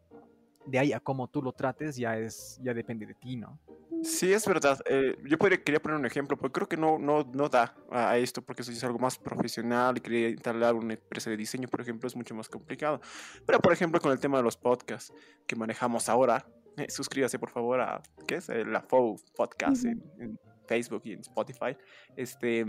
De 0.66 0.78
ahí 0.78 0.92
a 0.92 1.00
cómo 1.00 1.28
tú 1.28 1.42
lo 1.42 1.52
trates 1.52 1.96
ya 1.96 2.18
es 2.18 2.60
ya 2.62 2.74
depende 2.74 3.06
de 3.06 3.14
ti, 3.14 3.36
¿no? 3.36 3.58
Sí, 4.02 4.32
es 4.32 4.46
verdad. 4.46 4.78
Eh, 4.86 5.16
yo 5.24 5.38
podría, 5.38 5.62
quería 5.62 5.80
poner 5.80 5.98
un 5.98 6.06
ejemplo, 6.06 6.36
porque 6.36 6.52
creo 6.52 6.68
que 6.68 6.76
no, 6.76 6.98
no, 6.98 7.24
no 7.32 7.48
da 7.48 7.74
a, 7.90 8.16
esto, 8.18 8.42
porque 8.42 8.62
eso 8.62 8.72
es 8.72 8.84
algo 8.84 8.98
más 8.98 9.18
profesional 9.18 9.96
y 9.98 10.00
quería 10.00 10.28
instalar 10.30 10.74
una 10.74 10.94
empresa 10.94 11.30
de 11.30 11.36
diseño, 11.36 11.68
por 11.68 11.80
ejemplo, 11.80 12.06
es 12.06 12.16
mucho 12.16 12.34
más 12.34 12.48
complicado. 12.48 13.00
Pero, 13.46 13.60
por 13.60 13.72
ejemplo, 13.72 14.00
con 14.00 14.12
el 14.12 14.20
tema 14.20 14.38
de 14.38 14.44
los 14.44 14.56
podcasts 14.56 15.12
que 15.46 15.56
manejamos 15.56 16.08
ahora, 16.08 16.46
eh, 16.76 16.90
suscríbase 16.90 17.38
por 17.38 17.50
favor 17.50 17.80
a, 17.80 18.02
¿qué 18.26 18.36
es? 18.36 18.48
Eh, 18.48 18.64
la 18.64 18.82
FOW 18.82 19.16
Podcast 19.34 19.84
en, 19.86 20.38
Facebook 20.66 21.02
y 21.04 21.12
en 21.12 21.20
Spotify. 21.20 21.76
Este, 22.16 22.66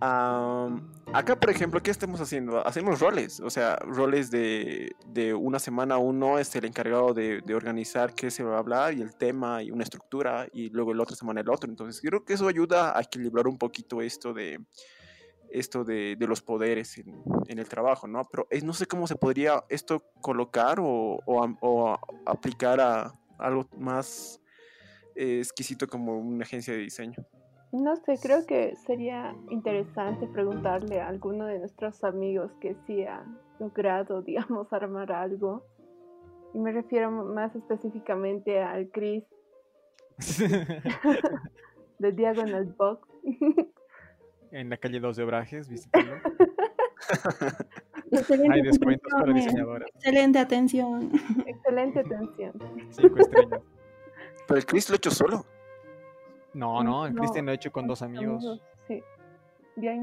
acá, 0.00 1.38
por 1.38 1.50
ejemplo, 1.50 1.82
¿qué 1.82 1.90
estamos 1.90 2.20
haciendo? 2.20 2.66
Hacemos 2.66 3.00
roles, 3.00 3.40
o 3.40 3.50
sea, 3.50 3.76
roles 3.76 4.30
de, 4.30 4.94
de 5.06 5.34
una 5.34 5.58
semana 5.58 5.98
uno 5.98 6.38
es 6.38 6.54
el 6.56 6.64
encargado 6.64 7.12
de, 7.12 7.42
organizar 7.54 8.14
qué 8.14 8.30
se 8.30 8.42
va 8.42 8.56
a 8.56 8.58
hablar 8.58 8.94
y 8.94 9.02
el 9.02 9.14
tema 9.16 9.62
y 9.62 9.70
una 9.70 9.82
estructura 9.82 10.46
y 10.52 10.70
luego 10.70 10.94
la 10.94 11.02
otra 11.02 11.16
semana 11.16 11.40
el 11.40 11.48
otro. 11.50 11.68
Entonces, 11.68 12.00
creo 12.00 12.24
que 12.24 12.34
eso 12.34 12.48
ayuda 12.48 12.96
a 12.96 13.02
equilibrar 13.02 13.46
un 13.46 13.58
poquito 13.58 14.00
esto 14.00 14.32
de 14.32 14.58
esto 15.50 15.82
de, 15.82 16.14
de 16.16 16.26
los 16.28 16.42
poderes 16.42 16.96
en, 16.98 17.58
el 17.58 17.68
trabajo, 17.68 18.06
¿no? 18.06 18.22
Pero 18.30 18.46
no 18.62 18.72
sé 18.72 18.86
cómo 18.86 19.08
se 19.08 19.16
podría 19.16 19.64
esto 19.68 20.00
colocar 20.20 20.78
o, 20.78 21.18
o, 21.26 21.98
aplicar 22.24 22.80
a 22.80 23.12
algo 23.36 23.68
más 23.76 24.40
eh, 25.16 25.38
exquisito 25.38 25.88
como 25.88 26.16
una 26.18 26.44
agencia 26.44 26.72
de 26.72 26.78
diseño. 26.78 27.16
No 27.72 27.94
sé, 27.96 28.18
creo 28.20 28.44
que 28.46 28.74
sería 28.76 29.34
interesante 29.48 30.26
preguntarle 30.26 31.00
a 31.00 31.08
alguno 31.08 31.46
de 31.46 31.60
nuestros 31.60 32.02
amigos 32.02 32.50
que 32.60 32.74
sí 32.86 33.04
ha 33.04 33.24
logrado, 33.60 34.22
digamos, 34.26 34.72
armar 34.72 35.12
algo. 35.12 35.64
Y 36.52 36.58
me 36.58 36.72
refiero 36.72 37.10
más 37.10 37.54
específicamente 37.54 38.60
al 38.60 38.90
Chris 38.90 39.24
de 41.98 42.12
Diagonal 42.12 42.74
Box. 42.76 43.08
en 44.50 44.68
la 44.68 44.76
calle 44.76 44.98
2 44.98 45.16
de 45.16 45.22
Obrajes, 45.22 45.68
visítalo. 45.68 46.16
Hay 48.50 48.62
descuentos 48.62 49.12
para 49.12 49.32
diseñadoras. 49.32 49.88
Excelente 49.94 50.38
atención. 50.40 51.12
Excelente 51.46 52.00
atención. 52.00 52.52
Cinco 52.90 53.18
estrellas. 53.18 53.62
Pero 54.48 54.58
el 54.58 54.66
Chris 54.66 54.88
lo 54.88 54.94
ha 54.94 54.96
hecho 54.96 55.12
solo. 55.12 55.46
No, 56.54 56.82
no, 56.82 57.06
el 57.06 57.14
Cristian 57.14 57.46
lo 57.46 57.52
ha 57.52 57.54
hecho 57.54 57.70
con 57.70 57.86
dos 57.86 58.02
amigos. 58.02 58.60
Sí. 58.88 59.02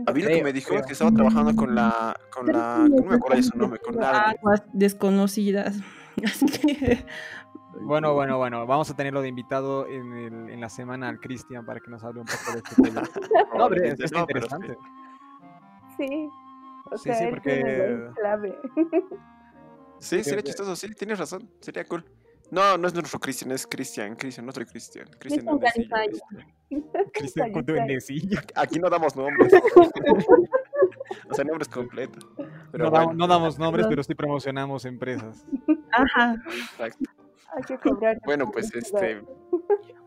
A 0.07 0.11
mí 0.11 0.21
lo 0.21 0.29
que 0.29 0.43
me 0.43 0.53
dijo 0.53 0.73
es 0.73 0.85
que 0.85 0.93
estaba 0.93 1.11
trabajando 1.11 1.55
con 1.55 1.75
la, 1.75 2.17
con 2.31 2.47
la, 2.47 2.87
no 2.89 3.03
me 3.03 3.15
acuerdo 3.15 3.35
de 3.35 3.43
su 3.43 3.57
nombre, 3.57 3.79
con 3.79 3.95
la... 3.95 4.29
Aguas 4.29 4.63
desconocidas. 4.73 5.77
Así 6.23 6.45
que 6.47 7.05
bueno, 7.81 8.13
bueno, 8.13 8.37
bueno, 8.37 8.65
vamos 8.65 8.89
a 8.89 8.95
tenerlo 8.95 9.21
de 9.21 9.27
invitado 9.27 9.87
en, 9.87 10.13
el, 10.13 10.49
en 10.49 10.61
la 10.61 10.69
semana 10.69 11.09
al 11.09 11.19
Cristian 11.19 11.65
para 11.65 11.79
que 11.79 11.91
nos 11.91 12.03
hable 12.03 12.21
un 12.21 12.25
poco 12.25 12.53
de 12.53 12.57
este 12.59 12.81
tema. 12.81 13.03
No, 13.55 13.69
pero 13.69 13.85
es, 13.85 14.11
interesante. 14.11 14.77
Sí, 15.97 16.29
o 16.91 16.97
sea, 16.97 17.15
sí, 17.15 17.23
sí, 17.23 17.29
porque... 17.29 18.09
clave. 18.15 18.57
Sí, 19.99 20.23
sería 20.23 20.43
chistoso, 20.43 20.75
sí, 20.75 20.93
tienes 20.93 21.19
razón, 21.19 21.49
sería 21.59 21.83
cool. 21.85 22.05
No, 22.49 22.77
no 22.77 22.87
es 22.87 22.93
nuestro 22.93 23.19
Cristian, 23.19 23.51
es 23.51 23.67
Cristian, 23.67 24.15
Cristian, 24.15 24.45
nuestro 24.45 24.65
Cristian. 24.65 25.07
Cristian 25.19 25.45
Cristian 27.13 27.51
con 27.51 27.65
duendecillo. 27.65 28.39
Aquí 28.55 28.79
no 28.79 28.89
damos 28.89 29.15
nombres. 29.15 29.53
o 31.29 31.33
sea, 31.33 31.43
nombres 31.43 31.67
completos. 31.67 32.25
no, 32.73 32.89
damos, 32.89 33.15
no, 33.15 33.27
damos 33.27 33.59
nombres, 33.59 33.87
pero 33.87 34.03
sí 34.03 34.15
promocionamos 34.15 34.85
empresas. 34.85 35.45
Ajá. 35.91 36.35
Exacto. 36.71 37.09
Bueno, 38.25 38.51
pues 38.51 38.73
este. 38.75 39.21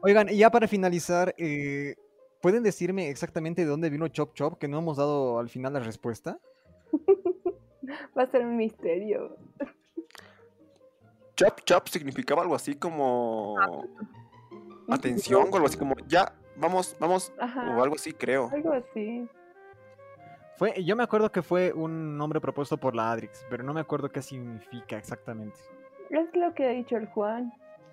Oigan, 0.02 0.28
y 0.28 0.36
ya 0.36 0.50
para 0.50 0.68
finalizar, 0.68 1.34
eh, 1.36 1.96
¿pueden 2.40 2.62
decirme 2.62 3.08
exactamente 3.08 3.62
de 3.62 3.68
dónde 3.68 3.90
vino 3.90 4.06
Chop 4.08 4.34
Chop? 4.34 4.58
Que 4.58 4.68
no 4.68 4.78
hemos 4.78 4.98
dado 4.98 5.38
al 5.40 5.48
final 5.48 5.72
la 5.72 5.80
respuesta. 5.80 6.38
Va 8.16 8.22
a 8.22 8.26
ser 8.26 8.46
un 8.46 8.56
misterio. 8.56 9.36
Chop 11.40 11.60
Chop 11.64 11.88
significaba 11.88 12.42
algo 12.42 12.54
así 12.54 12.74
como. 12.74 13.56
Ah. 13.58 14.94
Atención, 14.94 15.48
o 15.50 15.54
algo 15.54 15.66
así 15.66 15.78
como 15.78 15.94
ya, 16.08 16.34
vamos, 16.56 16.96
vamos, 17.00 17.32
o 17.38 17.82
algo 17.82 17.94
así, 17.94 18.12
creo. 18.12 18.50
Algo 18.52 18.72
así. 18.72 19.26
Fue, 20.58 20.84
yo 20.84 20.96
me 20.96 21.04
acuerdo 21.04 21.32
que 21.32 21.42
fue 21.42 21.72
un 21.72 22.18
nombre 22.18 22.40
propuesto 22.40 22.76
por 22.76 22.94
la 22.94 23.12
Adrix, 23.12 23.46
pero 23.48 23.62
no 23.62 23.72
me 23.72 23.80
acuerdo 23.80 24.10
qué 24.10 24.20
significa 24.20 24.98
exactamente. 24.98 25.56
Es 26.10 26.28
lo 26.34 26.52
que 26.54 26.66
ha 26.66 26.70
dicho 26.70 26.96
el 26.96 27.06
Juan. 27.06 27.52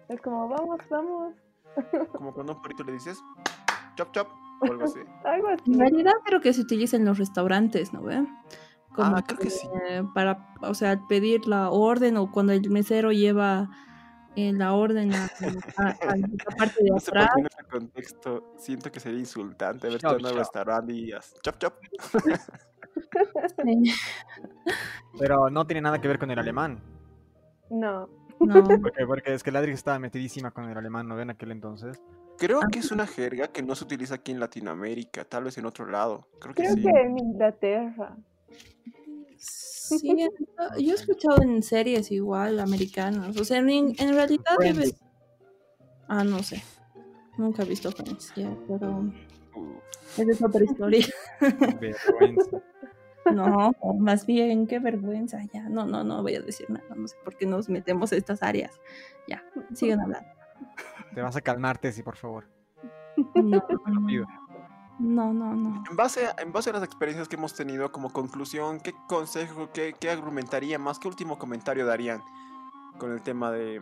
Es 0.09 0.19
como, 0.21 0.49
vamos, 0.49 0.79
vamos. 0.89 1.33
Como 2.11 2.33
cuando 2.33 2.53
a 2.53 2.55
un 2.55 2.61
perrito 2.63 2.83
le 2.83 2.93
dices, 2.93 3.21
chop, 3.95 4.11
chop, 4.11 4.27
o 4.61 4.65
algo 4.65 4.83
así. 4.85 4.99
algo 5.23 5.47
así. 5.49 5.71
En 5.71 5.79
realidad 5.79 6.13
creo 6.25 6.41
que 6.41 6.51
se 6.51 6.61
utiliza 6.61 6.97
en 6.97 7.05
los 7.05 7.19
restaurantes, 7.19 7.93
¿no 7.93 8.01
ve? 8.01 8.25
Como 8.97 9.15
ah, 9.15 9.23
creo 9.23 9.37
que, 9.37 9.51
sí. 9.51 9.69
Para, 10.15 10.49
o 10.61 10.73
sea, 10.73 10.99
pedir 11.07 11.47
la 11.47 11.69
orden 11.69 12.17
o 12.17 12.31
cuando 12.31 12.51
el 12.51 12.67
mesero 12.71 13.11
lleva 13.11 13.69
eh, 14.35 14.51
la 14.53 14.73
orden 14.73 15.13
a, 15.13 15.29
la 15.39 16.55
parte 16.57 16.83
de 16.83 16.89
atrás. 16.97 17.29
en 17.37 17.47
contexto 17.69 18.55
siento 18.57 18.91
que 18.91 18.99
sería 18.99 19.19
insultante 19.19 19.87
verte 19.87 20.07
en 20.07 20.25
un 20.25 20.33
restaurante 20.33 20.93
y 20.93 21.11
chop, 21.43 21.59
chop. 21.59 21.75
Pero 25.19 25.51
no 25.51 25.67
tiene 25.67 25.81
nada 25.81 26.01
que 26.01 26.07
ver 26.07 26.17
con 26.17 26.31
el 26.31 26.39
alemán. 26.39 26.81
No. 27.69 28.09
No. 28.39 28.63
Porque, 29.07 29.31
es 29.31 29.43
que 29.43 29.51
Ladrix 29.51 29.75
estaba 29.75 29.99
metidísima 29.99 30.49
con 30.49 30.67
el 30.67 30.75
alemán, 30.75 31.07
¿no 31.07 31.15
ven 31.15 31.29
aquel 31.29 31.51
entonces? 31.51 32.01
Creo 32.39 32.61
que 32.71 32.79
es 32.79 32.91
una 32.91 33.05
jerga 33.05 33.49
que 33.49 33.61
no 33.61 33.75
se 33.75 33.83
utiliza 33.83 34.15
aquí 34.15 34.31
en 34.31 34.39
Latinoamérica, 34.39 35.23
tal 35.23 35.43
vez 35.43 35.59
en 35.59 35.67
otro 35.67 35.85
lado. 35.85 36.27
Creo 36.39 36.55
que 36.55 36.63
Creo 36.63 36.73
sí. 36.73 36.81
que 36.81 36.89
en 36.89 37.19
Inglaterra. 37.19 38.17
Sí, 39.37 40.29
yo 40.79 40.91
he 40.91 40.95
escuchado 40.95 41.41
en 41.41 41.63
series 41.63 42.11
igual, 42.11 42.59
americanas. 42.59 43.37
O 43.37 43.45
sea, 43.45 43.59
en, 43.59 43.95
realidad 43.97 44.57
debe... 44.59 44.93
Ah, 46.07 46.23
no 46.23 46.43
sé. 46.43 46.61
Nunca 47.37 47.63
he 47.63 47.65
visto 47.65 47.91
Friends, 47.91 48.33
pero... 48.67 49.11
Uh, 49.55 49.79
Esa 50.17 50.31
es 50.31 50.41
otra 50.41 50.63
historia. 50.63 51.05
Vergüenza. 51.39 52.61
No, 53.33 53.75
más 53.99 54.25
bien, 54.25 54.67
qué 54.67 54.79
vergüenza. 54.79 55.41
Ya, 55.53 55.67
no, 55.67 55.85
no, 55.85 56.03
no 56.03 56.21
voy 56.21 56.35
a 56.35 56.41
decir 56.41 56.69
nada. 56.69 56.95
No 56.95 57.07
sé 57.07 57.17
por 57.23 57.35
qué 57.35 57.45
nos 57.45 57.67
metemos 57.69 58.11
en 58.11 58.19
estas 58.19 58.41
áreas. 58.41 58.79
Ya, 59.27 59.43
sigan 59.73 59.99
hablando. 59.99 60.29
Te 61.13 61.21
vas 61.21 61.35
a 61.35 61.41
calmar, 61.41 61.77
Tessy, 61.77 62.03
por 62.03 62.15
favor. 62.15 62.45
No, 63.35 63.63
lo 63.85 64.05
pido. 64.05 64.25
No, 64.99 65.33
no, 65.33 65.55
no. 65.55 65.83
En 65.89 65.95
base, 65.95 66.25
a, 66.25 66.35
en 66.41 66.51
base 66.51 66.69
a 66.69 66.73
las 66.73 66.83
experiencias 66.83 67.27
que 67.27 67.35
hemos 67.35 67.53
tenido 67.53 67.91
como 67.91 68.11
conclusión, 68.11 68.79
¿qué 68.79 68.93
consejo, 69.07 69.69
qué, 69.73 69.95
qué 69.99 70.09
argumentaría 70.09 70.79
más, 70.79 70.99
qué 70.99 71.07
último 71.07 71.37
comentario 71.37 71.85
darían 71.85 72.21
con 72.97 73.11
el 73.11 73.21
tema 73.21 73.51
de 73.51 73.81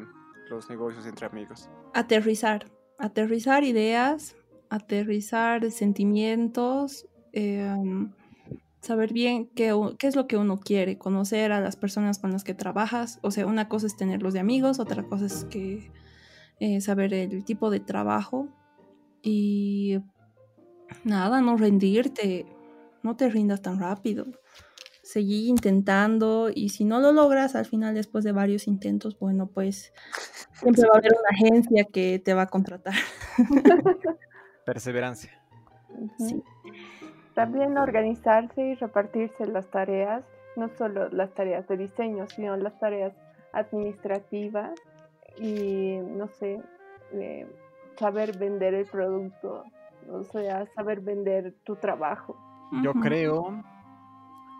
los 0.49 0.69
negocios 0.69 1.05
entre 1.05 1.25
amigos? 1.25 1.69
Aterrizar. 1.93 2.71
Aterrizar 2.97 3.63
ideas, 3.63 4.35
aterrizar 4.69 5.69
sentimientos, 5.71 7.07
em, 7.33 8.11
saber 8.81 9.13
bien 9.13 9.47
qué, 9.55 9.73
qué 9.97 10.07
es 10.07 10.15
lo 10.15 10.27
que 10.27 10.37
uno 10.37 10.59
quiere, 10.59 10.97
conocer 10.97 11.51
a 11.51 11.59
las 11.59 11.75
personas 11.75 12.19
con 12.19 12.31
las 12.31 12.43
que 12.43 12.53
trabajas. 12.53 13.19
O 13.21 13.31
sea, 13.31 13.45
una 13.45 13.67
cosa 13.67 13.87
es 13.87 13.97
tenerlos 13.97 14.33
de 14.33 14.39
amigos, 14.39 14.79
otra 14.79 15.03
cosa 15.03 15.25
es 15.25 15.45
que 15.45 15.91
eh, 16.59 16.81
saber 16.81 17.13
el 17.13 17.43
tipo 17.43 17.69
de 17.69 17.79
trabajo 17.79 18.47
y 19.21 19.99
nada, 21.03 21.41
no 21.41 21.57
rendirte, 21.57 22.45
no 23.03 23.15
te 23.15 23.29
rindas 23.29 23.61
tan 23.61 23.79
rápido. 23.79 24.25
Seguí 25.01 25.49
intentando 25.49 26.49
y 26.53 26.69
si 26.69 26.83
no 26.83 26.99
lo 26.99 27.11
logras 27.11 27.55
al 27.55 27.65
final 27.65 27.93
después 27.93 28.23
de 28.23 28.31
varios 28.31 28.67
intentos, 28.67 29.19
bueno, 29.19 29.47
pues 29.47 29.93
siempre 30.53 30.83
va 30.87 30.95
a 30.95 30.97
haber 30.97 31.11
una 31.11 31.29
agencia 31.29 31.85
que 31.85 32.19
te 32.19 32.33
va 32.33 32.43
a 32.43 32.47
contratar. 32.47 32.95
Perseverancia. 34.65 35.31
Sí. 36.17 36.43
También 37.35 37.77
organizarse 37.77 38.61
y 38.61 38.75
repartirse 38.75 39.45
las 39.45 39.69
tareas, 39.69 40.23
no 40.55 40.69
solo 40.77 41.09
las 41.09 41.33
tareas 41.35 41.67
de 41.67 41.77
diseño, 41.77 42.25
sino 42.27 42.57
las 42.57 42.79
tareas 42.79 43.13
administrativas 43.51 44.73
y, 45.37 45.97
no 45.97 46.27
sé, 46.29 46.61
eh, 47.13 47.45
saber 47.97 48.37
vender 48.37 48.73
el 48.73 48.85
producto, 48.85 49.63
o 50.09 50.23
sea, 50.23 50.65
saber 50.75 51.01
vender 51.01 51.55
tu 51.63 51.75
trabajo. 51.75 52.37
Yo 52.83 52.93
creo 52.93 53.63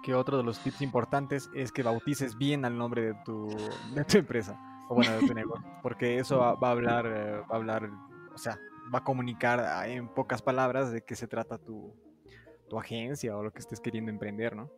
que 0.03 0.13
otro 0.13 0.37
de 0.37 0.43
los 0.43 0.59
tips 0.59 0.81
importantes 0.81 1.49
es 1.55 1.71
que 1.71 1.83
bautices 1.83 2.37
bien 2.37 2.65
al 2.65 2.77
nombre 2.77 3.01
de 3.01 3.13
tu, 3.25 3.47
de 3.93 4.05
tu 4.05 4.17
empresa 4.19 4.59
o 4.87 4.95
bueno, 4.95 5.11
de 5.13 5.27
tu 5.27 5.33
negocio, 5.33 5.65
porque 5.81 6.19
eso 6.19 6.37
va, 6.37 6.53
va 6.55 6.69
a 6.69 6.71
hablar, 6.71 7.05
eh, 7.07 7.39
va 7.39 7.53
a 7.53 7.55
hablar, 7.55 7.89
o 8.33 8.37
sea, 8.37 8.59
va 8.93 8.99
a 8.99 9.03
comunicar 9.03 9.59
ah, 9.59 9.87
en 9.87 10.07
pocas 10.07 10.41
palabras 10.41 10.91
de 10.91 11.01
qué 11.01 11.15
se 11.15 11.27
trata 11.27 11.57
tu, 11.57 11.93
tu 12.69 12.79
agencia 12.79 13.35
o 13.35 13.43
lo 13.43 13.51
que 13.51 13.59
estés 13.59 13.79
queriendo 13.79 14.11
emprender, 14.11 14.55
¿no? 14.55 14.69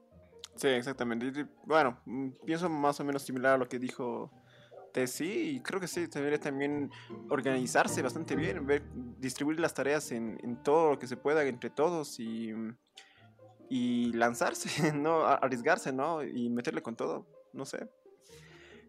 Sí, 0.56 0.68
exactamente. 0.70 1.46
Bueno, 1.66 1.98
mm, 2.06 2.30
pienso 2.46 2.70
más 2.70 3.00
o 3.00 3.04
menos 3.04 3.22
similar 3.22 3.54
a 3.54 3.58
lo 3.58 3.68
que 3.68 3.80
dijo 3.80 4.32
Tessie 5.02 5.52
y 5.52 5.60
creo 5.60 5.80
que 5.80 5.88
sí, 5.88 6.08
debería 6.08 6.40
también 6.40 6.90
organizarse 7.30 8.02
bastante 8.02 8.36
bien, 8.36 8.66
ver, 8.66 8.82
distribuir 9.20 9.60
las 9.60 9.74
tareas 9.76 10.12
en, 10.12 10.40
en 10.44 10.64
todo 10.64 10.90
lo 10.92 10.98
que 11.00 11.06
se 11.06 11.18
pueda 11.18 11.44
entre 11.44 11.70
todos 11.70 12.20
y, 12.20 12.52
y 13.70 14.12
lanzarse, 14.14 14.92
¿no? 14.94 15.26
Arriesgarse, 15.26 15.94
¿no? 15.94 16.24
Y 16.24 16.50
meterle 16.50 16.82
con 16.82 16.96
todo, 16.96 17.28
no 17.54 17.64
sé. 17.66 17.88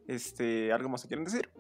Este, 0.07 0.73
¿algo 0.73 0.89
más 0.89 1.03
que 1.03 1.09
quieren 1.09 1.27
decir? 1.27 1.51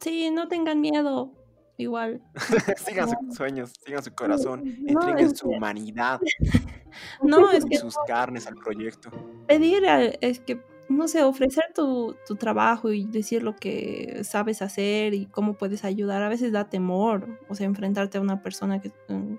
Sí, 0.00 0.30
no 0.30 0.48
tengan 0.48 0.80
miedo. 0.80 1.32
Igual. 1.76 2.22
sigan 2.86 3.08
sus 3.08 3.36
sueños, 3.36 3.72
sigan 3.84 4.02
su 4.02 4.12
corazón, 4.14 4.62
No, 4.64 4.88
entreguen 4.92 5.36
su 5.36 5.48
que- 5.48 5.56
humanidad 5.56 6.20
No, 7.22 7.50
es 7.52 7.64
que 7.66 7.76
sus 7.76 7.94
carnes 8.06 8.46
al 8.46 8.54
proyecto. 8.56 9.10
pedir 9.46 9.84
es 10.20 10.40
que, 10.40 10.60
no 10.88 11.08
sé, 11.08 11.22
ofrecer 11.22 11.64
tu, 11.74 12.16
tu 12.26 12.36
trabajo 12.36 12.90
y 12.92 13.04
decir 13.06 13.42
lo 13.42 13.54
que 13.56 14.20
sabes 14.24 14.62
hacer 14.62 15.14
y 15.14 15.26
cómo 15.26 15.54
puedes 15.54 15.84
ayudar, 15.84 16.22
a 16.22 16.28
veces 16.28 16.52
da 16.52 16.68
temor, 16.68 17.38
o 17.48 17.54
sea, 17.54 17.66
enfrentarte 17.66 18.18
a 18.18 18.20
una 18.22 18.42
persona 18.42 18.80
que, 18.80 18.90
mm, 19.08 19.36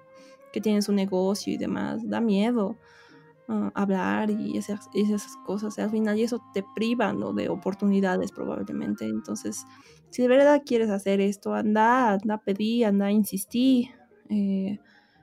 que 0.53 0.61
tiene 0.61 0.81
su 0.81 0.93
negocio 0.93 1.53
y 1.53 1.57
demás, 1.57 2.07
da 2.07 2.21
miedo 2.21 2.77
ah, 3.47 3.71
hablar 3.75 4.29
y 4.31 4.57
esas, 4.57 4.89
esas 4.93 5.37
cosas, 5.45 5.79
al 5.79 5.91
final 5.91 6.17
y 6.19 6.23
eso 6.23 6.41
te 6.53 6.63
priva 6.75 7.13
¿no? 7.13 7.33
de 7.33 7.49
oportunidades 7.49 8.31
probablemente, 8.31 9.05
entonces, 9.05 9.65
si 10.11 10.21
de 10.23 10.27
verdad 10.27 10.63
quieres 10.65 10.89
hacer 10.89 11.21
esto, 11.21 11.53
anda, 11.55 12.11
anda 12.13 12.35
a 12.35 12.43
pedir, 12.43 12.85
anda 12.85 13.07
a 13.07 13.11
insistir, 13.11 13.89
eh, 14.29 14.79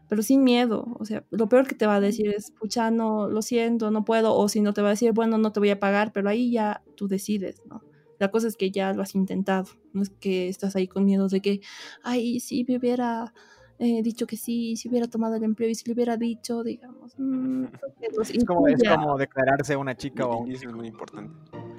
pero 0.09 0.23
sin 0.23 0.45
miedo. 0.45 0.87
O 0.99 1.05
sea, 1.05 1.25
lo 1.31 1.49
peor 1.49 1.67
que 1.67 1.75
te 1.75 1.87
va 1.87 1.97
a 1.97 2.01
decir 2.01 2.29
es, 2.29 2.51
pucha, 2.51 2.91
no, 2.91 3.29
lo 3.29 3.43
siento, 3.43 3.91
no 3.91 4.05
puedo. 4.05 4.35
O 4.35 4.49
si 4.49 4.61
no 4.61 4.73
te 4.73 4.83
va 4.83 4.89
a 4.89 4.91
decir, 4.91 5.13
bueno, 5.13 5.39
no 5.39 5.53
te 5.53 5.61
voy 5.61 5.71
a 5.71 5.81
pagar, 5.81 6.13
pero 6.13 6.29
ahí 6.29 6.51
ya 6.53 6.83
tú 6.97 7.09
decides, 7.09 7.63
¿no? 7.67 7.83
La 8.19 8.31
cosa 8.31 8.49
es 8.49 8.57
que 8.57 8.71
ya 8.71 8.93
lo 8.93 9.03
has 9.03 9.15
intentado. 9.15 9.69
No 9.93 10.03
es 10.03 10.11
que 10.11 10.49
estás 10.49 10.77
ahí 10.77 10.89
con 10.89 11.05
miedo 11.05 11.29
de 11.29 11.41
que, 11.41 11.61
ay, 12.03 12.41
si 12.41 12.65
me 12.65 12.79
hubiera 12.79 13.33
eh, 13.79 14.03
dicho 14.03 14.27
que 14.27 14.37
sí, 14.37 14.77
si 14.77 14.89
hubiera 14.89 15.07
tomado 15.07 15.35
el 15.35 15.45
empleo 15.45 15.69
y 15.69 15.75
si 15.75 15.85
le 15.87 15.93
hubiera 15.93 16.17
dicho, 16.17 16.63
digamos. 16.63 17.15
mm, 17.19 17.65
Es 18.01 18.45
como, 18.45 18.69
es 18.69 18.83
como 18.89 19.19
declararse 19.19 19.75
a 19.75 19.79
una 19.79 19.95
chica 19.95 20.27
o 20.27 20.33
a 20.33 20.37
un 20.39 20.51
eso 20.51 20.69
es 20.69 20.75
muy 20.75 20.87
importante. 20.89 21.35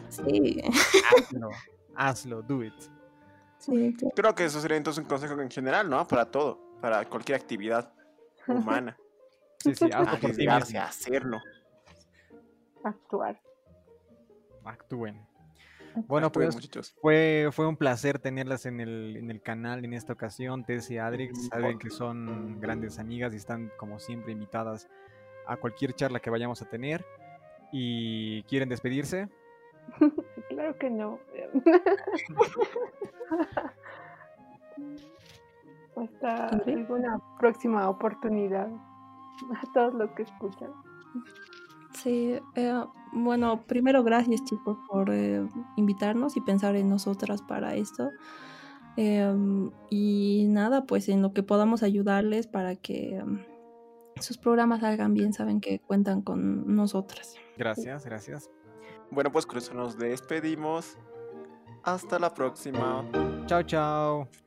Sí, 0.09 0.61
hazlo, 1.15 1.49
hazlo, 1.95 2.41
do 2.43 2.63
it. 2.63 2.73
sí, 3.57 3.93
claro. 3.97 4.13
Creo 4.15 4.36
que 4.36 4.45
eso 4.45 4.61
sería 4.61 4.78
entonces 4.78 5.01
un 5.03 5.09
consejo 5.09 5.39
en 5.41 5.49
general, 5.49 5.89
¿no? 5.89 6.07
Para 6.07 6.25
todo, 6.30 6.59
para 6.82 7.03
cualquier 7.09 7.39
actividad 7.39 7.91
humana. 8.47 8.97
Sí, 9.59 9.73
sí, 9.73 9.89
Arriesgarse 9.91 10.77
a 10.77 10.85
hacerlo. 10.85 11.39
Actuar. 12.83 13.41
Actúen. 14.63 15.25
Bueno, 16.05 16.27
Actúen, 16.27 16.45
pues 16.49 16.55
muchachos. 16.55 16.95
fue, 17.01 17.49
fue 17.51 17.67
un 17.67 17.75
placer 17.75 18.19
tenerlas 18.19 18.67
en 18.67 18.79
el, 18.79 19.17
en 19.17 19.31
el 19.31 19.41
canal 19.41 19.83
en 19.83 19.93
esta 19.93 20.13
ocasión. 20.13 20.63
Tess 20.63 20.91
y 20.91 20.99
Adrix 20.99 21.47
saben 21.47 21.79
que 21.79 21.89
son 21.89 22.61
grandes 22.61 22.99
amigas 22.99 23.33
y 23.33 23.37
están 23.37 23.71
como 23.77 23.99
siempre 23.99 24.31
invitadas 24.31 24.87
a 25.47 25.57
cualquier 25.57 25.93
charla 25.93 26.19
que 26.19 26.29
vayamos 26.29 26.61
a 26.61 26.69
tener. 26.69 27.03
¿Y 27.71 28.43
quieren 28.43 28.69
despedirse? 28.69 29.27
Claro 30.49 30.77
que 30.77 30.89
no. 30.89 31.19
Hasta 35.97 36.47
alguna 36.47 37.19
próxima 37.39 37.89
oportunidad. 37.89 38.69
A 39.51 39.71
todos 39.73 39.93
los 39.93 40.09
que 40.11 40.23
escuchan. 40.23 40.71
Sí, 41.93 42.39
eh, 42.55 42.83
bueno, 43.13 43.63
primero 43.65 44.03
gracias 44.03 44.43
chicos 44.43 44.77
por 44.89 45.11
eh, 45.11 45.47
invitarnos 45.75 46.37
y 46.37 46.41
pensar 46.41 46.75
en 46.75 46.89
nosotras 46.89 47.41
para 47.41 47.75
esto. 47.75 48.09
Em, 48.97 49.71
y 49.89 50.45
nada, 50.49 50.85
pues 50.85 51.07
en 51.09 51.21
lo 51.21 51.33
que 51.33 51.43
podamos 51.43 51.83
ayudarles 51.83 52.47
para 52.47 52.75
que 52.75 53.17
em, 53.17 53.43
sus 54.19 54.37
programas 54.37 54.81
salgan 54.81 55.13
bien, 55.13 55.33
saben 55.33 55.61
que 55.61 55.79
cuentan 55.79 56.21
con 56.21 56.75
nosotras. 56.75 57.35
Gracias, 57.57 58.05
gracias. 58.05 58.49
Bueno, 59.11 59.31
pues 59.31 59.45
con 59.45 59.57
eso 59.57 59.73
nos 59.73 59.97
despedimos. 59.97 60.97
Hasta 61.83 62.19
la 62.19 62.33
próxima. 62.33 63.05
Chao, 63.45 63.63
chao. 63.63 64.46